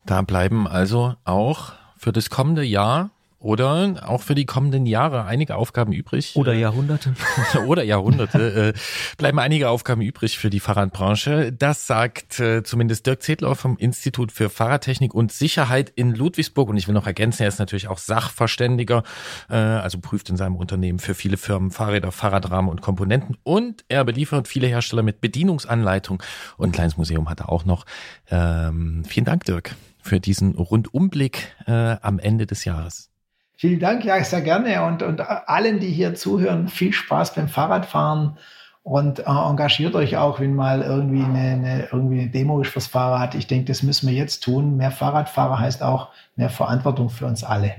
Da 0.04 0.22
bleiben 0.22 0.66
also 0.68 1.14
auch 1.24 1.72
für 1.96 2.12
das 2.12 2.30
kommende 2.30 2.62
Jahr 2.62 3.10
Oder 3.38 4.02
auch 4.06 4.22
für 4.22 4.34
die 4.34 4.46
kommenden 4.46 4.86
Jahre 4.86 5.26
einige 5.26 5.56
Aufgaben 5.56 5.92
übrig. 5.92 6.34
Oder 6.36 6.54
Jahrhunderte. 6.54 7.14
Oder 7.66 7.84
Jahrhunderte. 7.84 8.74
äh, 8.74 8.78
bleiben 9.18 9.38
einige 9.38 9.68
Aufgaben 9.68 10.00
übrig 10.00 10.38
für 10.38 10.48
die 10.48 10.58
Fahrradbranche. 10.58 11.52
Das 11.52 11.86
sagt 11.86 12.40
äh, 12.40 12.62
zumindest 12.62 13.06
Dirk 13.06 13.22
Zedler 13.22 13.54
vom 13.54 13.76
Institut 13.76 14.32
für 14.32 14.48
Fahrradtechnik 14.48 15.14
und 15.14 15.32
Sicherheit 15.32 15.92
in 15.94 16.14
Ludwigsburg. 16.14 16.70
Und 16.70 16.78
ich 16.78 16.88
will 16.88 16.94
noch 16.94 17.06
ergänzen, 17.06 17.42
er 17.42 17.48
ist 17.48 17.58
natürlich 17.58 17.88
auch 17.88 17.98
Sachverständiger, 17.98 19.02
äh, 19.50 19.54
also 19.54 19.98
prüft 19.98 20.30
in 20.30 20.38
seinem 20.38 20.56
Unternehmen 20.56 20.98
für 20.98 21.14
viele 21.14 21.36
Firmen 21.36 21.70
Fahrräder, 21.70 22.12
Fahrradrahmen 22.12 22.70
und 22.70 22.80
Komponenten. 22.80 23.36
Und 23.42 23.84
er 23.88 24.04
beliefert 24.04 24.48
viele 24.48 24.66
Hersteller 24.66 25.02
mit 25.02 25.20
Bedienungsanleitung. 25.20 26.22
Und 26.56 26.70
ein 26.70 26.72
kleines 26.72 26.96
Museum 26.96 27.28
hat 27.28 27.40
er 27.40 27.50
auch 27.50 27.66
noch. 27.66 27.84
Ähm, 28.30 29.04
vielen 29.06 29.26
Dank, 29.26 29.44
Dirk, 29.44 29.76
für 30.00 30.20
diesen 30.20 30.54
Rundumblick 30.54 31.54
äh, 31.66 31.96
am 32.00 32.18
Ende 32.18 32.46
des 32.46 32.64
Jahres. 32.64 33.10
Vielen 33.56 33.80
Dank, 33.80 34.04
ja, 34.04 34.22
sehr 34.22 34.42
gerne. 34.42 34.84
Und, 34.84 35.02
und 35.02 35.20
allen, 35.20 35.80
die 35.80 35.88
hier 35.88 36.14
zuhören, 36.14 36.68
viel 36.68 36.92
Spaß 36.92 37.34
beim 37.34 37.48
Fahrradfahren 37.48 38.36
und 38.82 39.20
äh, 39.20 39.22
engagiert 39.24 39.94
euch 39.94 40.16
auch, 40.16 40.38
wenn 40.40 40.54
mal 40.54 40.82
irgendwie 40.82 41.24
eine, 41.24 41.38
eine, 41.38 41.88
irgendwie 41.90 42.20
eine 42.20 42.30
Demo 42.30 42.60
ist 42.60 42.70
fürs 42.70 42.86
Fahrrad. 42.86 43.34
Ich 43.34 43.46
denke, 43.46 43.64
das 43.64 43.82
müssen 43.82 44.08
wir 44.08 44.14
jetzt 44.14 44.44
tun. 44.44 44.76
Mehr 44.76 44.90
Fahrradfahrer 44.90 45.58
heißt 45.58 45.82
auch 45.82 46.10
mehr 46.36 46.50
Verantwortung 46.50 47.08
für 47.08 47.26
uns 47.26 47.42
alle. 47.42 47.74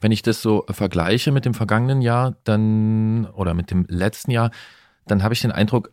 Wenn 0.00 0.12
ich 0.12 0.22
das 0.22 0.40
so 0.40 0.64
vergleiche 0.70 1.32
mit 1.32 1.44
dem 1.44 1.54
vergangenen 1.54 2.00
Jahr, 2.00 2.36
dann 2.44 3.26
oder 3.34 3.52
mit 3.52 3.72
dem 3.72 3.84
letzten 3.88 4.30
Jahr, 4.30 4.50
dann 5.06 5.24
habe 5.24 5.34
ich 5.34 5.40
den 5.40 5.52
Eindruck, 5.52 5.92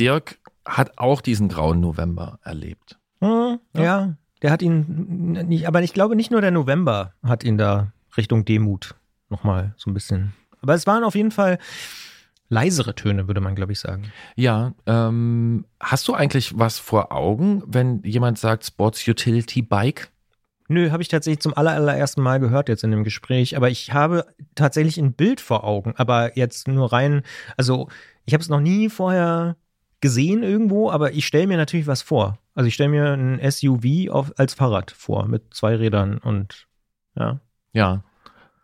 Dirk 0.00 0.38
hat 0.64 0.98
auch 0.98 1.20
diesen 1.20 1.48
grauen 1.48 1.80
November 1.80 2.38
erlebt. 2.42 2.98
Hm, 3.20 3.60
ja. 3.74 3.82
ja, 3.82 4.16
der 4.44 4.50
hat 4.50 4.60
ihn 4.60 5.32
nicht, 5.48 5.66
aber 5.66 5.80
ich 5.80 5.94
glaube 5.94 6.14
nicht 6.14 6.30
nur 6.30 6.42
der 6.42 6.50
November 6.50 7.14
hat 7.22 7.44
ihn 7.44 7.56
da 7.56 7.92
Richtung 8.14 8.44
Demut 8.44 8.94
nochmal 9.30 9.72
so 9.78 9.90
ein 9.90 9.94
bisschen. 9.94 10.34
Aber 10.60 10.74
es 10.74 10.86
waren 10.86 11.02
auf 11.02 11.14
jeden 11.14 11.30
Fall 11.30 11.58
leisere 12.50 12.94
Töne, 12.94 13.26
würde 13.26 13.40
man, 13.40 13.54
glaube 13.54 13.72
ich, 13.72 13.80
sagen. 13.80 14.12
Ja, 14.36 14.74
ähm, 14.84 15.64
hast 15.80 16.06
du 16.08 16.12
eigentlich 16.12 16.58
was 16.58 16.78
vor 16.78 17.10
Augen, 17.10 17.62
wenn 17.66 18.02
jemand 18.02 18.38
sagt 18.38 18.66
Sports 18.66 19.08
Utility 19.08 19.62
Bike? 19.62 20.10
Nö, 20.68 20.90
habe 20.90 21.02
ich 21.02 21.08
tatsächlich 21.08 21.40
zum 21.40 21.56
allerersten 21.56 22.20
Mal 22.20 22.38
gehört 22.38 22.68
jetzt 22.68 22.84
in 22.84 22.90
dem 22.90 23.02
Gespräch, 23.02 23.56
aber 23.56 23.70
ich 23.70 23.94
habe 23.94 24.26
tatsächlich 24.54 24.98
ein 24.98 25.14
Bild 25.14 25.40
vor 25.40 25.64
Augen, 25.64 25.94
aber 25.96 26.36
jetzt 26.36 26.68
nur 26.68 26.92
rein, 26.92 27.22
also 27.56 27.88
ich 28.26 28.34
habe 28.34 28.42
es 28.42 28.50
noch 28.50 28.60
nie 28.60 28.90
vorher 28.90 29.56
gesehen 30.02 30.42
irgendwo, 30.42 30.90
aber 30.90 31.12
ich 31.12 31.24
stelle 31.24 31.46
mir 31.46 31.56
natürlich 31.56 31.86
was 31.86 32.02
vor. 32.02 32.38
Also 32.54 32.68
ich 32.68 32.74
stelle 32.74 32.90
mir 32.90 33.12
ein 33.12 33.40
SUV 33.50 34.10
auf, 34.10 34.32
als 34.36 34.54
Fahrrad 34.54 34.90
vor 34.90 35.26
mit 35.26 35.54
zwei 35.54 35.74
Rädern 35.74 36.18
und 36.18 36.66
ja. 37.16 37.40
Ja. 37.72 38.04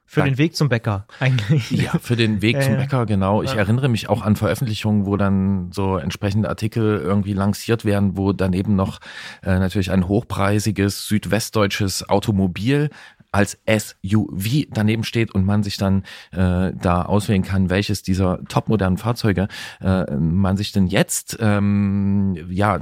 Für 0.04 0.24
den 0.24 0.38
Weg 0.38 0.56
zum 0.56 0.68
Bäcker 0.68 1.06
eigentlich. 1.20 1.70
Ja, 1.70 1.92
für 2.00 2.16
den 2.16 2.42
Weg 2.42 2.60
zum 2.62 2.76
Bäcker, 2.76 3.06
genau. 3.06 3.42
Ich 3.42 3.52
ja. 3.52 3.58
erinnere 3.58 3.88
mich 3.88 4.08
auch 4.08 4.22
an 4.22 4.34
Veröffentlichungen, 4.34 5.06
wo 5.06 5.16
dann 5.16 5.70
so 5.70 5.98
entsprechende 5.98 6.48
Artikel 6.48 6.98
irgendwie 6.98 7.32
lanciert 7.32 7.84
werden, 7.84 8.16
wo 8.16 8.32
dann 8.32 8.52
eben 8.52 8.74
noch 8.74 8.98
äh, 9.44 9.60
natürlich 9.60 9.92
ein 9.92 10.08
hochpreisiges 10.08 11.06
südwestdeutsches 11.06 12.08
Automobil 12.08 12.90
als 13.32 13.58
SUV 13.66 14.66
daneben 14.70 15.04
steht 15.04 15.32
und 15.32 15.44
man 15.44 15.62
sich 15.62 15.76
dann 15.76 16.04
äh, 16.32 16.72
da 16.74 17.02
auswählen 17.02 17.42
kann, 17.42 17.70
welches 17.70 18.02
dieser 18.02 18.42
topmodernen 18.44 18.98
Fahrzeuge 18.98 19.48
äh, 19.80 20.10
man 20.16 20.56
sich 20.56 20.72
denn 20.72 20.86
jetzt 20.86 21.38
ähm, 21.40 22.36
ja 22.50 22.76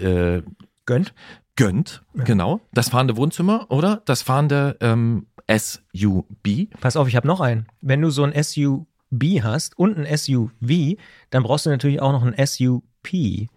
äh, 0.00 0.42
gönnt. 0.84 1.14
Gönnt, 1.58 2.02
ja. 2.12 2.24
genau. 2.24 2.60
Das 2.74 2.90
fahrende 2.90 3.16
Wohnzimmer 3.16 3.70
oder 3.70 4.02
das 4.04 4.20
fahrende 4.20 4.76
ähm, 4.80 5.26
SUV. 5.50 6.68
Pass 6.80 6.96
auf, 6.96 7.08
ich 7.08 7.16
habe 7.16 7.26
noch 7.26 7.40
einen. 7.40 7.66
Wenn 7.80 8.02
du 8.02 8.10
so 8.10 8.24
ein 8.24 8.34
SUV 8.34 9.42
hast 9.42 9.78
und 9.78 9.96
ein 9.96 10.16
SUV, 10.16 10.98
dann 11.30 11.42
brauchst 11.42 11.64
du 11.64 11.70
natürlich 11.70 12.02
auch 12.02 12.12
noch 12.12 12.22
ein 12.22 12.46
SUP 12.46 13.48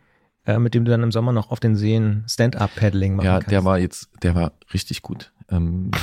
äh, 0.45 0.59
mit 0.59 0.73
dem 0.73 0.85
du 0.85 0.91
dann 0.91 1.03
im 1.03 1.11
Sommer 1.11 1.33
noch 1.33 1.51
auf 1.51 1.59
den 1.59 1.75
Seen 1.75 2.23
Stand-up-Paddling 2.27 3.15
machen 3.15 3.25
ja, 3.25 3.33
kannst. 3.33 3.47
Ja, 3.47 3.49
der 3.59 3.65
war 3.65 3.79
jetzt, 3.79 4.09
der 4.23 4.35
war 4.35 4.53
richtig 4.73 5.01
gut. 5.01 5.33
Ähm. 5.52 5.91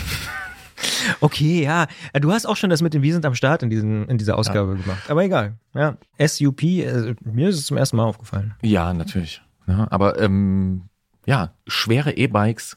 Okay, 1.21 1.63
ja. 1.63 1.87
Du 2.21 2.33
hast 2.33 2.47
auch 2.47 2.57
schon 2.57 2.69
das 2.69 2.83
mit 2.83 2.93
dem 2.93 3.03
Wir 3.03 3.13
sind 3.13 3.25
am 3.25 3.35
Start 3.35 3.63
in, 3.63 3.71
diesen, 3.71 4.09
in 4.09 4.19
dieser 4.19 4.37
Ausgabe 4.37 4.75
ja. 4.75 4.83
gemacht. 4.83 5.09
Aber 5.09 5.25
egal. 5.25 5.55
Ja. 5.75 5.97
SUP, 6.19 6.63
äh, 6.63 7.15
mir 7.25 7.49
ist 7.49 7.59
es 7.59 7.67
zum 7.67 7.77
ersten 7.77 7.97
Mal 7.97 8.05
aufgefallen. 8.05 8.55
Ja, 8.63 8.93
natürlich. 8.93 9.41
Ja, 9.67 9.87
aber 9.91 10.21
ähm, 10.21 10.83
ja, 11.25 11.53
schwere 11.67 12.17
E-Bikes, 12.17 12.77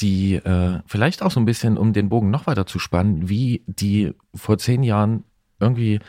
die 0.00 0.34
äh, 0.34 0.80
vielleicht 0.86 1.22
auch 1.22 1.30
so 1.30 1.40
ein 1.40 1.44
bisschen, 1.44 1.78
um 1.78 1.92
den 1.92 2.08
Bogen 2.08 2.30
noch 2.30 2.46
weiter 2.46 2.66
zu 2.66 2.78
spannen, 2.78 3.28
wie 3.28 3.62
die 3.66 4.14
vor 4.34 4.58
zehn 4.58 4.82
Jahren 4.82 5.24
irgendwie 5.60 6.00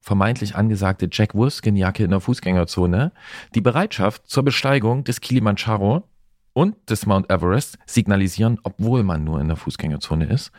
vermeintlich 0.00 0.56
angesagte 0.56 1.08
Jack 1.12 1.34
Wolfskin-Jacke 1.34 2.02
in 2.02 2.10
der 2.10 2.20
Fußgängerzone 2.20 3.12
die 3.54 3.60
Bereitschaft 3.60 4.26
zur 4.26 4.42
Besteigung 4.42 5.04
des 5.04 5.20
Kilimanjaro 5.20 6.07
und 6.58 6.90
des 6.90 7.06
Mount 7.06 7.30
Everest 7.30 7.78
signalisieren, 7.86 8.58
obwohl 8.64 9.04
man 9.04 9.22
nur 9.22 9.40
in 9.40 9.46
der 9.46 9.56
Fußgängerzone 9.56 10.24
ist. 10.26 10.50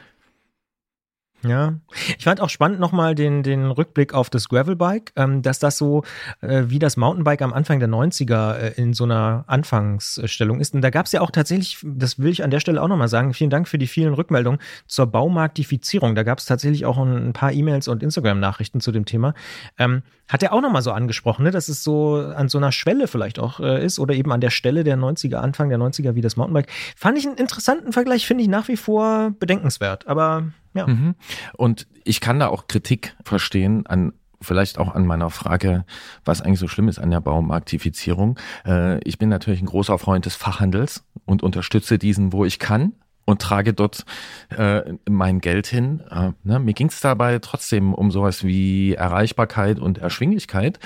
Ja, 1.44 1.76
ich 2.18 2.26
fand 2.26 2.42
auch 2.42 2.50
spannend 2.50 2.82
nochmal 2.82 3.16
den, 3.16 3.44
den 3.44 3.72
Rückblick 3.72 4.14
auf 4.14 4.30
das 4.30 4.50
Gravelbike, 4.50 5.14
ähm, 5.16 5.42
dass 5.42 5.60
das 5.60 5.78
so 5.78 6.04
äh, 6.42 6.64
wie 6.68 6.80
das 6.80 6.98
Mountainbike 6.98 7.42
am 7.42 7.54
Anfang 7.54 7.80
der 7.80 7.88
90er 7.88 8.58
äh, 8.58 8.74
in 8.76 8.94
so 8.94 9.06
einer 9.06 9.46
Anfangsstellung 9.48 10.60
ist. 10.60 10.74
Und 10.74 10.82
da 10.82 10.90
gab 10.90 11.06
es 11.06 11.14
ja 11.14 11.22
auch 11.22 11.32
tatsächlich, 11.32 11.78
das 11.84 12.20
will 12.20 12.32
ich 12.32 12.44
an 12.44 12.52
der 12.52 12.60
Stelle 12.60 12.82
auch 12.82 12.90
nochmal 12.90 13.08
sagen, 13.08 13.34
vielen 13.34 13.50
Dank 13.50 13.70
für 13.70 13.78
die 13.78 13.88
vielen 13.88 14.14
Rückmeldungen 14.14 14.60
zur 14.86 15.08
Baumarktifizierung. 15.08 16.14
Da 16.14 16.24
gab 16.24 16.40
es 16.40 16.46
tatsächlich 16.46 16.86
auch 16.86 16.98
ein, 16.98 17.30
ein 17.30 17.34
paar 17.34 17.54
E-Mails 17.54 17.88
und 17.88 18.04
Instagram-Nachrichten 18.04 18.82
zu 18.82 18.92
dem 18.92 19.06
Thema. 19.06 19.34
Ähm, 19.78 20.04
hat 20.30 20.44
er 20.44 20.54
auch 20.54 20.62
nochmal 20.62 20.84
so 20.84 20.92
angesprochen, 20.92 21.44
ne, 21.44 21.52
dass 21.52 21.70
es 21.70 21.84
so 21.84 22.16
an 22.16 22.50
so 22.50 22.60
einer 22.60 22.72
Schwelle 22.72 23.08
vielleicht 23.08 23.40
auch 23.40 23.60
äh, 23.60 23.84
ist 23.84 23.98
oder 23.98 24.14
eben 24.14 24.32
an 24.32 24.42
der 24.42 24.52
Stelle 24.52 24.84
der 24.84 24.98
90er, 24.98 25.38
Anfang 25.38 25.70
der 25.70 25.80
90er 25.80 26.16
wie 26.16 26.22
das 26.22 26.38
Mountainbike. 26.38 26.70
Fand 26.96 27.18
ich 27.18 27.26
einen 27.26 27.38
interessanten 27.38 27.94
Vergleich, 27.94 28.28
finde 28.28 28.44
ich 28.44 28.50
nach 28.50 28.68
wie 28.68 28.78
vor 28.78 29.32
bedenkenswert. 29.40 30.08
Aber 30.08 30.52
ja. 30.80 30.88
Mhm. 30.88 31.16
Und 31.58 31.88
ich 32.04 32.22
kann 32.22 32.40
da 32.40 32.48
auch 32.48 32.68
Kritik 32.68 33.16
verstehen 33.24 33.86
an 33.88 34.14
vielleicht 34.42 34.78
auch 34.78 34.96
an 34.96 35.06
meiner 35.06 35.30
Frage, 35.30 35.86
was 36.24 36.42
eigentlich 36.42 36.60
so 36.60 36.68
schlimm 36.68 36.88
ist 36.88 37.00
an 37.00 37.12
der 37.12 37.20
Baumarktifizierung. 37.20 38.40
Äh, 38.66 39.00
ich 39.04 39.18
bin 39.18 39.30
natürlich 39.30 39.62
ein 39.62 39.66
großer 39.66 39.98
Freund 39.98 40.26
des 40.26 40.36
Fachhandels 40.36 41.04
und 41.26 41.44
unterstütze 41.44 41.98
diesen, 41.98 42.32
wo 42.32 42.46
ich 42.46 42.60
kann 42.60 42.94
und 43.26 43.42
trage 43.42 43.74
dort 43.74 44.06
äh, 44.50 44.94
mein 45.10 45.40
Geld 45.40 45.68
hin. 45.68 46.02
Äh, 46.10 46.32
ne? 46.44 46.60
Mir 46.60 46.74
ging 46.74 46.88
es 46.88 47.00
dabei 47.00 47.40
trotzdem 47.40 47.94
um 47.94 48.12
sowas 48.12 48.44
wie 48.44 48.94
Erreichbarkeit 48.94 49.80
und 49.80 49.98
Erschwinglichkeit. 49.98 50.80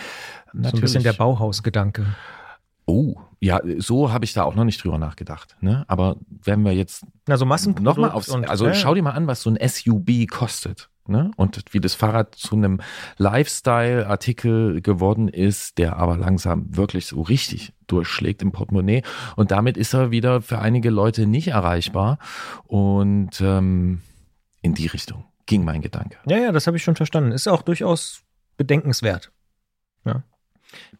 Natürlich. 0.51 0.71
So 0.71 0.77
ein 0.77 0.81
bisschen 0.81 1.03
der 1.03 1.13
Bauhausgedanke. 1.13 2.05
Oh, 2.85 3.15
ja, 3.39 3.61
so 3.77 4.11
habe 4.11 4.25
ich 4.25 4.33
da 4.33 4.43
auch 4.43 4.55
noch 4.55 4.63
nicht 4.63 4.83
drüber 4.83 4.97
nachgedacht. 4.97 5.55
Ne? 5.61 5.85
Aber 5.87 6.17
wenn 6.29 6.63
wir 6.63 6.73
jetzt 6.73 7.05
also 7.27 7.45
Massenprodukt 7.45 7.97
noch 7.97 7.97
mal 7.97 8.11
aufs, 8.11 8.29
also 8.31 8.67
äh, 8.67 8.73
schau 8.73 8.93
dir 8.93 9.03
mal 9.03 9.11
an, 9.11 9.27
was 9.27 9.41
so 9.41 9.49
ein 9.49 9.57
SUV 9.67 10.27
kostet. 10.29 10.89
Ne? 11.05 11.31
Und 11.35 11.61
wie 11.71 11.81
das 11.81 11.95
Fahrrad 11.95 12.35
zu 12.35 12.55
einem 12.55 12.79
Lifestyle-Artikel 13.17 14.81
geworden 14.81 15.27
ist, 15.27 15.77
der 15.77 15.97
aber 15.97 16.17
langsam 16.17 16.77
wirklich 16.77 17.07
so 17.07 17.21
richtig 17.21 17.73
durchschlägt 17.87 18.41
im 18.41 18.53
Portemonnaie. 18.53 19.03
Und 19.35 19.51
damit 19.51 19.75
ist 19.75 19.93
er 19.93 20.11
wieder 20.11 20.41
für 20.41 20.59
einige 20.59 20.89
Leute 20.89 21.27
nicht 21.27 21.49
erreichbar. 21.49 22.19
Und 22.63 23.41
ähm, 23.41 24.01
in 24.61 24.73
die 24.73 24.87
Richtung 24.87 25.25
ging 25.45 25.65
mein 25.65 25.81
Gedanke. 25.81 26.17
Ja, 26.25 26.37
ja, 26.37 26.51
das 26.53 26.67
habe 26.67 26.77
ich 26.77 26.83
schon 26.83 26.95
verstanden. 26.95 27.33
Ist 27.33 27.49
auch 27.49 27.63
durchaus 27.63 28.23
bedenkenswert. 28.55 29.31
Ja. 30.05 30.23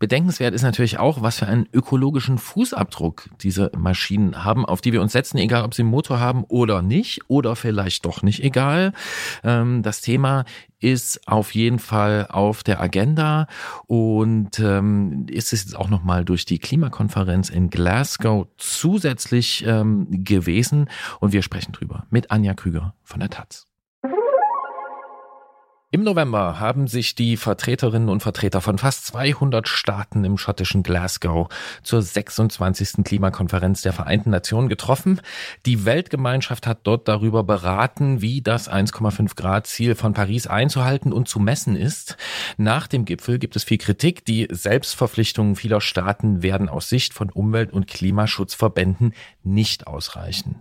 Bedenkenswert 0.03 0.53
ist 0.53 0.63
natürlich 0.63 0.99
auch, 0.99 1.21
was 1.21 1.39
für 1.39 1.47
einen 1.47 1.65
ökologischen 1.71 2.37
Fußabdruck 2.37 3.29
diese 3.39 3.71
Maschinen 3.77 4.43
haben, 4.43 4.65
auf 4.65 4.81
die 4.81 4.91
wir 4.91 5.01
uns 5.01 5.13
setzen, 5.13 5.37
egal 5.37 5.63
ob 5.63 5.73
sie 5.73 5.83
einen 5.83 5.91
Motor 5.91 6.19
haben 6.19 6.43
oder 6.49 6.81
nicht, 6.81 7.21
oder 7.29 7.55
vielleicht 7.55 8.03
doch 8.03 8.21
nicht 8.21 8.43
egal. 8.43 8.91
Ähm, 9.45 9.81
das 9.81 10.01
Thema 10.01 10.43
ist 10.81 11.25
auf 11.25 11.55
jeden 11.55 11.79
Fall 11.79 12.27
auf 12.29 12.63
der 12.63 12.81
Agenda 12.81 13.47
und 13.87 14.59
ähm, 14.59 15.25
ist 15.29 15.53
es 15.53 15.63
jetzt 15.63 15.77
auch 15.77 15.87
nochmal 15.87 16.25
durch 16.25 16.43
die 16.43 16.59
Klimakonferenz 16.59 17.47
in 17.47 17.69
Glasgow 17.69 18.47
zusätzlich 18.57 19.63
ähm, 19.65 20.07
gewesen 20.25 20.89
und 21.21 21.31
wir 21.31 21.43
sprechen 21.43 21.71
drüber 21.71 22.07
mit 22.09 22.29
Anja 22.29 22.55
Krüger 22.55 22.93
von 23.03 23.21
der 23.21 23.29
Taz. 23.29 23.67
Im 25.93 26.01
November 26.01 26.59
haben 26.59 26.87
sich 26.87 27.13
die 27.13 27.37
Vertreterinnen 27.37 28.09
und 28.09 28.23
Vertreter 28.23 28.61
von 28.61 28.79
fast 28.79 29.05
200 29.05 29.67
Staaten 29.67 30.25
im 30.25 30.39
schottischen 30.39 30.81
Glasgow 30.81 31.49
zur 31.83 32.01
26. 32.01 33.03
Klimakonferenz 33.03 33.83
der 33.83 33.93
Vereinten 33.93 34.31
Nationen 34.31 34.69
getroffen. 34.69 35.21
Die 35.67 35.85
Weltgemeinschaft 35.85 36.65
hat 36.65 36.79
dort 36.81 37.07
darüber 37.07 37.43
beraten, 37.43 38.23
wie 38.23 38.41
das 38.41 38.71
1,5 38.71 39.35
Grad 39.35 39.67
Ziel 39.67 39.93
von 39.93 40.15
Paris 40.15 40.47
einzuhalten 40.47 41.13
und 41.13 41.27
zu 41.27 41.39
messen 41.39 41.75
ist. 41.75 42.17
Nach 42.57 42.87
dem 42.87 43.05
Gipfel 43.05 43.37
gibt 43.37 43.55
es 43.55 43.63
viel 43.63 43.77
Kritik. 43.77 44.25
Die 44.25 44.47
Selbstverpflichtungen 44.49 45.55
vieler 45.55 45.79
Staaten 45.79 46.41
werden 46.41 46.69
aus 46.69 46.89
Sicht 46.89 47.13
von 47.13 47.29
Umwelt- 47.29 47.71
und 47.71 47.85
Klimaschutzverbänden 47.85 49.13
nicht 49.43 49.85
ausreichen. 49.85 50.59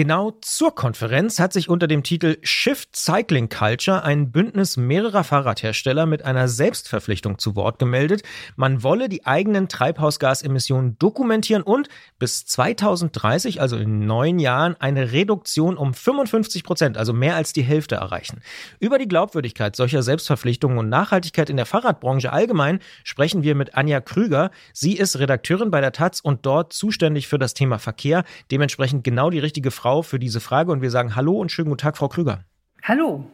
Genau 0.00 0.30
zur 0.40 0.74
Konferenz 0.74 1.38
hat 1.40 1.52
sich 1.52 1.68
unter 1.68 1.86
dem 1.86 2.02
Titel 2.02 2.38
Shift 2.42 2.96
Cycling 2.96 3.50
Culture 3.50 4.02
ein 4.02 4.32
Bündnis 4.32 4.78
mehrerer 4.78 5.24
Fahrradhersteller 5.24 6.06
mit 6.06 6.24
einer 6.24 6.48
Selbstverpflichtung 6.48 7.38
zu 7.38 7.54
Wort 7.54 7.78
gemeldet. 7.78 8.22
Man 8.56 8.82
wolle 8.82 9.10
die 9.10 9.26
eigenen 9.26 9.68
Treibhausgasemissionen 9.68 10.98
dokumentieren 10.98 11.62
und 11.62 11.90
bis 12.18 12.46
2030, 12.46 13.60
also 13.60 13.76
in 13.76 14.06
neun 14.06 14.38
Jahren, 14.38 14.74
eine 14.80 15.12
Reduktion 15.12 15.76
um 15.76 15.92
55 15.92 16.64
Prozent, 16.64 16.96
also 16.96 17.12
mehr 17.12 17.36
als 17.36 17.52
die 17.52 17.60
Hälfte 17.60 17.96
erreichen. 17.96 18.40
Über 18.78 18.96
die 18.96 19.06
Glaubwürdigkeit 19.06 19.76
solcher 19.76 20.02
Selbstverpflichtungen 20.02 20.78
und 20.78 20.88
Nachhaltigkeit 20.88 21.50
in 21.50 21.58
der 21.58 21.66
Fahrradbranche 21.66 22.32
allgemein 22.32 22.78
sprechen 23.04 23.42
wir 23.42 23.54
mit 23.54 23.74
Anja 23.74 24.00
Krüger. 24.00 24.50
Sie 24.72 24.96
ist 24.96 25.18
Redakteurin 25.18 25.70
bei 25.70 25.82
der 25.82 25.92
Taz 25.92 26.20
und 26.20 26.46
dort 26.46 26.72
zuständig 26.72 27.28
für 27.28 27.38
das 27.38 27.52
Thema 27.52 27.78
Verkehr. 27.78 28.24
Dementsprechend 28.50 29.04
genau 29.04 29.28
die 29.28 29.40
richtige 29.40 29.70
Frau 29.70 29.89
für 30.02 30.18
diese 30.18 30.40
Frage 30.40 30.72
und 30.72 30.82
wir 30.82 30.90
sagen 30.90 31.16
Hallo 31.16 31.32
und 31.32 31.52
schönen 31.52 31.68
guten 31.68 31.80
Tag, 31.80 31.96
Frau 31.96 32.08
Krüger. 32.08 32.44
Hallo. 32.82 33.26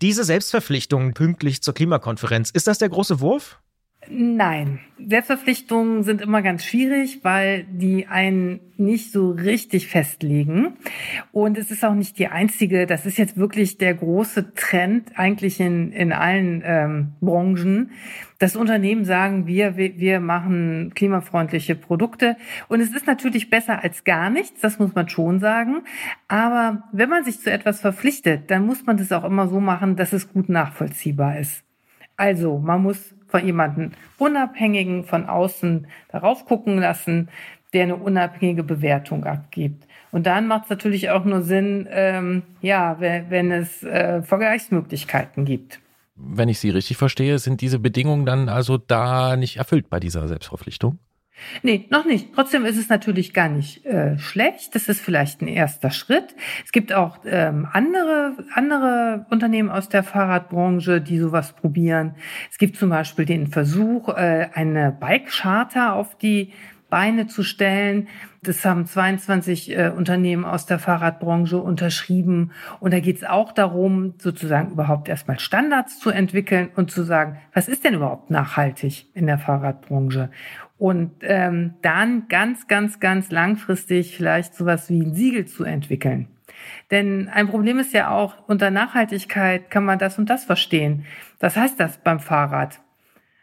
Diese 0.00 0.24
Selbstverpflichtung 0.24 1.12
pünktlich 1.12 1.62
zur 1.62 1.74
Klimakonferenz, 1.74 2.50
ist 2.50 2.66
das 2.66 2.78
der 2.78 2.88
große 2.88 3.20
Wurf? 3.20 3.60
Nein, 4.08 4.80
Selbstverpflichtungen 4.98 6.04
sind 6.04 6.22
immer 6.22 6.40
ganz 6.40 6.64
schwierig, 6.64 7.20
weil 7.22 7.64
die 7.64 8.06
einen 8.06 8.60
nicht 8.78 9.12
so 9.12 9.30
richtig 9.30 9.88
festlegen. 9.88 10.72
Und 11.32 11.58
es 11.58 11.70
ist 11.70 11.84
auch 11.84 11.94
nicht 11.94 12.18
die 12.18 12.28
einzige, 12.28 12.86
das 12.86 13.04
ist 13.04 13.18
jetzt 13.18 13.36
wirklich 13.36 13.76
der 13.76 13.92
große 13.92 14.54
Trend 14.54 15.12
eigentlich 15.16 15.60
in, 15.60 15.92
in 15.92 16.12
allen 16.14 16.62
ähm, 16.64 17.12
Branchen, 17.20 17.90
dass 18.38 18.56
Unternehmen 18.56 19.04
sagen, 19.04 19.46
wir, 19.46 19.76
wir, 19.76 19.98
wir 19.98 20.20
machen 20.20 20.92
klimafreundliche 20.94 21.74
Produkte. 21.74 22.36
Und 22.68 22.80
es 22.80 22.94
ist 22.94 23.06
natürlich 23.06 23.50
besser 23.50 23.82
als 23.82 24.04
gar 24.04 24.30
nichts, 24.30 24.62
das 24.62 24.78
muss 24.78 24.94
man 24.94 25.10
schon 25.10 25.40
sagen. 25.40 25.82
Aber 26.26 26.84
wenn 26.92 27.10
man 27.10 27.24
sich 27.24 27.40
zu 27.40 27.50
etwas 27.50 27.82
verpflichtet, 27.82 28.50
dann 28.50 28.64
muss 28.64 28.86
man 28.86 28.96
das 28.96 29.12
auch 29.12 29.24
immer 29.24 29.46
so 29.46 29.60
machen, 29.60 29.96
dass 29.96 30.14
es 30.14 30.32
gut 30.32 30.48
nachvollziehbar 30.48 31.38
ist. 31.38 31.64
Also, 32.16 32.58
man 32.58 32.82
muss 32.82 33.14
von 33.30 33.44
jemandem 33.44 33.92
Unabhängigen 34.18 35.04
von 35.04 35.26
außen 35.26 35.86
darauf 36.10 36.44
gucken 36.44 36.78
lassen, 36.78 37.28
der 37.72 37.84
eine 37.84 37.96
unabhängige 37.96 38.62
Bewertung 38.62 39.24
abgibt. 39.24 39.86
Und 40.12 40.26
dann 40.26 40.48
macht 40.48 40.64
es 40.64 40.70
natürlich 40.70 41.10
auch 41.10 41.24
nur 41.24 41.42
Sinn, 41.42 41.86
ähm, 41.90 42.42
ja, 42.60 42.96
wenn, 42.98 43.52
es 43.52 43.82
äh, 43.84 44.22
Vergleichsmöglichkeiten 44.22 45.44
gibt. 45.44 45.80
Wenn 46.16 46.48
ich 46.48 46.58
Sie 46.58 46.70
richtig 46.70 46.96
verstehe, 46.96 47.38
sind 47.38 47.60
diese 47.60 47.78
Bedingungen 47.78 48.26
dann 48.26 48.48
also 48.48 48.76
da 48.76 49.36
nicht 49.36 49.56
erfüllt 49.56 49.88
bei 49.88 50.00
dieser 50.00 50.26
Selbstverpflichtung? 50.28 50.98
Nee, 51.62 51.86
noch 51.90 52.04
nicht. 52.04 52.34
Trotzdem 52.34 52.64
ist 52.64 52.76
es 52.76 52.88
natürlich 52.88 53.32
gar 53.32 53.48
nicht 53.48 53.84
äh, 53.86 54.18
schlecht. 54.18 54.74
Das 54.74 54.88
ist 54.88 55.00
vielleicht 55.00 55.42
ein 55.42 55.48
erster 55.48 55.90
Schritt. 55.90 56.34
Es 56.64 56.72
gibt 56.72 56.92
auch 56.92 57.18
ähm, 57.24 57.68
andere, 57.72 58.36
andere 58.54 59.26
Unternehmen 59.30 59.70
aus 59.70 59.88
der 59.88 60.02
Fahrradbranche, 60.02 61.00
die 61.00 61.18
sowas 61.18 61.52
probieren. 61.52 62.14
Es 62.50 62.58
gibt 62.58 62.76
zum 62.76 62.90
Beispiel 62.90 63.24
den 63.24 63.46
Versuch, 63.46 64.08
äh, 64.08 64.48
eine 64.54 64.96
Bike-Charter 64.98 65.94
auf 65.94 66.16
die 66.16 66.52
Beine 66.90 67.28
zu 67.28 67.42
stellen. 67.42 68.08
Das 68.42 68.64
haben 68.64 68.84
22 68.84 69.76
äh, 69.76 69.92
Unternehmen 69.96 70.44
aus 70.44 70.66
der 70.66 70.78
Fahrradbranche 70.78 71.58
unterschrieben. 71.58 72.52
Und 72.80 72.92
da 72.92 73.00
geht 73.00 73.16
es 73.16 73.24
auch 73.24 73.52
darum, 73.52 74.14
sozusagen 74.18 74.72
überhaupt 74.72 75.08
erstmal 75.08 75.38
Standards 75.38 75.98
zu 75.98 76.10
entwickeln 76.10 76.70
und 76.74 76.90
zu 76.90 77.04
sagen, 77.04 77.38
was 77.54 77.68
ist 77.68 77.84
denn 77.84 77.94
überhaupt 77.94 78.30
nachhaltig 78.30 79.06
in 79.14 79.26
der 79.26 79.38
Fahrradbranche? 79.38 80.30
Und 80.80 81.12
ähm, 81.20 81.74
dann 81.82 82.26
ganz, 82.28 82.66
ganz, 82.66 83.00
ganz 83.00 83.30
langfristig 83.30 84.16
vielleicht 84.16 84.54
sowas 84.54 84.88
wie 84.88 85.02
ein 85.02 85.14
Siegel 85.14 85.44
zu 85.44 85.62
entwickeln. 85.64 86.28
Denn 86.90 87.28
ein 87.28 87.48
Problem 87.48 87.78
ist 87.78 87.92
ja 87.92 88.10
auch, 88.10 88.48
unter 88.48 88.70
Nachhaltigkeit 88.70 89.70
kann 89.70 89.84
man 89.84 89.98
das 89.98 90.18
und 90.18 90.30
das 90.30 90.44
verstehen. 90.44 91.04
Was 91.38 91.56
heißt 91.56 91.78
das 91.78 91.98
beim 91.98 92.18
Fahrrad? 92.18 92.80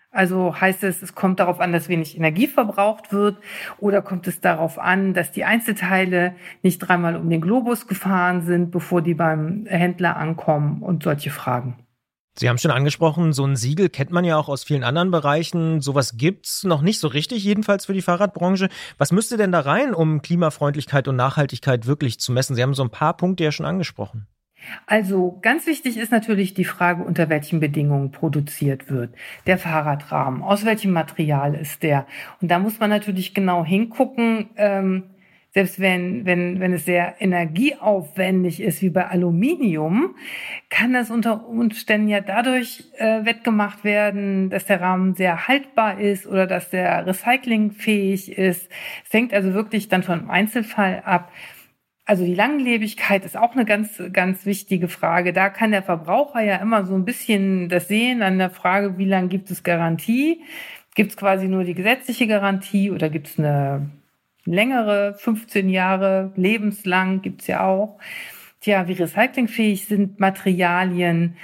Also 0.10 0.60
heißt 0.60 0.84
es, 0.84 1.04
es 1.04 1.14
kommt 1.14 1.40
darauf 1.40 1.60
an, 1.60 1.72
dass 1.72 1.90
wenig 1.90 2.18
Energie 2.18 2.48
verbraucht 2.48 3.14
wird 3.14 3.38
oder 3.78 4.02
kommt 4.02 4.28
es 4.28 4.42
darauf 4.42 4.80
an, 4.80 5.14
dass 5.14 5.32
die 5.32 5.46
Einzelteile 5.46 6.34
nicht 6.64 6.80
dreimal 6.80 7.16
um 7.16 7.30
den 7.30 7.42
Globus 7.42 7.88
gefahren 7.88 8.42
sind, 8.42 8.72
bevor 8.72 9.04
die 9.04 9.14
beim 9.14 9.68
Händler 9.68 10.18
ankommen 10.18 10.82
und 10.82 11.04
solche 11.04 11.30
Fragen. 11.30 11.76
Sie 12.40 12.50
haben 12.50 12.60
schon 12.60 12.70
angesprochen, 12.70 13.34
so 13.34 13.44
ein 13.46 13.56
Siegel 13.56 13.90
kennt 13.90 14.12
man 14.12 14.24
ja 14.24 14.38
auch 14.38 14.48
aus 14.48 14.64
vielen 14.64 14.84
anderen 14.84 15.10
Bereichen. 15.10 15.82
Sowas 15.82 16.18
gibt's 16.18 16.64
noch 16.64 16.84
nicht 16.84 17.00
so 17.00 17.08
richtig, 17.08 17.44
jedenfalls 17.44 17.88
für 17.88 17.94
die 17.94 18.04
Fahrradbranche. 18.04 18.70
Was 19.00 19.12
müsste 19.12 19.38
denn 19.38 19.52
da 19.52 19.62
rein, 19.62 19.96
um 19.96 20.22
Klimafreundlichkeit 20.22 21.08
und 21.08 21.16
Nachhaltigkeit 21.16 21.88
wirklich 21.88 22.20
zu 22.20 22.32
messen? 22.32 22.56
Sie 22.56 22.62
haben 22.62 22.76
so 22.76 22.84
ein 22.84 22.92
paar 22.92 23.18
Punkte 23.18 23.44
ja 23.44 23.52
schon 23.52 23.66
angesprochen. 23.66 24.28
Also 24.86 25.40
ganz 25.42 25.66
wichtig 25.66 25.98
ist 25.98 26.12
natürlich 26.12 26.54
die 26.54 26.66
Frage, 26.66 27.04
unter 27.04 27.30
welchen 27.30 27.60
Bedingungen 27.60 28.12
produziert 28.12 28.90
wird. 28.90 29.16
Der 29.48 29.58
Fahrradrahmen, 29.58 30.44
aus 30.44 30.64
welchem 30.64 30.92
Material 30.92 31.56
ist 31.56 31.82
der? 31.82 32.06
Und 32.42 32.50
da 32.52 32.60
muss 32.60 32.80
man 32.80 32.92
natürlich 32.92 33.34
genau 33.34 33.66
hingucken. 33.66 34.50
Ähm, 34.58 35.04
selbst 35.58 35.80
wenn, 35.80 36.24
wenn, 36.28 36.60
wenn 36.60 36.72
es 36.72 36.86
sehr 36.86 37.16
energieaufwendig 37.20 38.62
ist, 38.62 38.84
wie 38.84 38.92
bei 38.92 39.08
Aluminium, 39.08 40.14
kann 40.70 40.94
das 40.94 41.10
unter 41.10 41.48
Umständen 41.48 42.10
ja 42.10 42.22
dadurch 42.22 42.84
äh, 43.00 43.26
wettgemacht 43.26 43.84
werden, 43.84 44.52
dass 44.52 44.66
der 44.66 44.82
Rahmen 44.82 45.16
sehr 45.16 45.48
haltbar 45.48 46.00
ist 46.00 46.28
oder 46.28 46.46
dass 46.46 46.70
der 46.70 47.08
recyclingfähig 47.08 48.38
ist. 48.38 48.70
Es 49.04 49.12
hängt 49.12 49.34
also 49.34 49.56
wirklich 49.56 49.90
dann 49.90 50.04
von 50.04 50.30
Einzelfall 50.30 51.02
ab. 51.04 51.32
Also 52.06 52.24
die 52.24 52.36
Langlebigkeit 52.36 53.26
ist 53.26 53.36
auch 53.36 53.56
eine 53.56 53.66
ganz, 53.66 54.00
ganz 54.14 54.46
wichtige 54.46 54.88
Frage. 54.88 55.34
Da 55.34 55.50
kann 55.50 55.72
der 55.72 55.82
Verbraucher 55.82 56.42
ja 56.42 56.58
immer 56.58 56.86
so 56.86 56.94
ein 56.94 57.04
bisschen 57.04 57.68
das 57.68 57.88
sehen 57.88 58.22
an 58.22 58.38
der 58.38 58.52
Frage, 58.52 59.00
wie 59.00 59.06
lange 59.06 59.30
gibt 59.30 59.50
es 59.50 59.64
Garantie? 59.64 60.44
Gibt 60.94 61.10
es 61.10 61.18
quasi 61.18 61.48
nur 61.48 61.64
die 61.64 61.74
gesetzliche 61.74 62.28
Garantie 62.28 62.92
oder 62.92 63.10
gibt 63.10 63.26
es 63.26 63.40
eine 63.40 63.90
längere, 64.54 65.16
15 65.18 65.70
Jahre, 65.70 66.32
lebenslang 66.36 67.22
gibt's 67.22 67.48
ja 67.48 67.66
auch. 67.66 68.00
Tja, 68.62 68.88
wie 68.88 68.94
recyclingfähig 68.94 69.86
sind 69.86 70.20
Materialien? 70.20 71.36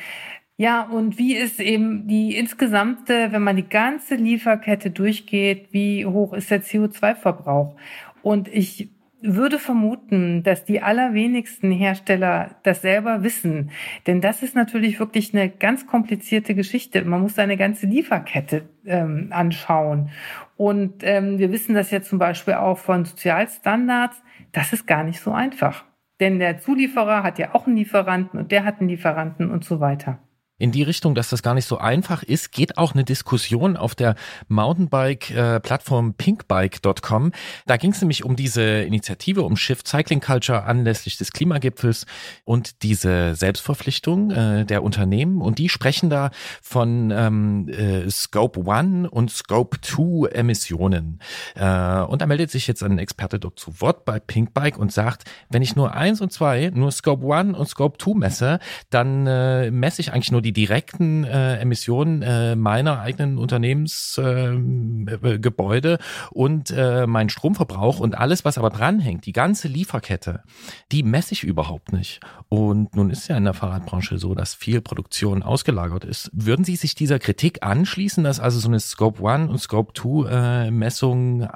Ja, 0.58 0.84
und 0.84 1.18
wie 1.18 1.36
ist 1.36 1.60
eben 1.60 2.08
die 2.08 2.36
insgesamte, 2.36 3.32
wenn 3.32 3.43
man 3.43 3.56
die 3.56 3.68
ganze 3.68 4.16
Lieferkette 4.16 4.91
durchgeht, 4.91 5.70
wie 5.72 6.06
hoch 6.06 6.34
ist 6.34 6.51
der 6.51 6.62
CO2-Verbrauch? 6.64 7.76
Und 8.22 8.47
ich 8.47 8.89
würde 9.24 9.58
vermuten, 9.58 10.43
dass 10.43 10.66
die 10.66 10.82
allerwenigsten 10.82 11.72
Hersteller 11.72 12.58
das 12.64 12.82
selber 12.82 13.24
wissen. 13.24 13.72
Denn 14.06 14.20
das 14.20 14.43
ist 14.43 14.54
natürlich 14.54 14.99
wirklich 14.99 15.34
eine 15.34 15.49
ganz 15.49 15.88
komplizierte 15.88 16.54
Geschichte. 16.56 17.04
Man 17.06 17.22
muss 17.22 17.36
seine 17.36 17.56
ganze 17.56 17.88
Lieferkette 17.88 18.66
ähm, 18.86 19.28
anschauen. 19.32 20.10
Und 20.56 21.04
ähm, 21.04 21.39
wir 21.39 21.51
wissen 21.51 21.76
das 21.76 21.91
ja 21.91 22.01
zum 22.01 22.20
Beispiel 22.20 22.54
auch 22.56 22.78
von 22.78 23.06
Sozialstandards. 23.06 24.22
Das 24.51 24.74
ist 24.74 24.86
gar 24.86 25.04
nicht 25.04 25.20
so 25.20 25.32
einfach. 25.32 25.86
Denn 26.20 26.39
der 26.39 26.60
Zulieferer 26.60 27.24
hat 27.24 27.39
ja 27.39 27.54
auch 27.54 27.66
einen 27.66 27.78
Lieferanten 27.78 28.39
und 28.39 28.51
der 28.51 28.64
hat 28.66 28.80
einen 28.80 28.89
Lieferanten 28.89 29.51
und 29.51 29.66
so 29.66 29.80
weiter 29.80 30.20
in 30.64 30.72
die 30.72 30.84
Richtung, 30.84 31.14
dass 31.14 31.28
das 31.28 31.43
gar 31.43 31.55
nicht 31.55 31.66
so 31.66 31.78
einfach 31.78 32.24
ist, 32.24 32.53
geht 32.53 32.78
auch 32.78 32.93
eine 32.93 33.03
Diskussion 33.03 33.76
auf 33.76 33.95
der 33.95 34.16
Mountainbike-Plattform 34.47 36.14
pinkbike.com. 36.14 37.34
Da 37.66 37.76
ging 37.76 37.91
es 37.91 37.99
nämlich 37.99 38.24
um 38.24 38.38
diese 38.38 38.61
Initiative, 38.61 39.41
um 39.41 39.57
Shift 39.57 39.89
Cycling 39.89 40.22
Culture 40.22 40.64
anlässlich 40.64 41.18
des 41.18 41.34
Klimagipfels 41.34 42.05
und 42.45 42.82
diese 42.82 43.36
Selbstverpflichtung 43.36 44.32
äh, 44.32 44.66
der 44.66 44.84
Unternehmen. 44.84 45.41
Und 45.41 45.59
die 45.59 45.68
sprechen 45.68 46.09
da 46.09 46.32
von 46.61 47.11
ähm, 47.11 47.68
äh, 47.68 48.09
Scope 48.09 48.64
1 48.66 49.09
und 49.09 49.32
Scope 49.32 49.82
2 49.82 50.30
Emissionen. 50.30 51.20
Äh, 51.55 52.03
und 52.03 52.22
da 52.22 52.26
meldet 52.26 52.51
sich 52.51 52.68
jetzt 52.68 52.84
ein 52.84 52.99
Experte 52.99 53.38
dort 53.38 53.59
zu 53.59 53.82
Wort 53.82 54.05
bei 54.05 54.18
Pinkbike 54.18 54.78
und 54.78 54.93
sagt, 54.93 55.26
wenn 55.49 55.61
ich 55.61 55.76
nur 55.76 55.93
eins 55.93 56.22
und 56.22 56.32
zwei, 56.32 56.72
nur 56.74 56.93
Scope 56.93 57.36
1 57.36 57.57
und 57.57 57.68
Scope 57.68 57.97
2 57.97 58.18
messe, 58.18 58.59
dann 58.89 59.28
äh, 59.28 59.70
messe 59.70 59.99
ich 59.99 60.14
eigentlich 60.14 60.32
nur 60.32 60.41
die 60.41 60.53
direkten 60.54 61.24
äh, 61.24 61.58
Emissionen 61.58 62.22
äh, 62.22 62.56
meiner 62.56 63.01
eigenen 63.01 63.38
Unternehmensgebäude 63.38 65.93
äh, 65.93 65.97
und 66.32 66.72
äh, 66.72 67.08
mein 67.08 67.30
Stromverbrauch 67.30 67.99
und 67.99 68.18
alles, 68.18 68.45
was 68.45 68.58
aber 68.58 68.70
dranhängt, 68.70 69.26
die 69.26 69.34
ganze 69.34 69.68
Lieferkette, 69.68 70.43
die 70.91 71.04
messe 71.04 71.34
ich 71.34 71.43
überhaupt 71.43 71.91
nicht. 71.91 72.20
Und 72.49 72.95
nun 72.95 73.10
ist 73.10 73.28
ja 73.28 73.38
in 73.38 73.45
der 73.45 73.54
Fahrradbranche 73.54 74.18
so, 74.18 74.36
dass 74.36 74.54
viel 74.54 74.82
Produktion 74.82 75.43
ausgelagert 75.43 76.06
ist. 76.06 76.30
Würden 76.34 76.66
Sie 76.66 76.76
sich 76.76 76.95
dieser 76.95 77.20
Kritik 77.20 77.64
anschließen, 77.64 78.24
dass 78.24 78.39
also 78.39 78.60
so 78.60 78.68
eine 78.68 78.80
Scope 78.80 79.28
1 79.28 79.49
und 79.49 79.60
Scope 79.60 79.93
2 79.93 80.68
äh, 80.68 80.72
Messung 80.72 81.47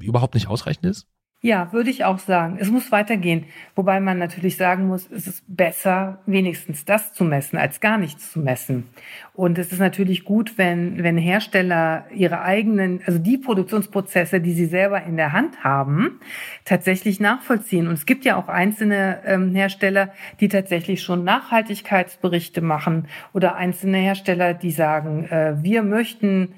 überhaupt 0.00 0.34
nicht 0.34 0.48
ausreichend 0.48 0.86
ist? 0.86 1.06
Ja, 1.40 1.72
würde 1.72 1.90
ich 1.90 2.04
auch 2.04 2.18
sagen. 2.18 2.56
Es 2.58 2.68
muss 2.68 2.90
weitergehen. 2.90 3.44
Wobei 3.76 4.00
man 4.00 4.18
natürlich 4.18 4.56
sagen 4.56 4.88
muss, 4.88 5.08
es 5.08 5.28
ist 5.28 5.44
besser, 5.46 6.18
wenigstens 6.26 6.84
das 6.84 7.12
zu 7.12 7.22
messen, 7.22 7.58
als 7.58 7.78
gar 7.80 7.96
nichts 7.96 8.32
zu 8.32 8.40
messen. 8.40 8.88
Und 9.34 9.56
es 9.56 9.70
ist 9.70 9.78
natürlich 9.78 10.24
gut, 10.24 10.58
wenn, 10.58 11.00
wenn 11.04 11.16
Hersteller 11.16 12.06
ihre 12.12 12.40
eigenen, 12.40 13.02
also 13.06 13.20
die 13.20 13.38
Produktionsprozesse, 13.38 14.40
die 14.40 14.52
sie 14.52 14.66
selber 14.66 15.04
in 15.04 15.16
der 15.16 15.32
Hand 15.32 15.62
haben, 15.62 16.18
tatsächlich 16.64 17.20
nachvollziehen. 17.20 17.86
Und 17.86 17.94
es 17.94 18.04
gibt 18.04 18.24
ja 18.24 18.34
auch 18.34 18.48
einzelne 18.48 19.20
ähm, 19.24 19.54
Hersteller, 19.54 20.12
die 20.40 20.48
tatsächlich 20.48 21.02
schon 21.02 21.22
Nachhaltigkeitsberichte 21.22 22.62
machen 22.62 23.06
oder 23.32 23.54
einzelne 23.54 23.98
Hersteller, 23.98 24.54
die 24.54 24.72
sagen, 24.72 25.26
äh, 25.26 25.54
wir 25.62 25.84
möchten 25.84 26.54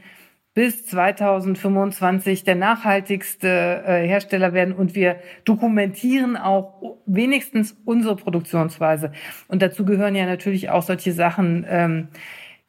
bis 0.54 0.84
2025 0.86 2.42
der 2.44 2.56
nachhaltigste 2.56 3.84
äh, 3.86 4.06
Hersteller 4.06 4.52
werden 4.52 4.74
und 4.74 4.94
wir 4.94 5.20
dokumentieren 5.44 6.36
auch 6.36 6.98
wenigstens 7.06 7.76
unsere 7.84 8.16
Produktionsweise. 8.16 9.12
Und 9.48 9.62
dazu 9.62 9.84
gehören 9.84 10.16
ja 10.16 10.26
natürlich 10.26 10.70
auch 10.70 10.82
solche 10.82 11.12
Sachen, 11.12 11.64
ähm, 11.68 12.08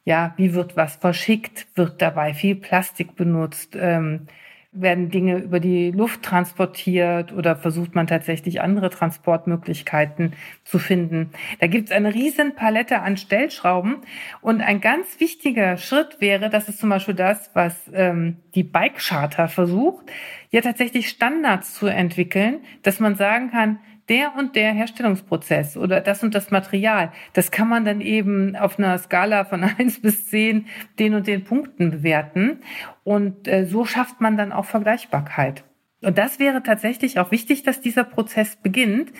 ja, 0.04 0.34
wie 0.36 0.54
wird 0.54 0.76
was 0.76 0.96
verschickt, 0.96 1.66
wird 1.74 2.00
dabei 2.02 2.34
viel 2.34 2.56
Plastik 2.56 3.16
benutzt, 3.16 3.76
ähm, 3.78 4.26
werden 4.72 5.10
Dinge 5.10 5.36
über 5.36 5.60
die 5.60 5.90
Luft 5.90 6.22
transportiert 6.22 7.32
oder 7.32 7.56
versucht 7.56 7.94
man 7.94 8.06
tatsächlich 8.06 8.62
andere 8.62 8.88
Transportmöglichkeiten 8.88 10.32
zu 10.64 10.78
finden. 10.78 11.30
Da 11.60 11.66
gibt 11.66 11.90
es 11.90 11.94
eine 11.94 12.14
riesen 12.14 12.54
Palette 12.54 13.00
an 13.00 13.18
Stellschrauben 13.18 13.98
und 14.40 14.62
ein 14.62 14.80
ganz 14.80 15.20
wichtiger 15.20 15.76
Schritt 15.76 16.20
wäre, 16.20 16.48
das 16.48 16.70
ist 16.70 16.78
zum 16.78 16.88
Beispiel 16.88 17.14
das, 17.14 17.50
was 17.52 17.76
ähm, 17.92 18.38
die 18.54 18.62
Bike 18.62 18.96
Charter 18.96 19.48
versucht, 19.48 20.06
ja 20.50 20.62
tatsächlich 20.62 21.10
Standards 21.10 21.74
zu 21.74 21.86
entwickeln, 21.86 22.60
dass 22.82 22.98
man 22.98 23.14
sagen 23.14 23.50
kann, 23.50 23.78
der 24.08 24.34
und 24.36 24.56
der 24.56 24.72
Herstellungsprozess 24.72 25.76
oder 25.76 26.00
das 26.00 26.22
und 26.22 26.34
das 26.34 26.50
Material, 26.50 27.12
das 27.32 27.50
kann 27.50 27.68
man 27.68 27.84
dann 27.84 28.00
eben 28.00 28.56
auf 28.56 28.78
einer 28.78 28.98
Skala 28.98 29.44
von 29.44 29.64
eins 29.78 30.00
bis 30.00 30.28
zehn 30.28 30.66
den 30.98 31.14
und 31.14 31.26
den 31.26 31.44
Punkten 31.44 31.90
bewerten. 31.90 32.60
Und 33.04 33.48
äh, 33.48 33.64
so 33.66 33.84
schafft 33.84 34.20
man 34.20 34.36
dann 34.36 34.52
auch 34.52 34.64
Vergleichbarkeit. 34.64 35.64
Und 36.02 36.18
das 36.18 36.38
wäre 36.38 36.62
tatsächlich 36.62 37.20
auch 37.20 37.30
wichtig, 37.30 37.62
dass 37.62 37.80
dieser 37.80 38.04
Prozess 38.04 38.56
beginnt. 38.56 39.12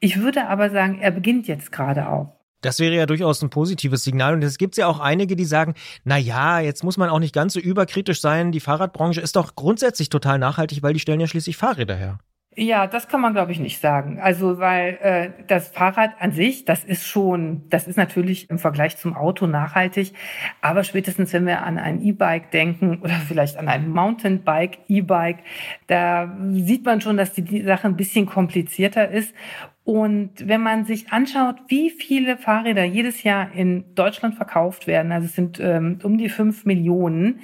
Ich 0.00 0.20
würde 0.20 0.48
aber 0.48 0.70
sagen, 0.70 0.98
er 1.00 1.10
beginnt 1.10 1.46
jetzt 1.46 1.70
gerade 1.70 2.08
auch. 2.08 2.40
Das 2.62 2.78
wäre 2.78 2.94
ja 2.94 3.06
durchaus 3.06 3.42
ein 3.42 3.50
positives 3.50 4.04
Signal. 4.04 4.34
Und 4.34 4.42
es 4.42 4.58
gibt 4.58 4.76
ja 4.76 4.86
auch 4.86 5.00
einige, 5.00 5.36
die 5.36 5.44
sagen, 5.44 5.74
na 6.04 6.18
ja, 6.18 6.60
jetzt 6.60 6.84
muss 6.84 6.96
man 6.96 7.08
auch 7.08 7.18
nicht 7.18 7.34
ganz 7.34 7.54
so 7.54 7.60
überkritisch 7.60 8.20
sein. 8.20 8.52
Die 8.52 8.60
Fahrradbranche 8.60 9.20
ist 9.20 9.36
doch 9.36 9.54
grundsätzlich 9.54 10.08
total 10.08 10.38
nachhaltig, 10.38 10.82
weil 10.82 10.92
die 10.92 11.00
stellen 11.00 11.20
ja 11.20 11.26
schließlich 11.26 11.56
Fahrräder 11.56 11.94
her. 11.94 12.18
Ja, 12.56 12.88
das 12.88 13.06
kann 13.06 13.20
man, 13.20 13.32
glaube 13.32 13.52
ich, 13.52 13.60
nicht 13.60 13.80
sagen. 13.80 14.18
Also, 14.20 14.58
weil 14.58 14.98
äh, 15.02 15.44
das 15.46 15.68
Fahrrad 15.68 16.20
an 16.20 16.32
sich, 16.32 16.64
das 16.64 16.82
ist 16.82 17.06
schon, 17.06 17.62
das 17.70 17.86
ist 17.86 17.96
natürlich 17.96 18.50
im 18.50 18.58
Vergleich 18.58 18.96
zum 18.96 19.14
Auto 19.14 19.46
nachhaltig. 19.46 20.12
Aber 20.60 20.82
spätestens, 20.82 21.32
wenn 21.32 21.46
wir 21.46 21.62
an 21.62 21.78
ein 21.78 22.02
E-Bike 22.02 22.50
denken 22.50 22.98
oder 23.02 23.14
vielleicht 23.28 23.56
an 23.56 23.68
ein 23.68 23.88
Mountainbike, 23.88 24.78
E-Bike, 24.88 25.38
da 25.86 26.36
sieht 26.50 26.84
man 26.84 27.00
schon, 27.00 27.16
dass 27.16 27.32
die, 27.32 27.42
die 27.42 27.62
Sache 27.62 27.86
ein 27.86 27.96
bisschen 27.96 28.26
komplizierter 28.26 29.08
ist. 29.08 29.32
Und 29.84 30.46
wenn 30.46 30.60
man 30.60 30.84
sich 30.84 31.12
anschaut, 31.12 31.56
wie 31.68 31.90
viele 31.90 32.36
Fahrräder 32.36 32.84
jedes 32.84 33.22
Jahr 33.22 33.52
in 33.52 33.94
Deutschland 33.94 34.34
verkauft 34.34 34.88
werden, 34.88 35.12
also 35.12 35.26
es 35.26 35.36
sind 35.36 35.60
ähm, 35.60 36.00
um 36.02 36.18
die 36.18 36.28
fünf 36.28 36.64
Millionen, 36.64 37.40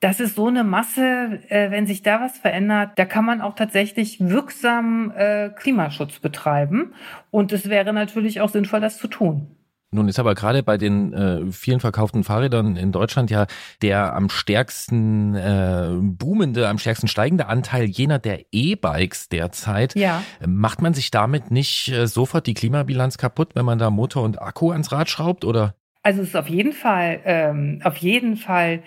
das 0.00 0.20
ist 0.20 0.34
so 0.34 0.48
eine 0.48 0.64
Masse, 0.64 1.40
äh, 1.48 1.70
wenn 1.70 1.86
sich 1.86 2.02
da 2.02 2.20
was 2.20 2.38
verändert, 2.38 2.92
da 2.96 3.04
kann 3.04 3.24
man 3.24 3.40
auch 3.40 3.54
tatsächlich 3.54 4.20
wirksam 4.20 5.12
äh, 5.16 5.50
Klimaschutz 5.50 6.18
betreiben. 6.18 6.92
Und 7.30 7.52
es 7.52 7.68
wäre 7.68 7.92
natürlich 7.92 8.40
auch 8.40 8.48
sinnvoll, 8.48 8.80
das 8.80 8.98
zu 8.98 9.08
tun. 9.08 9.56
Nun 9.92 10.08
ist 10.08 10.18
aber 10.18 10.34
gerade 10.34 10.62
bei 10.62 10.78
den 10.78 11.12
äh, 11.12 11.52
vielen 11.52 11.80
verkauften 11.80 12.24
Fahrrädern 12.24 12.76
in 12.76 12.90
Deutschland 12.90 13.30
ja 13.30 13.46
der 13.82 14.14
am 14.14 14.28
stärksten 14.28 15.34
äh, 15.34 15.88
boomende, 16.00 16.68
am 16.68 16.78
stärksten 16.78 17.06
steigende 17.06 17.46
Anteil 17.46 17.84
jener 17.84 18.18
der 18.18 18.40
E-Bikes 18.50 19.28
derzeit. 19.28 19.94
Ja. 19.94 20.22
Macht 20.44 20.82
man 20.82 20.92
sich 20.92 21.10
damit 21.12 21.50
nicht 21.50 21.88
äh, 21.88 22.06
sofort 22.08 22.46
die 22.46 22.54
Klimabilanz 22.54 23.16
kaputt, 23.16 23.50
wenn 23.54 23.64
man 23.64 23.78
da 23.78 23.90
Motor 23.90 24.24
und 24.24 24.42
Akku 24.42 24.72
ans 24.72 24.90
Rad 24.90 25.08
schraubt, 25.08 25.44
oder? 25.44 25.76
Also 26.02 26.22
es 26.22 26.28
ist 26.28 26.36
auf 26.36 26.48
jeden 26.48 26.72
Fall, 26.72 27.20
ähm, 27.24 27.80
auf 27.82 27.96
jeden 27.96 28.36
Fall 28.36 28.82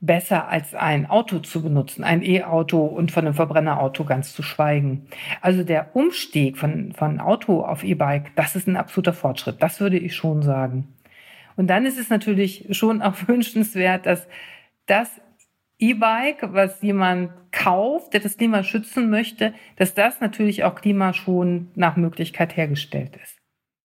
besser 0.00 0.48
als 0.48 0.74
ein 0.74 1.08
Auto 1.08 1.40
zu 1.40 1.62
benutzen, 1.62 2.04
ein 2.04 2.22
E-Auto 2.22 2.84
und 2.84 3.12
von 3.12 3.26
einem 3.26 3.34
Verbrennerauto 3.34 4.04
ganz 4.04 4.32
zu 4.34 4.42
schweigen. 4.42 5.06
Also 5.42 5.62
der 5.62 5.94
Umstieg 5.94 6.56
von, 6.56 6.92
von 6.92 7.20
Auto 7.20 7.60
auf 7.62 7.84
E-Bike, 7.84 8.34
das 8.34 8.56
ist 8.56 8.66
ein 8.66 8.76
absoluter 8.76 9.12
Fortschritt. 9.12 9.62
Das 9.62 9.80
würde 9.80 9.98
ich 9.98 10.14
schon 10.14 10.42
sagen. 10.42 10.88
Und 11.56 11.66
dann 11.66 11.84
ist 11.84 11.98
es 11.98 12.08
natürlich 12.08 12.66
schon 12.70 13.02
auch 13.02 13.14
wünschenswert, 13.26 14.06
dass 14.06 14.26
das 14.86 15.20
E-Bike, 15.78 16.52
was 16.52 16.80
jemand 16.82 17.30
kauft, 17.52 18.12
der 18.12 18.20
das 18.20 18.36
Klima 18.36 18.62
schützen 18.62 19.10
möchte, 19.10 19.54
dass 19.76 19.94
das 19.94 20.20
natürlich 20.20 20.64
auch 20.64 20.74
klimaschonend 20.74 21.76
nach 21.76 21.96
Möglichkeit 21.96 22.56
hergestellt 22.56 23.16
ist. 23.22 23.39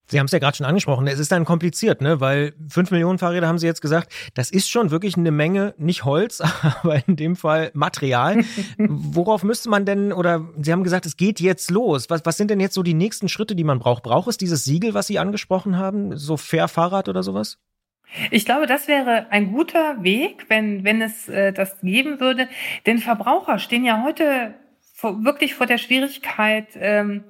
Sie 0.07 0.19
haben 0.19 0.27
es 0.27 0.31
ja 0.31 0.39
gerade 0.39 0.55
schon 0.55 0.65
angesprochen, 0.65 1.07
es 1.07 1.19
ist 1.19 1.31
dann 1.31 1.45
kompliziert, 1.45 2.01
ne? 2.01 2.19
weil 2.19 2.53
fünf 2.69 2.91
Millionen 2.91 3.17
Fahrräder 3.17 3.47
haben 3.47 3.57
Sie 3.57 3.65
jetzt 3.65 3.81
gesagt, 3.81 4.13
das 4.35 4.51
ist 4.51 4.69
schon 4.69 4.91
wirklich 4.91 5.17
eine 5.17 5.31
Menge, 5.31 5.73
nicht 5.77 6.05
Holz, 6.05 6.41
aber 6.81 7.01
in 7.07 7.15
dem 7.15 7.35
Fall 7.35 7.71
Material. 7.73 8.43
Worauf 8.77 9.43
müsste 9.43 9.69
man 9.69 9.85
denn, 9.85 10.13
oder 10.13 10.47
Sie 10.61 10.71
haben 10.71 10.83
gesagt, 10.83 11.05
es 11.05 11.17
geht 11.17 11.39
jetzt 11.39 11.71
los. 11.71 12.09
Was, 12.09 12.25
was 12.25 12.37
sind 12.37 12.51
denn 12.51 12.59
jetzt 12.59 12.75
so 12.75 12.83
die 12.83 12.93
nächsten 12.93 13.29
Schritte, 13.29 13.55
die 13.55 13.63
man 13.63 13.79
braucht? 13.79 14.03
Braucht 14.03 14.27
es 14.27 14.37
dieses 14.37 14.63
Siegel, 14.63 14.93
was 14.93 15.07
Sie 15.07 15.19
angesprochen 15.19 15.77
haben, 15.77 16.15
so 16.17 16.37
Fair 16.37 16.67
Fahrrad 16.67 17.09
oder 17.09 17.23
sowas? 17.23 17.57
Ich 18.31 18.45
glaube, 18.45 18.67
das 18.67 18.87
wäre 18.87 19.27
ein 19.31 19.51
guter 19.51 20.03
Weg, 20.03 20.45
wenn, 20.47 20.83
wenn 20.83 21.01
es 21.01 21.27
äh, 21.27 21.51
das 21.51 21.81
geben 21.81 22.19
würde. 22.19 22.47
Denn 22.85 22.99
Verbraucher 22.99 23.59
stehen 23.59 23.83
ja 23.83 24.03
heute 24.03 24.53
vor, 24.93 25.23
wirklich 25.25 25.55
vor 25.55 25.65
der 25.65 25.77
Schwierigkeit, 25.77 26.67
ähm, 26.75 27.23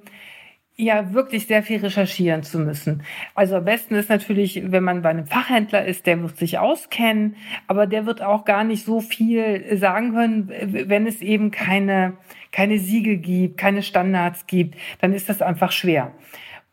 ja 0.76 1.14
wirklich 1.14 1.46
sehr 1.46 1.62
viel 1.62 1.80
recherchieren 1.80 2.42
zu 2.42 2.58
müssen. 2.58 3.02
Also 3.34 3.56
am 3.56 3.64
besten 3.64 3.94
ist 3.94 4.10
natürlich, 4.10 4.70
wenn 4.70 4.84
man 4.84 5.02
bei 5.02 5.08
einem 5.08 5.26
Fachhändler 5.26 5.86
ist, 5.86 6.06
der 6.06 6.20
wird 6.20 6.36
sich 6.36 6.58
auskennen, 6.58 7.36
aber 7.66 7.86
der 7.86 8.04
wird 8.04 8.22
auch 8.22 8.44
gar 8.44 8.62
nicht 8.62 8.84
so 8.84 9.00
viel 9.00 9.76
sagen 9.78 10.12
können, 10.12 10.52
wenn 10.88 11.06
es 11.06 11.22
eben 11.22 11.50
keine, 11.50 12.18
keine 12.52 12.78
Siegel 12.78 13.16
gibt, 13.16 13.56
keine 13.56 13.82
Standards 13.82 14.46
gibt, 14.46 14.76
dann 15.00 15.14
ist 15.14 15.30
das 15.30 15.40
einfach 15.40 15.72
schwer. 15.72 16.12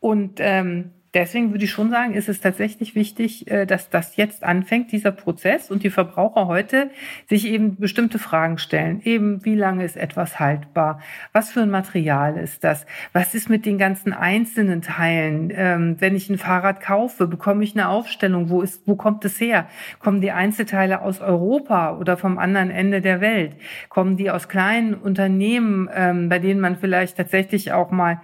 Und 0.00 0.38
ähm, 0.38 0.90
Deswegen 1.14 1.52
würde 1.52 1.64
ich 1.64 1.70
schon 1.70 1.90
sagen, 1.90 2.14
ist 2.14 2.28
es 2.28 2.40
tatsächlich 2.40 2.96
wichtig, 2.96 3.48
äh, 3.48 3.66
dass 3.66 3.88
das 3.88 4.16
jetzt 4.16 4.42
anfängt, 4.42 4.90
dieser 4.90 5.12
Prozess 5.12 5.70
und 5.70 5.84
die 5.84 5.90
Verbraucher 5.90 6.48
heute 6.48 6.90
sich 7.28 7.46
eben 7.46 7.76
bestimmte 7.76 8.18
Fragen 8.18 8.58
stellen. 8.58 9.00
Eben, 9.04 9.44
wie 9.44 9.54
lange 9.54 9.84
ist 9.84 9.96
etwas 9.96 10.40
haltbar? 10.40 11.00
Was 11.32 11.52
für 11.52 11.62
ein 11.62 11.70
Material 11.70 12.36
ist 12.36 12.64
das? 12.64 12.84
Was 13.12 13.36
ist 13.36 13.48
mit 13.48 13.64
den 13.64 13.78
ganzen 13.78 14.12
einzelnen 14.12 14.82
Teilen? 14.82 15.52
Ähm, 15.54 15.96
wenn 16.00 16.16
ich 16.16 16.28
ein 16.28 16.38
Fahrrad 16.38 16.80
kaufe, 16.80 17.28
bekomme 17.28 17.62
ich 17.62 17.76
eine 17.76 17.88
Aufstellung. 17.88 18.50
Wo 18.50 18.60
ist, 18.60 18.82
wo 18.86 18.96
kommt 18.96 19.24
es 19.24 19.40
her? 19.40 19.68
Kommen 20.00 20.20
die 20.20 20.32
Einzelteile 20.32 21.00
aus 21.00 21.20
Europa 21.20 21.96
oder 21.96 22.16
vom 22.16 22.38
anderen 22.38 22.70
Ende 22.70 23.00
der 23.00 23.20
Welt? 23.20 23.52
Kommen 23.88 24.16
die 24.16 24.32
aus 24.32 24.48
kleinen 24.48 24.94
Unternehmen, 24.94 25.88
ähm, 25.94 26.28
bei 26.28 26.40
denen 26.40 26.60
man 26.60 26.76
vielleicht 26.76 27.16
tatsächlich 27.16 27.70
auch 27.70 27.92
mal 27.92 28.20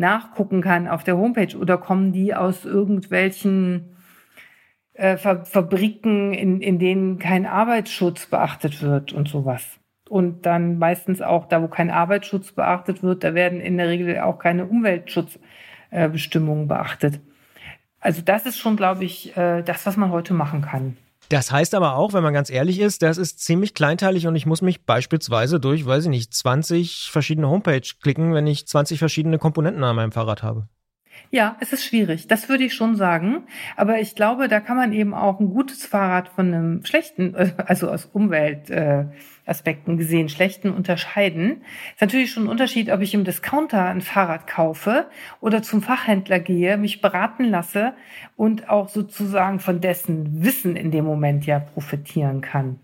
nachgucken 0.00 0.62
kann 0.62 0.88
auf 0.88 1.04
der 1.04 1.16
Homepage 1.16 1.56
oder 1.56 1.78
kommen 1.78 2.12
die 2.12 2.34
aus 2.34 2.64
irgendwelchen 2.64 3.96
äh, 4.94 5.16
Fabriken, 5.16 6.34
in, 6.34 6.60
in 6.60 6.80
denen 6.80 7.20
kein 7.20 7.46
Arbeitsschutz 7.46 8.26
beachtet 8.26 8.82
wird 8.82 9.12
und 9.12 9.28
sowas. 9.28 9.78
Und 10.08 10.44
dann 10.44 10.78
meistens 10.78 11.22
auch 11.22 11.46
da, 11.46 11.62
wo 11.62 11.68
kein 11.68 11.90
Arbeitsschutz 11.90 12.50
beachtet 12.50 13.04
wird, 13.04 13.22
da 13.22 13.34
werden 13.34 13.60
in 13.60 13.76
der 13.76 13.88
Regel 13.88 14.18
auch 14.18 14.40
keine 14.40 14.66
Umweltschutzbestimmungen 14.66 16.64
äh, 16.64 16.68
beachtet. 16.68 17.20
Also 18.00 18.22
das 18.22 18.46
ist 18.46 18.58
schon, 18.58 18.76
glaube 18.76 19.04
ich, 19.04 19.36
äh, 19.36 19.62
das, 19.62 19.86
was 19.86 19.96
man 19.96 20.10
heute 20.10 20.34
machen 20.34 20.62
kann. 20.62 20.96
Das 21.30 21.52
heißt 21.52 21.76
aber 21.76 21.94
auch, 21.94 22.12
wenn 22.12 22.24
man 22.24 22.34
ganz 22.34 22.50
ehrlich 22.50 22.80
ist, 22.80 23.02
das 23.02 23.16
ist 23.16 23.38
ziemlich 23.38 23.72
kleinteilig 23.72 24.26
und 24.26 24.34
ich 24.34 24.46
muss 24.46 24.62
mich 24.62 24.84
beispielsweise 24.84 25.60
durch, 25.60 25.86
weiß 25.86 26.04
ich 26.04 26.10
nicht, 26.10 26.34
20 26.34 27.08
verschiedene 27.12 27.48
Homepage 27.48 27.86
klicken, 28.02 28.34
wenn 28.34 28.48
ich 28.48 28.66
20 28.66 28.98
verschiedene 28.98 29.38
Komponenten 29.38 29.84
an 29.84 29.94
meinem 29.94 30.10
Fahrrad 30.10 30.42
habe. 30.42 30.68
Ja, 31.30 31.56
es 31.60 31.72
ist 31.72 31.84
schwierig. 31.84 32.26
Das 32.26 32.48
würde 32.48 32.64
ich 32.64 32.74
schon 32.74 32.96
sagen. 32.96 33.44
Aber 33.76 34.00
ich 34.00 34.14
glaube, 34.14 34.48
da 34.48 34.60
kann 34.60 34.76
man 34.76 34.92
eben 34.92 35.14
auch 35.14 35.38
ein 35.38 35.50
gutes 35.50 35.86
Fahrrad 35.86 36.28
von 36.28 36.46
einem 36.46 36.84
schlechten, 36.84 37.34
also 37.66 37.90
aus 37.90 38.06
Umweltaspekten 38.06 39.96
gesehen, 39.96 40.28
schlechten 40.28 40.70
unterscheiden. 40.70 41.62
Ist 41.94 42.00
natürlich 42.00 42.32
schon 42.32 42.44
ein 42.44 42.48
Unterschied, 42.48 42.90
ob 42.90 43.00
ich 43.00 43.14
im 43.14 43.24
Discounter 43.24 43.84
ein 43.84 44.00
Fahrrad 44.00 44.46
kaufe 44.46 45.06
oder 45.40 45.62
zum 45.62 45.82
Fachhändler 45.82 46.40
gehe, 46.40 46.76
mich 46.76 47.00
beraten 47.00 47.44
lasse 47.44 47.94
und 48.36 48.68
auch 48.68 48.88
sozusagen 48.88 49.60
von 49.60 49.80
dessen 49.80 50.42
Wissen 50.42 50.76
in 50.76 50.90
dem 50.90 51.04
Moment 51.04 51.46
ja 51.46 51.60
profitieren 51.60 52.40
kann. 52.40 52.80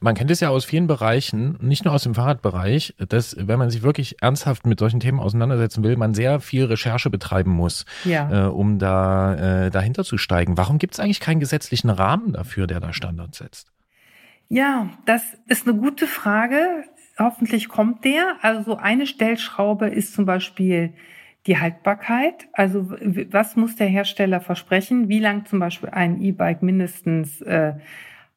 Man 0.00 0.14
kennt 0.14 0.30
es 0.30 0.40
ja 0.40 0.48
aus 0.50 0.64
vielen 0.64 0.86
Bereichen, 0.86 1.58
nicht 1.60 1.84
nur 1.84 1.94
aus 1.94 2.04
dem 2.04 2.14
Fahrradbereich, 2.14 2.94
dass 3.08 3.36
wenn 3.38 3.58
man 3.58 3.70
sich 3.70 3.82
wirklich 3.82 4.22
ernsthaft 4.22 4.66
mit 4.66 4.78
solchen 4.78 5.00
Themen 5.00 5.18
auseinandersetzen 5.20 5.82
will, 5.82 5.96
man 5.96 6.14
sehr 6.14 6.40
viel 6.40 6.64
Recherche 6.64 7.10
betreiben 7.10 7.50
muss, 7.50 7.84
ja. 8.04 8.46
äh, 8.46 8.48
um 8.48 8.78
da 8.78 9.66
äh, 9.66 9.70
dahinter 9.70 10.04
zu 10.04 10.18
steigen. 10.18 10.56
Warum 10.56 10.78
gibt 10.78 10.94
es 10.94 11.00
eigentlich 11.00 11.20
keinen 11.20 11.40
gesetzlichen 11.40 11.90
Rahmen 11.90 12.32
dafür, 12.32 12.66
der 12.66 12.80
da 12.80 12.92
Standards 12.92 13.38
setzt? 13.38 13.72
Ja, 14.48 14.88
das 15.04 15.22
ist 15.46 15.68
eine 15.68 15.76
gute 15.76 16.06
Frage. 16.06 16.84
Hoffentlich 17.18 17.68
kommt 17.68 18.04
der. 18.04 18.36
Also 18.40 18.76
eine 18.76 19.06
Stellschraube 19.06 19.88
ist 19.88 20.14
zum 20.14 20.24
Beispiel 20.24 20.94
die 21.46 21.58
Haltbarkeit. 21.58 22.48
Also 22.52 22.90
was 23.30 23.56
muss 23.56 23.76
der 23.76 23.88
Hersteller 23.88 24.40
versprechen? 24.40 25.08
Wie 25.08 25.18
lang 25.18 25.44
zum 25.46 25.58
Beispiel 25.58 25.90
ein 25.90 26.20
E-Bike 26.20 26.62
mindestens 26.62 27.40
äh, 27.42 27.74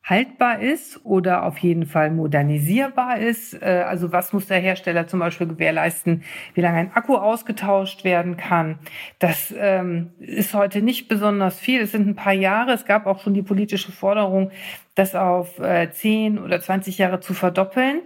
haltbar 0.04 0.60
ist 0.60 1.06
oder 1.06 1.44
auf 1.44 1.60
jeden 1.60 1.86
Fall 1.86 2.12
modernisierbar 2.12 3.20
ist. 3.20 3.54
Äh, 3.62 3.86
also 3.88 4.12
was 4.12 4.34
muss 4.34 4.48
der 4.48 4.60
Hersteller 4.60 5.08
zum 5.08 5.20
Beispiel 5.20 5.48
gewährleisten, 5.48 6.24
wie 6.54 6.62
lange 6.62 6.78
ein 6.78 6.92
Akku 6.94 7.16
ausgetauscht 7.16 8.04
werden 8.04 8.36
kann. 8.38 8.80
Das 9.20 9.54
ähm, 9.56 10.12
ist 10.20 10.54
heute 10.54 10.82
nicht 10.82 11.08
besonders 11.08 11.60
viel. 11.60 11.82
Es 11.82 11.92
sind 11.92 12.08
ein 12.08 12.16
paar 12.16 12.34
Jahre. 12.34 12.72
Es 12.72 12.86
gab 12.86 13.06
auch 13.06 13.20
schon 13.20 13.34
die 13.34 13.44
politische 13.44 13.92
Forderung, 13.92 14.52
das 14.96 15.16
auf 15.16 15.60
äh, 15.60 15.92
10 15.92 16.40
oder 16.40 16.60
20 16.60 16.98
Jahre 16.98 17.20
zu 17.20 17.34
verdoppeln. 17.34 18.02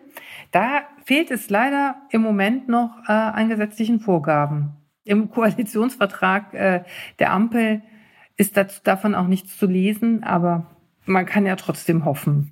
Da 0.52 0.84
fehlt 1.06 1.32
es 1.32 1.50
leider 1.50 1.96
im 2.10 2.22
Moment 2.22 2.68
noch 2.68 2.91
äh, 3.08 3.12
an 3.12 3.50
gesetzlichen 3.50 4.00
Vorgaben. 4.00 4.74
Im 5.06 5.30
Koalitionsvertrag 5.30 6.54
äh, 6.54 6.84
der 7.20 7.32
Ampel 7.32 7.82
ist 8.38 8.58
dazu, 8.58 8.82
davon 8.84 9.16
auch 9.16 9.28
nichts 9.28 9.58
zu 9.58 9.66
lesen, 9.66 10.24
aber 10.24 10.74
man 11.06 11.26
kann 11.26 11.45
ja 11.45 11.56
trotzdem 11.56 12.06
hoffen. 12.06 12.51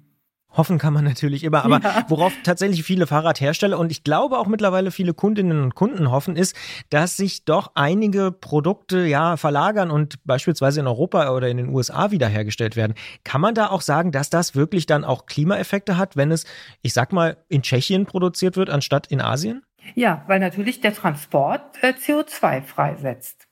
Hoffen 0.55 0.77
kann 0.77 0.93
man 0.93 1.03
natürlich 1.03 1.43
immer, 1.43 1.65
aber 1.65 1.79
ja. 1.81 2.05
worauf 2.09 2.31
tatsächlich 2.43 2.83
viele 2.83 3.07
Fahrradhersteller 3.07 3.79
und 3.79 3.91
ich 3.91 4.03
glaube 4.03 4.37
auch 4.37 4.45
mittlerweile 4.45 4.91
viele 4.91 5.15
Kundinnen 5.15 5.63
und 5.63 5.73
Kunden 5.73 6.11
hoffen, 6.11 6.35
ist, 6.35 6.55
dass 6.91 7.17
sich 7.17 7.43
doch 7.43 7.71
einige 7.73 8.31
Produkte 8.31 9.05
ja 9.05 9.35
verlagern 9.35 9.89
und 9.89 10.23
beispielsweise 10.25 10.81
in 10.81 10.87
Europa 10.87 11.31
oder 11.31 11.49
in 11.49 11.57
den 11.57 11.69
USA 11.69 12.11
wiederhergestellt 12.11 12.75
werden. 12.75 12.93
Kann 13.23 13.41
man 13.41 13.55
da 13.55 13.69
auch 13.71 13.81
sagen, 13.81 14.11
dass 14.11 14.29
das 14.29 14.55
wirklich 14.55 14.85
dann 14.85 15.03
auch 15.03 15.25
Klimaeffekte 15.25 15.97
hat, 15.97 16.15
wenn 16.17 16.31
es, 16.31 16.45
ich 16.83 16.93
sag 16.93 17.13
mal, 17.13 17.37
in 17.49 17.63
Tschechien 17.63 18.05
produziert 18.05 18.55
wird, 18.55 18.69
anstatt 18.69 19.07
in 19.07 19.21
Asien? 19.21 19.63
Ja, 19.95 20.23
weil 20.27 20.39
natürlich 20.39 20.81
der 20.81 20.93
Transport 20.93 21.81
äh, 21.81 21.93
CO2 21.93 22.61
freisetzt. 22.61 23.47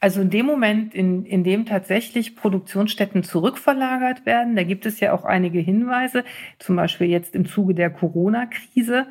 Also 0.00 0.20
in 0.20 0.30
dem 0.30 0.46
Moment, 0.46 0.94
in, 0.94 1.24
in 1.24 1.42
dem 1.42 1.66
tatsächlich 1.66 2.36
Produktionsstätten 2.36 3.24
zurückverlagert 3.24 4.26
werden, 4.26 4.54
da 4.54 4.62
gibt 4.62 4.86
es 4.86 5.00
ja 5.00 5.12
auch 5.12 5.24
einige 5.24 5.58
Hinweise, 5.58 6.24
zum 6.60 6.76
Beispiel 6.76 7.08
jetzt 7.08 7.34
im 7.34 7.46
Zuge 7.46 7.74
der 7.74 7.90
Corona-Krise, 7.90 9.06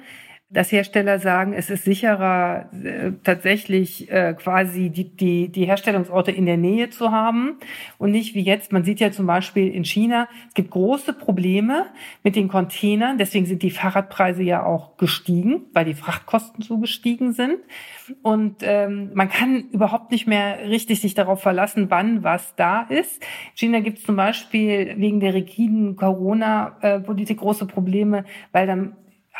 dass 0.49 0.71
Hersteller 0.71 1.19
sagen, 1.19 1.51
es 1.51 1.69
ist 1.69 1.83
sicherer, 1.83 2.69
äh, 2.71 3.11
tatsächlich 3.21 4.09
äh, 4.09 4.33
quasi 4.33 4.89
die, 4.89 5.13
die, 5.13 5.49
die 5.49 5.65
Herstellungsorte 5.65 6.31
in 6.31 6.45
der 6.45 6.55
Nähe 6.55 6.89
zu 6.89 7.11
haben 7.11 7.57
und 7.97 8.11
nicht 8.11 8.33
wie 8.33 8.43
jetzt. 8.43 8.71
Man 8.71 8.85
sieht 8.85 9.01
ja 9.01 9.11
zum 9.11 9.27
Beispiel 9.27 9.67
in 9.67 9.83
China, 9.83 10.29
es 10.47 10.53
gibt 10.53 10.71
große 10.71 11.11
Probleme 11.11 11.87
mit 12.23 12.37
den 12.37 12.47
Containern. 12.47 13.17
Deswegen 13.17 13.45
sind 13.45 13.61
die 13.61 13.71
Fahrradpreise 13.71 14.41
ja 14.41 14.63
auch 14.63 14.95
gestiegen, 14.95 15.63
weil 15.73 15.83
die 15.83 15.95
Frachtkosten 15.95 16.63
so 16.63 16.77
gestiegen 16.77 17.33
sind. 17.33 17.57
Und 18.21 18.57
ähm, 18.61 19.11
man 19.13 19.27
kann 19.27 19.65
überhaupt 19.71 20.11
nicht 20.11 20.27
mehr 20.27 20.69
richtig 20.69 21.01
sich 21.01 21.13
darauf 21.13 21.41
verlassen, 21.41 21.87
wann 21.89 22.23
was 22.23 22.55
da 22.55 22.83
ist. 22.83 23.21
In 23.21 23.57
China 23.57 23.79
gibt 23.81 23.97
es 23.97 24.05
zum 24.05 24.15
Beispiel 24.15 24.93
wegen 24.97 25.19
der 25.19 25.33
rigiden 25.33 25.97
Corona-Politik 25.97 27.39
große 27.39 27.65
Probleme, 27.65 28.23
weil 28.53 28.65
dann 28.65 28.95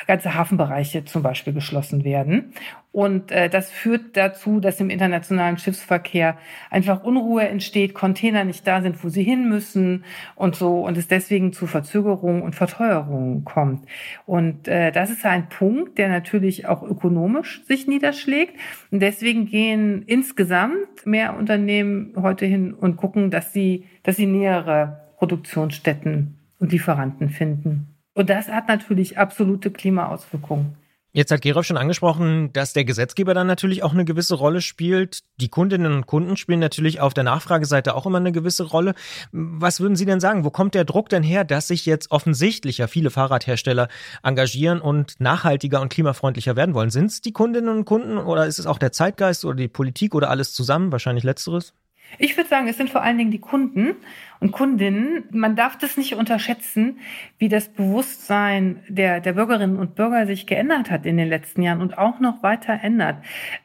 ganze 0.06 0.36
Hafenbereiche 0.36 1.06
zum 1.06 1.24
Beispiel 1.24 1.54
geschlossen 1.54 2.04
werden. 2.04 2.54
Und 2.92 3.32
äh, 3.32 3.50
das 3.50 3.70
führt 3.70 4.18
dazu, 4.18 4.60
dass 4.60 4.80
im 4.80 4.90
internationalen 4.90 5.58
Schiffsverkehr 5.58 6.38
einfach 6.72 7.04
Unruhe 7.04 7.48
entsteht, 7.48 7.94
Container 7.94 8.44
nicht 8.44 8.66
da 8.66 8.82
sind, 8.82 9.04
wo 9.04 9.10
sie 9.10 9.24
hin 9.24 9.50
müssen 9.50 10.04
und 10.36 10.56
so 10.56 10.86
und 10.86 10.98
es 10.98 11.08
deswegen 11.08 11.54
zu 11.54 11.68
Verzögerungen 11.68 12.42
und 12.42 12.56
Verteuerungen 12.56 13.46
kommt. 13.46 13.88
Und 14.26 14.68
äh, 14.68 14.92
das 14.92 15.10
ist 15.10 15.26
ein 15.26 15.50
Punkt, 15.50 15.98
der 15.98 16.10
natürlich 16.10 16.68
auch 16.68 16.82
ökonomisch 16.82 17.64
sich 17.66 17.88
niederschlägt. 17.88 18.56
Und 18.92 19.02
deswegen 19.02 19.46
gehen 19.46 20.04
insgesamt 20.04 21.06
mehr 21.06 21.38
Unternehmen 21.38 22.14
heute 22.16 22.46
hin 22.46 22.74
und 22.74 22.98
gucken, 22.98 23.30
dass 23.32 23.54
sie, 23.54 23.86
dass 24.04 24.16
sie 24.16 24.26
nähere 24.26 25.08
Produktionsstätten 25.18 26.38
und 26.60 26.72
Lieferanten 26.72 27.30
finden. 27.30 27.97
Und 28.18 28.32
das 28.32 28.48
hat 28.48 28.68
natürlich 28.68 29.20
absolute 29.20 29.70
Klimaauswirkungen. 29.70 30.76
Jetzt 31.14 31.32
hat 31.32 31.44
Gerolf 31.44 31.68
schon 31.68 31.78
angesprochen, 31.78 32.52
dass 32.52 32.74
der 32.74 32.84
Gesetzgeber 32.84 33.36
dann 33.36 33.46
natürlich 33.46 33.84
auch 33.84 33.94
eine 33.94 34.06
gewisse 34.06 34.34
Rolle 34.34 34.62
spielt. 34.62 35.20
Die 35.40 35.50
Kundinnen 35.50 35.94
und 35.94 36.08
Kunden 36.08 36.36
spielen 36.36 36.60
natürlich 36.60 37.00
auf 37.00 37.14
der 37.14 37.24
Nachfrageseite 37.24 37.94
auch 37.94 38.08
immer 38.08 38.18
eine 38.18 38.32
gewisse 38.32 38.64
Rolle. 38.64 38.96
Was 39.32 39.80
würden 39.80 39.96
Sie 39.96 40.08
denn 40.08 40.20
sagen? 40.20 40.46
Wo 40.46 40.50
kommt 40.50 40.74
der 40.74 40.84
Druck 40.84 41.10
denn 41.10 41.22
her, 41.22 41.44
dass 41.44 41.68
sich 41.68 41.86
jetzt 41.86 42.10
offensichtlich 42.10 42.80
ja 42.80 42.88
viele 42.88 43.12
Fahrradhersteller 43.12 43.88
engagieren 44.24 44.82
und 44.82 45.14
nachhaltiger 45.20 45.80
und 45.80 45.90
klimafreundlicher 45.90 46.56
werden 46.56 46.74
wollen? 46.74 46.90
Sind 46.90 47.12
es 47.12 47.22
die 47.22 47.34
Kundinnen 47.34 47.70
und 47.70 47.86
Kunden 47.86 48.18
oder 48.18 48.48
ist 48.48 48.58
es 48.58 48.66
auch 48.66 48.80
der 48.80 48.92
Zeitgeist 48.92 49.46
oder 49.46 49.58
die 49.58 49.68
Politik 49.68 50.16
oder 50.16 50.32
alles 50.32 50.54
zusammen? 50.54 50.92
Wahrscheinlich 50.92 51.24
letzteres. 51.24 51.76
Ich 52.18 52.36
würde 52.38 52.50
sagen, 52.50 52.68
es 52.68 52.78
sind 52.78 52.90
vor 52.90 53.02
allen 53.02 53.18
Dingen 53.18 53.32
die 53.32 53.40
Kunden 53.40 53.96
und 54.40 54.52
Kundinnen. 54.52 55.24
Man 55.32 55.56
darf 55.56 55.78
das 55.78 55.98
nicht 55.98 56.16
unterschätzen, 56.16 57.00
wie 57.38 57.50
das 57.50 57.70
Bewusstsein 57.70 58.84
der, 58.88 59.20
der 59.20 59.34
Bürgerinnen 59.34 59.78
und 59.78 59.96
Bürger 59.96 60.26
sich 60.28 60.48
geändert 60.48 60.92
hat 60.92 61.06
in 61.06 61.18
den 61.18 61.30
letzten 61.30 61.62
Jahren 61.62 61.82
und 61.82 61.98
auch 61.98 62.20
noch 62.20 62.44
weiter 62.44 62.80
ändert. 62.82 63.18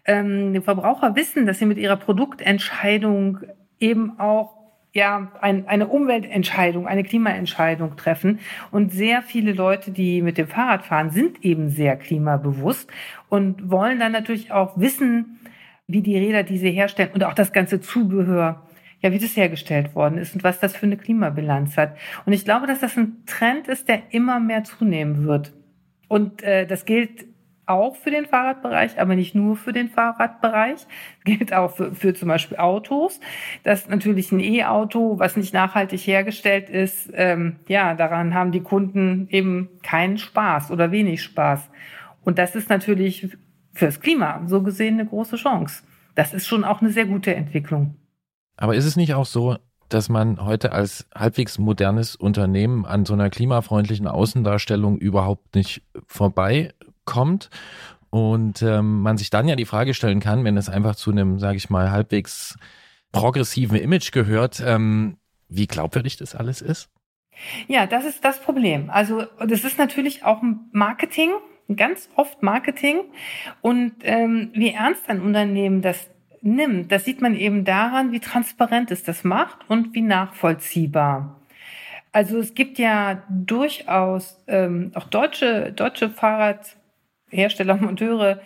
Ähm, 0.05 0.53
die 0.53 0.61
Verbraucher 0.61 1.15
wissen, 1.17 1.47
dass 1.47 1.59
sie 1.59 1.67
mit 1.67 1.79
ihrer 1.79 1.97
Produktentscheidung 1.97 3.39
eben 3.79 4.19
auch 4.19 4.63
ja, 4.95 5.33
ein, 5.41 5.67
eine 5.69 5.89
Umweltentscheidung, 5.89 6.87
eine 6.87 7.03
Klimaentscheidung 7.03 7.97
treffen. 7.97 8.41
Und 8.71 8.93
sehr 8.93 9.23
viele 9.23 9.53
Leute, 9.53 9.91
die 9.91 10.21
mit 10.21 10.39
dem 10.39 10.49
Fahrrad 10.49 10.85
fahren, 10.85 11.11
sind 11.11 11.45
eben 11.45 11.71
sehr 11.71 11.97
klimabewusst 11.97 12.91
und 13.29 13.71
wollen 13.71 13.99
dann 13.99 14.13
natürlich 14.13 14.53
auch 14.53 14.79
wissen, 14.79 15.41
wie 15.87 16.03
die 16.03 16.17
Räder 16.17 16.43
diese 16.43 16.69
herstellen 16.69 17.11
und 17.15 17.25
auch 17.25 17.35
das 17.35 17.53
ganze 17.53 17.81
Zubehör, 17.81 18.67
ja, 19.03 19.13
wie 19.13 19.19
das 19.19 19.37
hergestellt 19.37 19.95
worden 19.95 20.19
ist 20.19 20.35
und 20.35 20.45
was 20.45 20.61
das 20.61 20.77
für 20.77 20.87
eine 20.87 20.97
Klimabilanz 20.97 21.77
hat. 21.77 21.97
Und 22.25 22.33
ich 22.33 22.45
glaube, 22.45 22.67
dass 22.67 22.81
das 22.81 22.97
ein 22.97 23.25
Trend 23.27 23.69
ist, 23.69 23.89
der 23.89 24.03
immer 24.11 24.41
mehr 24.41 24.65
zunehmen 24.65 25.27
wird. 25.27 25.53
Und 26.09 26.43
äh, 26.43 26.67
das 26.67 26.85
gilt 26.85 27.27
auch 27.67 27.97
für 27.97 28.11
den 28.11 28.27
Fahrradbereich, 28.27 29.01
aber 29.01 29.15
nicht 29.15 29.35
nur 29.35 29.57
für 29.57 29.73
den 29.73 29.89
Fahrradbereich. 29.89 30.87
Gilt 31.25 31.53
auch 31.53 31.75
für, 31.75 31.95
für 31.95 32.13
zum 32.13 32.29
Beispiel 32.29 32.59
Autos. 32.59 33.21
Das 33.63 33.89
natürlich 33.89 34.33
ein 34.33 34.41
E-Auto, 34.41 35.19
was 35.19 35.37
nicht 35.37 35.55
nachhaltig 35.55 36.01
hergestellt 36.07 36.69
ist, 36.69 37.11
ähm, 37.15 37.57
ja, 37.69 37.95
daran 37.95 38.35
haben 38.35 38.53
die 38.53 38.63
Kunden 38.63 39.29
eben 39.31 39.69
keinen 39.83 40.19
Spaß 40.19 40.71
oder 40.71 40.91
wenig 40.91 41.23
Spaß. 41.23 41.71
Und 42.25 42.39
das 42.39 42.55
ist 42.57 42.69
natürlich 42.69 43.29
fürs 43.73 44.01
Klima 44.01 44.43
so 44.47 44.63
gesehen 44.63 44.95
eine 44.95 45.09
große 45.09 45.37
Chance. 45.37 45.83
Das 46.15 46.35
ist 46.35 46.47
schon 46.47 46.65
auch 46.65 46.83
eine 46.83 46.91
sehr 46.91 47.07
gute 47.07 47.35
Entwicklung. 47.35 47.97
Aber 48.57 48.75
ist 48.75 48.85
es 48.85 48.97
nicht 48.97 49.15
auch 49.15 49.27
so, 49.27 49.57
dass 49.89 50.09
man 50.09 50.45
heute 50.45 50.73
als 50.73 51.07
halbwegs 51.15 51.59
modernes 51.59 52.17
Unternehmen 52.17 52.87
an 52.87 53.05
so 53.05 53.13
einer 53.13 53.31
klimafreundlichen 53.31 54.07
Außendarstellung 54.07 54.99
überhaupt 54.99 55.55
nicht 55.55 55.83
vorbeikommt? 56.07 57.51
Und 58.11 58.61
ähm, 58.63 59.01
man 59.01 59.17
sich 59.17 59.31
dann 59.31 59.49
ja 59.49 59.57
die 59.57 59.65
Frage 59.65 59.95
stellen 59.95 60.21
kann, 60.21 60.45
wenn 60.45 60.59
es 60.59 60.69
einfach 60.69 60.97
zu 60.97 61.11
einem, 61.11 61.39
sage 61.39 61.57
ich 61.57 61.71
mal, 61.71 61.91
halbwegs 61.91 62.59
progressiven 63.11 63.79
Image 63.79 64.13
gehört, 64.13 64.63
ähm, 64.65 65.17
wie 65.49 65.67
glaubwürdig 65.67 66.17
das 66.19 66.35
alles 66.35 66.61
ist? 66.61 66.91
Ja, 67.69 67.87
das 67.87 68.05
ist 68.05 68.25
das 68.25 68.41
Problem. 68.41 68.91
Also 68.91 69.25
das 69.47 69.65
ist 69.65 69.79
natürlich 69.79 70.25
auch 70.25 70.43
Marketing 70.73 71.31
ganz 71.77 72.11
oft 72.17 72.43
Marketing 72.43 73.01
und 73.61 73.95
ähm, 74.03 74.51
wie 74.55 74.71
ernst 74.71 75.09
ein 75.09 75.21
Unternehmen 75.21 75.83
das 75.83 76.11
nimmt, 76.43 76.93
das 76.93 77.05
sieht 77.05 77.21
man 77.21 77.35
eben 77.35 77.65
daran, 77.65 78.13
wie 78.13 78.21
transparent 78.21 78.91
es 78.91 79.03
das 79.03 79.25
macht 79.25 79.59
und 79.69 79.95
wie 79.95 80.03
nachvollziehbar. 80.03 81.41
Also 82.13 82.39
es 82.39 82.55
gibt 82.55 82.79
ja 82.79 83.23
durchaus 83.31 84.39
ähm, 84.47 84.93
auch 84.95 85.09
deutsche, 85.09 85.73
deutsche 85.73 86.11
Fahrradhersteller, 86.11 87.77
Monteure, 87.81 88.41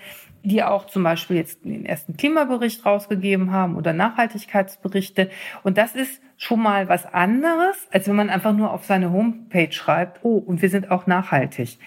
die 0.45 0.63
auch 0.63 0.87
zum 0.87 1.03
Beispiel 1.03 1.37
jetzt 1.37 1.65
den 1.65 1.85
ersten 1.85 2.17
Klimabericht 2.17 2.87
rausgegeben 2.87 3.51
haben 3.51 3.75
oder 3.75 3.93
Nachhaltigkeitsberichte. 3.93 5.29
Und 5.65 5.77
das 5.77 5.97
ist 5.97 6.23
schon 6.37 6.63
mal 6.63 6.89
was 6.89 7.05
anderes, 7.13 7.89
als 7.91 8.07
wenn 8.07 8.15
man 8.15 8.31
einfach 8.31 8.53
nur 8.53 8.73
auf 8.73 8.85
seine 8.85 9.11
Homepage 9.11 9.73
schreibt, 9.73 10.25
oh, 10.25 10.37
und 10.37 10.63
wir 10.63 10.71
sind 10.71 10.93
auch 10.93 11.09
nachhaltig. 11.09 11.79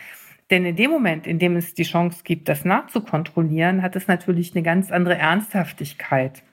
Denn 0.49 0.65
in 0.65 0.75
dem 0.75 0.89
Moment, 0.89 1.27
in 1.27 1.39
dem 1.39 1.55
es 1.55 1.73
die 1.73 1.83
Chance 1.83 2.21
gibt, 2.23 2.49
das 2.49 2.65
nachzukontrollieren, 2.65 3.81
hat 3.81 3.95
es 3.95 4.07
natürlich 4.07 4.55
eine 4.55 4.63
ganz 4.63 4.91
andere 4.91 5.17
Ernsthaftigkeit. 5.17 6.43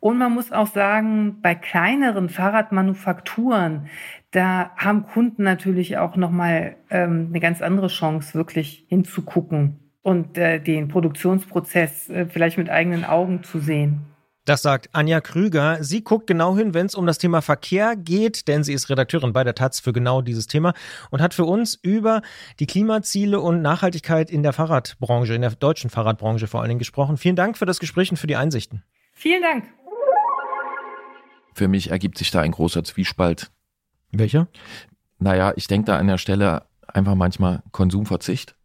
Und 0.00 0.18
man 0.18 0.32
muss 0.32 0.52
auch 0.52 0.66
sagen, 0.66 1.40
bei 1.40 1.54
kleineren 1.54 2.28
Fahrradmanufakturen, 2.28 3.88
da 4.32 4.72
haben 4.76 5.06
Kunden 5.06 5.42
natürlich 5.44 5.98
auch 5.98 6.16
nochmal 6.16 6.76
ähm, 6.90 7.28
eine 7.30 7.40
ganz 7.40 7.62
andere 7.62 7.88
Chance, 7.88 8.34
wirklich 8.34 8.84
hinzugucken 8.88 9.78
und 10.02 10.36
äh, 10.36 10.58
den 10.58 10.88
Produktionsprozess 10.88 12.10
äh, 12.10 12.26
vielleicht 12.26 12.58
mit 12.58 12.70
eigenen 12.70 13.04
Augen 13.04 13.42
zu 13.42 13.58
sehen. 13.58 14.11
Das 14.44 14.60
sagt 14.60 14.88
Anja 14.92 15.20
Krüger. 15.20 15.84
Sie 15.84 16.02
guckt 16.02 16.26
genau 16.26 16.56
hin, 16.56 16.74
wenn 16.74 16.86
es 16.86 16.96
um 16.96 17.06
das 17.06 17.18
Thema 17.18 17.42
Verkehr 17.42 17.94
geht, 17.94 18.48
denn 18.48 18.64
sie 18.64 18.72
ist 18.72 18.90
Redakteurin 18.90 19.32
bei 19.32 19.44
der 19.44 19.54
Taz 19.54 19.78
für 19.78 19.92
genau 19.92 20.20
dieses 20.20 20.48
Thema 20.48 20.74
und 21.10 21.22
hat 21.22 21.32
für 21.32 21.44
uns 21.44 21.76
über 21.76 22.22
die 22.58 22.66
Klimaziele 22.66 23.40
und 23.40 23.62
Nachhaltigkeit 23.62 24.30
in 24.30 24.42
der 24.42 24.52
Fahrradbranche, 24.52 25.34
in 25.34 25.42
der 25.42 25.52
deutschen 25.52 25.90
Fahrradbranche 25.90 26.48
vor 26.48 26.60
allen 26.60 26.70
Dingen 26.70 26.80
gesprochen. 26.80 27.18
Vielen 27.18 27.36
Dank 27.36 27.56
für 27.56 27.66
das 27.66 27.78
Gespräch 27.78 28.10
und 28.10 28.16
für 28.16 28.26
die 28.26 28.34
Einsichten. 28.34 28.82
Vielen 29.12 29.42
Dank. 29.42 29.64
Für 31.54 31.68
mich 31.68 31.90
ergibt 31.90 32.18
sich 32.18 32.32
da 32.32 32.40
ein 32.40 32.50
großer 32.50 32.82
Zwiespalt. 32.82 33.52
Welcher? 34.10 34.48
Naja, 35.20 35.52
ich 35.54 35.68
denke 35.68 35.86
da 35.86 35.98
an 35.98 36.08
der 36.08 36.18
Stelle 36.18 36.64
einfach 36.88 37.14
manchmal 37.14 37.62
Konsumverzicht. 37.70 38.56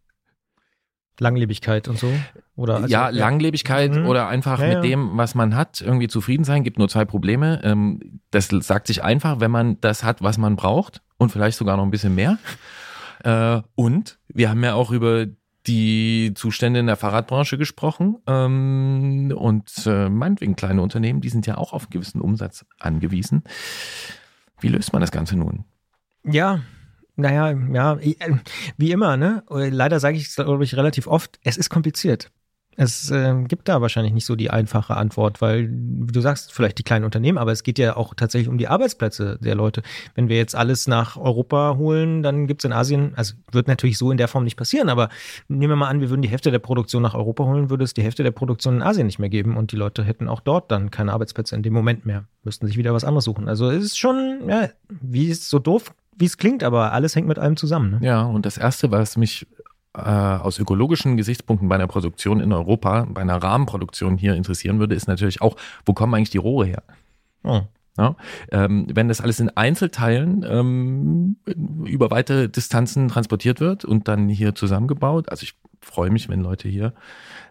Langlebigkeit 1.20 1.88
und 1.88 1.98
so? 1.98 2.12
Oder 2.56 2.76
also, 2.76 2.88
ja, 2.88 3.08
Langlebigkeit 3.08 3.92
Mhm. 3.94 4.06
oder 4.06 4.28
einfach 4.28 4.58
Ja, 4.60 4.66
mit 4.66 4.74
ja. 4.76 4.80
dem, 4.82 5.16
was 5.16 5.34
man 5.34 5.54
hat, 5.56 5.80
irgendwie 5.80 6.08
zufrieden 6.08 6.44
sein. 6.44 6.64
Gibt 6.64 6.78
nur 6.78 6.88
zwei 6.88 7.04
Probleme. 7.04 7.60
Ähm, 7.64 8.20
Das 8.30 8.48
sagt 8.48 8.86
sich 8.88 9.02
einfach, 9.02 9.40
wenn 9.40 9.50
man 9.50 9.80
das 9.80 10.04
hat, 10.04 10.22
was 10.22 10.38
man 10.38 10.56
braucht 10.56 11.00
und 11.16 11.30
vielleicht 11.32 11.56
sogar 11.58 11.76
noch 11.76 11.84
ein 11.84 11.90
bisschen 11.90 12.14
mehr. 12.14 12.38
Äh, 13.24 13.62
Und 13.74 14.18
wir 14.28 14.50
haben 14.50 14.62
ja 14.62 14.74
auch 14.74 14.90
über 14.92 15.26
die 15.66 16.32
Zustände 16.34 16.80
in 16.80 16.86
der 16.86 16.96
Fahrradbranche 16.96 17.58
gesprochen. 17.58 18.16
Ähm, 18.26 19.32
Und 19.36 19.70
äh, 19.86 20.08
meinetwegen 20.08 20.56
kleine 20.56 20.82
Unternehmen, 20.82 21.20
die 21.20 21.28
sind 21.28 21.46
ja 21.46 21.58
auch 21.58 21.72
auf 21.72 21.84
einen 21.84 21.90
gewissen 21.90 22.20
Umsatz 22.20 22.64
angewiesen. 22.78 23.42
Wie 24.60 24.68
löst 24.68 24.92
man 24.92 25.00
das 25.00 25.10
Ganze 25.10 25.36
nun? 25.36 25.64
Ja, 26.24 26.60
naja, 27.18 27.58
ja, 27.72 27.94
äh, 27.98 28.14
wie 28.76 28.92
immer, 28.92 29.16
ne? 29.16 29.42
Leider 29.50 30.00
sage 30.00 30.16
ich 30.16 30.28
es, 30.28 30.36
glaube 30.36 30.64
ich, 30.64 30.76
relativ 30.76 31.06
oft, 31.06 31.38
es 31.42 31.56
ist 31.56 31.68
kompliziert. 31.68 32.30
Es 32.80 33.10
äh, 33.10 33.34
gibt 33.48 33.68
da 33.68 33.80
wahrscheinlich 33.80 34.14
nicht 34.14 34.24
so 34.24 34.36
die 34.36 34.50
einfache 34.50 34.96
Antwort, 34.96 35.40
weil 35.40 35.68
du 35.68 36.20
sagst, 36.20 36.52
vielleicht 36.52 36.78
die 36.78 36.84
kleinen 36.84 37.04
Unternehmen, 37.04 37.36
aber 37.36 37.50
es 37.50 37.64
geht 37.64 37.76
ja 37.76 37.96
auch 37.96 38.14
tatsächlich 38.14 38.48
um 38.48 38.56
die 38.56 38.68
Arbeitsplätze 38.68 39.36
der 39.42 39.56
Leute. 39.56 39.82
Wenn 40.14 40.28
wir 40.28 40.36
jetzt 40.36 40.54
alles 40.54 40.86
nach 40.86 41.16
Europa 41.16 41.74
holen, 41.76 42.22
dann 42.22 42.46
gibt's 42.46 42.64
in 42.64 42.72
Asien, 42.72 43.14
also 43.16 43.34
wird 43.50 43.66
natürlich 43.66 43.98
so 43.98 44.12
in 44.12 44.16
der 44.16 44.28
Form 44.28 44.44
nicht 44.44 44.56
passieren, 44.56 44.90
aber 44.90 45.08
nehmen 45.48 45.72
wir 45.72 45.76
mal 45.76 45.88
an, 45.88 46.00
wir 46.00 46.08
würden 46.08 46.22
die 46.22 46.28
Hälfte 46.28 46.52
der 46.52 46.60
Produktion 46.60 47.02
nach 47.02 47.14
Europa 47.14 47.42
holen, 47.42 47.68
würde 47.68 47.82
es 47.82 47.94
die 47.94 48.02
Hälfte 48.04 48.22
der 48.22 48.30
Produktion 48.30 48.76
in 48.76 48.82
Asien 48.82 49.06
nicht 49.06 49.18
mehr 49.18 49.28
geben 49.28 49.56
und 49.56 49.72
die 49.72 49.76
Leute 49.76 50.04
hätten 50.04 50.28
auch 50.28 50.38
dort 50.38 50.70
dann 50.70 50.92
keine 50.92 51.12
Arbeitsplätze 51.12 51.56
in 51.56 51.64
dem 51.64 51.72
Moment 51.72 52.06
mehr, 52.06 52.26
müssten 52.44 52.68
sich 52.68 52.76
wieder 52.76 52.94
was 52.94 53.02
anderes 53.02 53.24
suchen. 53.24 53.48
Also 53.48 53.68
es 53.70 53.82
ist 53.82 53.98
schon, 53.98 54.44
ja, 54.48 54.68
wie 54.88 55.32
es 55.32 55.50
so 55.50 55.58
doof, 55.58 55.92
wie 56.18 56.24
es 56.24 56.36
klingt, 56.36 56.62
aber 56.62 56.92
alles 56.92 57.14
hängt 57.16 57.28
mit 57.28 57.38
allem 57.38 57.56
zusammen. 57.56 57.92
Ne? 57.92 58.06
Ja, 58.06 58.22
und 58.22 58.44
das 58.44 58.58
Erste, 58.58 58.90
was 58.90 59.16
mich 59.16 59.46
äh, 59.94 60.00
aus 60.00 60.58
ökologischen 60.58 61.16
Gesichtspunkten 61.16 61.68
bei 61.68 61.76
einer 61.76 61.86
Produktion 61.86 62.40
in 62.40 62.52
Europa, 62.52 63.06
bei 63.08 63.20
einer 63.20 63.42
Rahmenproduktion 63.42 64.18
hier 64.18 64.34
interessieren 64.34 64.78
würde, 64.78 64.94
ist 64.94 65.08
natürlich 65.08 65.40
auch, 65.40 65.56
wo 65.84 65.92
kommen 65.92 66.14
eigentlich 66.14 66.30
die 66.30 66.38
Rohre 66.38 66.66
her? 66.66 66.82
Oh. 67.44 67.62
Ja, 67.96 68.14
ähm, 68.52 68.86
wenn 68.94 69.08
das 69.08 69.20
alles 69.20 69.40
in 69.40 69.50
Einzelteilen 69.50 70.46
ähm, 70.48 71.36
über 71.84 72.12
weite 72.12 72.48
Distanzen 72.48 73.08
transportiert 73.08 73.58
wird 73.58 73.84
und 73.84 74.06
dann 74.06 74.28
hier 74.28 74.54
zusammengebaut, 74.54 75.30
also 75.30 75.42
ich 75.42 75.54
freue 75.80 76.10
mich, 76.10 76.28
wenn 76.28 76.40
Leute 76.40 76.68
hier 76.68 76.94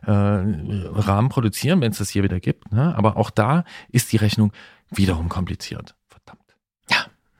äh, 0.05 0.11
Rahmen 0.11 1.27
produzieren, 1.27 1.81
wenn 1.81 1.91
es 1.91 1.97
das 1.97 2.09
hier 2.09 2.23
wieder 2.23 2.39
gibt, 2.39 2.71
ne? 2.71 2.95
aber 2.95 3.17
auch 3.17 3.29
da 3.29 3.65
ist 3.89 4.13
die 4.13 4.17
Rechnung 4.17 4.53
wiederum 4.89 5.27
kompliziert. 5.27 5.96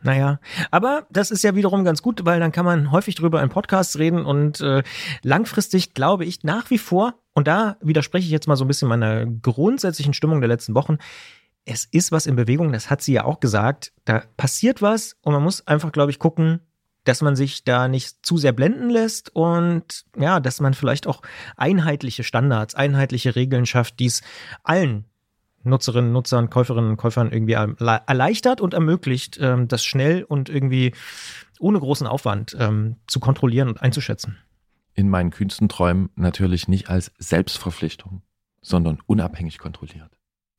Naja, 0.04 0.40
aber 0.70 1.08
das 1.10 1.32
ist 1.32 1.44
ja 1.44 1.56
wiederum 1.56 1.84
ganz 1.84 2.02
gut, 2.02 2.24
weil 2.24 2.40
dann 2.40 2.52
kann 2.52 2.66
man 2.66 2.92
häufig 2.92 3.16
drüber 3.16 3.42
in 3.42 3.50
Podcasts 3.50 3.98
reden 3.98 4.26
und 4.26 4.62
äh, 4.62 4.84
langfristig 5.24 5.94
glaube 5.96 6.24
ich 6.24 6.44
nach 6.44 6.70
wie 6.70 6.78
vor, 6.78 7.16
und 7.34 7.48
da 7.48 7.78
widerspreche 7.82 8.26
ich 8.26 8.32
jetzt 8.32 8.48
mal 8.48 8.56
so 8.56 8.66
ein 8.66 8.68
bisschen 8.68 8.90
meiner 8.90 9.26
grundsätzlichen 9.26 10.14
Stimmung 10.14 10.40
der 10.40 10.50
letzten 10.50 10.76
Wochen, 10.76 10.98
es 11.66 11.86
ist 11.86 12.12
was 12.12 12.28
in 12.28 12.36
Bewegung, 12.36 12.72
das 12.72 12.90
hat 12.90 13.02
sie 13.02 13.14
ja 13.14 13.26
auch 13.26 13.40
gesagt, 13.40 13.92
da 14.06 14.24
passiert 14.38 14.82
was 14.82 15.18
und 15.22 15.34
man 15.34 15.44
muss 15.44 15.66
einfach, 15.68 15.92
glaube 15.92 16.12
ich, 16.12 16.20
gucken, 16.20 16.62
dass 17.04 17.22
man 17.22 17.36
sich 17.36 17.64
da 17.64 17.88
nicht 17.88 18.26
zu 18.26 18.38
sehr 18.38 18.52
blenden 18.52 18.90
lässt 18.90 19.36
und 19.36 20.06
ja, 20.16 20.40
dass 20.40 20.60
man 20.60 20.74
vielleicht 20.74 21.08
auch 21.08 21.22
einheitliche 21.56 22.24
Standards, 22.24 22.76
einheitliche 22.76 23.36
Regeln 23.36 23.66
schafft, 23.66 24.00
die 24.00 24.08
es 24.08 24.22
allen 24.64 25.06
Nutzerinnen, 25.64 26.12
Nutzern, 26.12 26.50
Käuferinnen 26.50 26.92
und 26.92 26.98
Käufern 26.98 27.32
irgendwie 27.32 27.56
erle- 27.56 28.02
erleichtert 28.08 28.62
und 28.62 28.74
ermöglicht, 28.74 29.38
ähm, 29.42 29.68
das 29.68 29.84
schnell 29.84 30.24
und 30.24 30.50
irgendwie 30.50 30.94
ohne 31.60 31.80
großen 31.80 32.08
Aufwand 32.08 32.56
ähm, 32.60 32.98
zu 33.08 33.20
kontrollieren 33.20 33.68
und 33.68 33.82
einzuschätzen. 33.82 34.38
In 34.94 35.10
meinen 35.10 35.32
kühnsten 35.32 35.70
Träumen 35.70 36.10
natürlich 36.16 36.68
nicht 36.68 36.90
als 36.90 37.12
Selbstverpflichtung, 37.18 38.22
sondern 38.62 39.00
unabhängig 39.06 39.58
kontrolliert. 39.60 40.12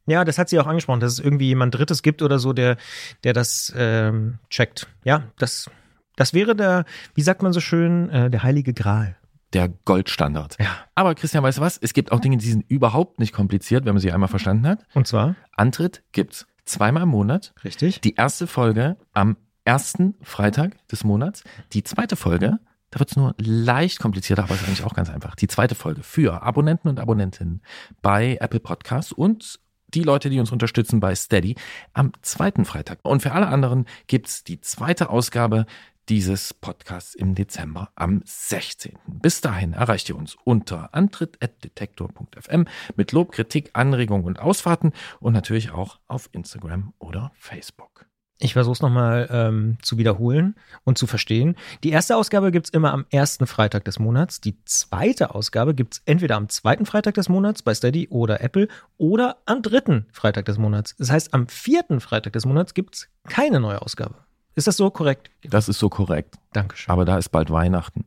Ja, 0.07 0.24
das 0.24 0.38
hat 0.38 0.49
sie 0.49 0.59
auch 0.59 0.66
angesprochen, 0.66 1.01
dass 1.01 1.12
es 1.12 1.18
irgendwie 1.20 1.49
jemand 1.49 1.74
Drittes 1.74 2.03
gibt 2.03 2.22
oder 2.22 2.38
so, 2.38 2.55
der, 2.55 2.78
der 3.24 3.34
das 3.34 3.72
ähm, 3.76 4.38
checkt. 4.49 4.88
Ja, 5.05 5.24
das, 5.38 5.70
das 6.16 6.32
wäre 6.32 6.57
der, 6.57 6.86
wie 7.14 7.20
sagt 7.20 7.42
man 7.42 7.53
so 7.53 7.61
schön, 7.61 8.09
äh, 8.09 8.30
der 8.30 8.42
heilige 8.42 8.72
Gral. 8.72 9.17
Der 9.55 9.68
Goldstandard. 9.68 10.57
Ja. 10.61 10.76
Aber 10.94 11.14
Christian, 11.14 11.42
weißt 11.42 11.59
du 11.59 11.62
was? 11.62 11.78
Es 11.78 11.94
gibt 11.94 12.12
auch 12.12 12.20
Dinge, 12.20 12.36
die 12.36 12.51
sind 12.51 12.64
überhaupt 12.68 13.18
nicht 13.18 13.32
kompliziert, 13.32 13.84
wenn 13.84 13.94
man 13.94 14.01
sie 14.01 14.12
einmal 14.12 14.28
verstanden 14.28 14.66
hat. 14.66 14.84
Und 14.94 15.07
zwar, 15.07 15.36
Antritt 15.57 16.03
gibt's 16.12 16.46
zweimal 16.64 17.05
im 17.05 17.09
Monat. 17.09 17.55
richtig? 17.64 18.01
Die 18.03 18.14
erste 18.14 18.46
Folge 18.46 18.96
am 19.14 19.36
ersten 19.64 20.14
Freitag 20.22 20.86
des 20.88 21.05
Monats. 21.05 21.44
Die 21.72 21.82
zweite 21.82 22.16
Folge, 22.16 22.59
da 22.90 23.01
wird's 23.01 23.16
nur 23.16 23.34
leicht 23.38 23.99
komplizierter, 24.01 24.44
aber 24.44 24.55
ist 24.55 24.64
eigentlich 24.64 24.84
auch 24.84 24.94
ganz 24.94 25.11
einfach. 25.11 25.34
Die 25.34 25.49
zweite 25.49 25.74
Folge 25.74 26.03
für 26.03 26.42
Abonnenten 26.42 26.88
und 26.88 27.01
Abonnentinnen 27.01 27.62
bei 28.03 28.38
Apple 28.40 28.61
Podcasts 28.61 29.12
und 29.12 29.61
die 29.94 30.03
Leute, 30.03 30.30
die 30.30 30.40
uns 30.40 30.53
unterstützen 30.53 31.01
bei 31.01 31.14
Steady 31.14 31.57
am 31.94 32.12
zweiten 32.22 32.64
Freitag. 32.64 32.99
Und 33.03 33.22
für 33.22 33.32
alle 33.32 33.49
anderen 33.49 33.86
gibt's 34.07 34.44
die 34.44 34.61
zweite 34.61 35.09
Ausgabe 35.11 35.66
dieses 36.09 36.54
Podcasts 36.54 37.14
im 37.14 37.34
Dezember 37.34 37.90
am 37.94 38.22
16. 38.24 38.98
Bis 39.06 39.40
dahin 39.40 39.74
erreicht 39.74 40.09
ihr 40.09 40.16
uns 40.16 40.36
unter 40.44 40.94
antritt.detektor.fm 40.94 42.66
mit 42.96 43.12
Lob, 43.12 43.32
Kritik, 43.32 43.70
Anregungen 43.74 44.24
und 44.24 44.40
Ausfahrten 44.40 44.92
und 45.20 45.34
natürlich 45.34 45.70
auch 45.70 45.98
auf 46.06 46.30
Instagram 46.32 46.94
oder 46.98 47.32
Facebook. 47.36 48.06
Ich 48.40 48.52
versuche 48.52 48.74
es 48.74 48.82
nochmal 48.82 49.28
ähm, 49.32 49.78
zu 49.82 49.98
wiederholen 49.98 50.54
und 50.84 50.96
zu 50.96 51.09
verstehen. 51.09 51.56
Die 51.82 51.90
erste 51.90 52.16
Ausgabe 52.16 52.52
gibt's 52.52 52.70
immer 52.70 52.92
am 52.92 53.04
ersten 53.11 53.48
Freitag 53.48 53.84
des 53.84 53.98
Monats. 53.98 54.40
Die 54.40 54.62
zweite 54.64 55.34
Ausgabe 55.34 55.74
gibt's 55.74 56.02
entweder 56.06 56.36
am 56.36 56.48
zweiten 56.48 56.86
Freitag 56.86 57.14
des 57.14 57.28
Monats 57.28 57.62
bei 57.62 57.74
Steady 57.74 58.09
oder 58.11 58.40
Apple 58.40 58.68
oder 58.96 59.38
am 59.44 59.61
dritten 59.62 60.06
Freitag 60.12 60.44
des 60.44 60.56
Monats. 60.56 60.94
Das 60.98 61.11
heißt, 61.11 61.34
am 61.34 61.48
vierten 61.48 62.00
Freitag 62.00 62.32
des 62.32 62.46
Monats 62.46 62.74
gibt's 62.74 63.09
keine 63.24 63.59
neue 63.59 63.82
Ausgabe. 63.82 64.27
Ist 64.59 64.66
das 64.66 64.76
so 64.76 64.90
korrekt? 64.90 65.30
Das 65.44 65.68
ist 65.68 65.78
so 65.78 65.88
korrekt. 65.88 66.34
Dankeschön. 66.52 66.92
Aber 66.92 67.04
da 67.04 67.16
ist 67.16 67.28
bald 67.28 67.50
Weihnachten. 67.50 68.04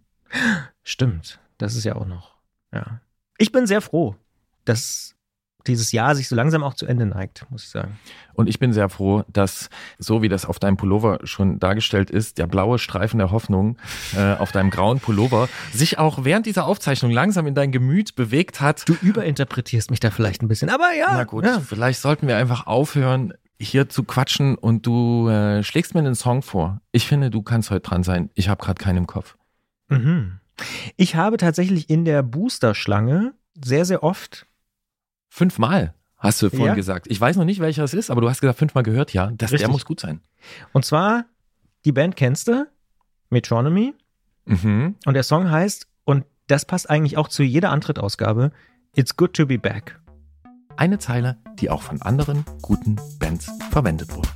Stimmt. 0.84 1.40
Das 1.58 1.76
ist 1.76 1.84
ja 1.86 1.96
auch 1.96 2.06
noch. 2.06 2.36
Ja. 2.74 3.00
Ich 3.38 3.52
bin 3.52 3.66
sehr 3.68 3.82
froh, 3.82 4.16
dass 4.66 5.16
dieses 5.68 5.92
Jahr 5.92 6.16
sich 6.16 6.28
so 6.28 6.36
langsam 6.36 6.64
auch 6.64 6.74
zu 6.74 6.88
Ende 6.88 7.06
neigt, 7.06 7.46
muss 7.52 7.64
ich 7.64 7.70
sagen. 7.70 8.00
Und 8.34 8.48
ich 8.48 8.58
bin 8.58 8.74
sehr 8.74 8.90
froh, 8.90 9.24
dass, 9.28 9.70
so 10.00 10.24
wie 10.24 10.28
das 10.28 10.46
auf 10.46 10.58
deinem 10.58 10.76
Pullover 10.76 11.20
schon 11.24 11.60
dargestellt 11.60 12.10
ist, 12.10 12.40
der 12.40 12.48
blaue 12.48 12.80
Streifen 12.80 13.20
der 13.20 13.30
Hoffnung 13.30 13.78
äh, 14.18 14.34
auf 14.34 14.52
deinem 14.52 14.72
grauen 14.72 15.00
Pullover 15.00 15.48
sich 15.72 16.00
auch 16.00 16.26
während 16.26 16.48
dieser 16.48 16.66
Aufzeichnung 16.66 17.12
langsam 17.12 17.46
in 17.46 17.54
dein 17.54 17.72
Gemüt 17.72 18.16
bewegt 18.16 18.60
hat. 18.60 18.90
Du 18.90 18.96
überinterpretierst 19.04 19.92
mich 19.92 20.00
da 20.00 20.10
vielleicht 20.10 20.42
ein 20.42 20.48
bisschen, 20.48 20.70
aber 20.72 20.94
ja. 20.98 21.10
Na 21.14 21.24
gut, 21.26 21.46
Ja. 21.46 21.60
vielleicht 21.60 22.02
sollten 22.02 22.28
wir 22.28 22.38
einfach 22.38 22.66
aufhören, 22.66 23.34
hier 23.62 23.90
zu 23.90 24.04
quatschen 24.04 24.56
und 24.56 24.86
du 24.86 25.28
äh, 25.30 25.64
schlägst 25.64 25.94
mir 25.94 26.00
einen 26.02 26.16
Song 26.16 26.42
vor. 26.42 26.82
Ich 26.92 27.08
finde, 27.08 27.30
du 27.30 27.42
kannst 27.42 27.70
heute 27.70 27.82
dran 27.88 28.04
sein. 28.04 28.30
Ich 28.34 28.50
habe 28.50 28.64
gerade 28.64 28.82
keinen 28.82 28.98
im 28.98 29.08
Kopf. 29.08 29.38
Mhm. 29.90 30.40
Ich 30.98 31.16
habe 31.16 31.38
tatsächlich 31.38 31.90
in 31.90 32.06
der 32.06 32.24
Booster-Schlange 32.24 33.34
sehr, 33.64 33.86
sehr 33.86 34.04
oft, 34.04 34.46
Fünfmal 35.30 35.94
hast 36.18 36.42
du 36.42 36.50
vorhin 36.50 36.68
Ja. 36.68 36.74
gesagt. 36.76 37.08
Ich 37.10 37.20
weiß 37.20 37.38
noch 37.38 37.46
nicht, 37.46 37.62
welcher 37.62 37.84
es 37.86 37.94
ist, 37.94 38.12
aber 38.12 38.20
du 38.22 38.30
hast 38.30 38.42
gesagt, 38.42 38.60
fünfmal 38.60 38.84
gehört, 38.84 39.14
ja. 39.14 39.32
Das, 39.32 39.52
der 39.52 39.70
muss 39.70 39.86
gut 39.86 40.00
sein. 40.00 40.20
und 40.74 40.84
zwar, 40.86 41.26
die 41.86 41.92
Band 41.94 42.16
kennst 42.18 42.48
du, 42.50 42.68
Metronomy, 43.30 43.94
Mhm. 44.46 44.96
und 45.06 45.14
der 45.14 45.24
Song 45.24 45.50
heißt, 45.50 45.88
und 46.04 46.26
das 46.48 46.66
passt 46.66 46.90
eigentlich 46.90 47.18
auch 47.18 47.28
zu 47.30 47.44
jeder 47.44 47.72
Antrittausgabe, 47.72 48.52
It's 48.94 49.16
Good 49.16 49.34
to 49.36 49.46
Be 49.46 49.58
Back. 49.58 50.00
Eine 50.78 51.00
Zeile, 51.00 51.38
die 51.60 51.70
auch 51.70 51.82
von 51.82 52.02
anderen 52.02 52.46
guten 52.62 52.98
Bands 53.20 53.52
verwendet 53.72 54.16
wurde. 54.16 54.30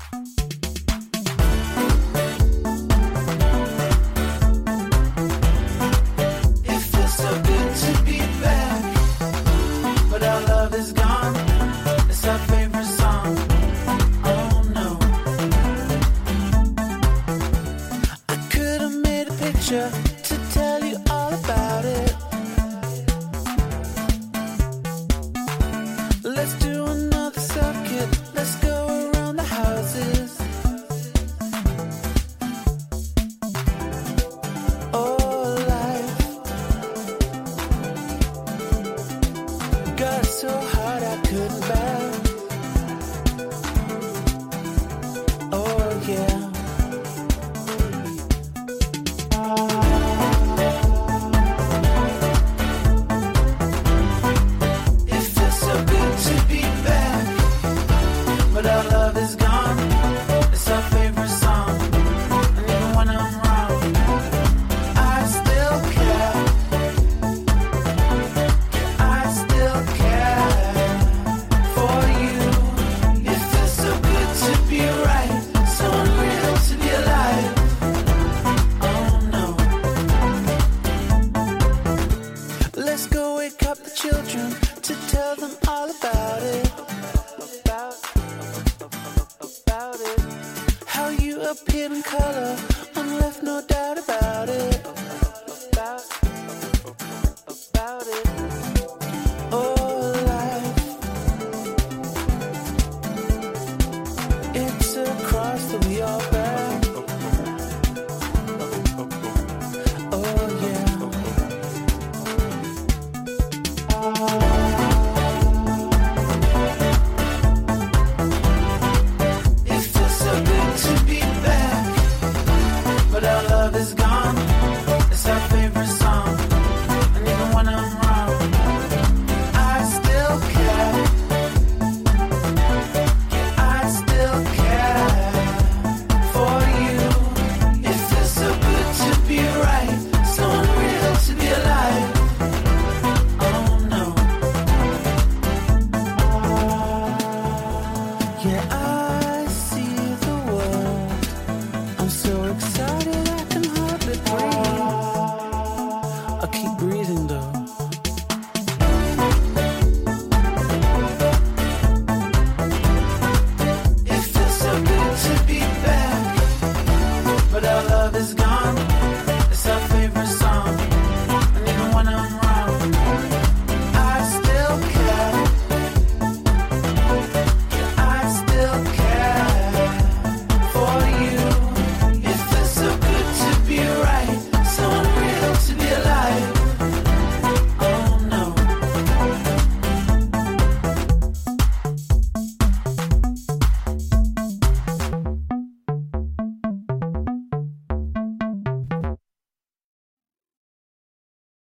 hidden 91.75 92.01
color. 92.01 92.84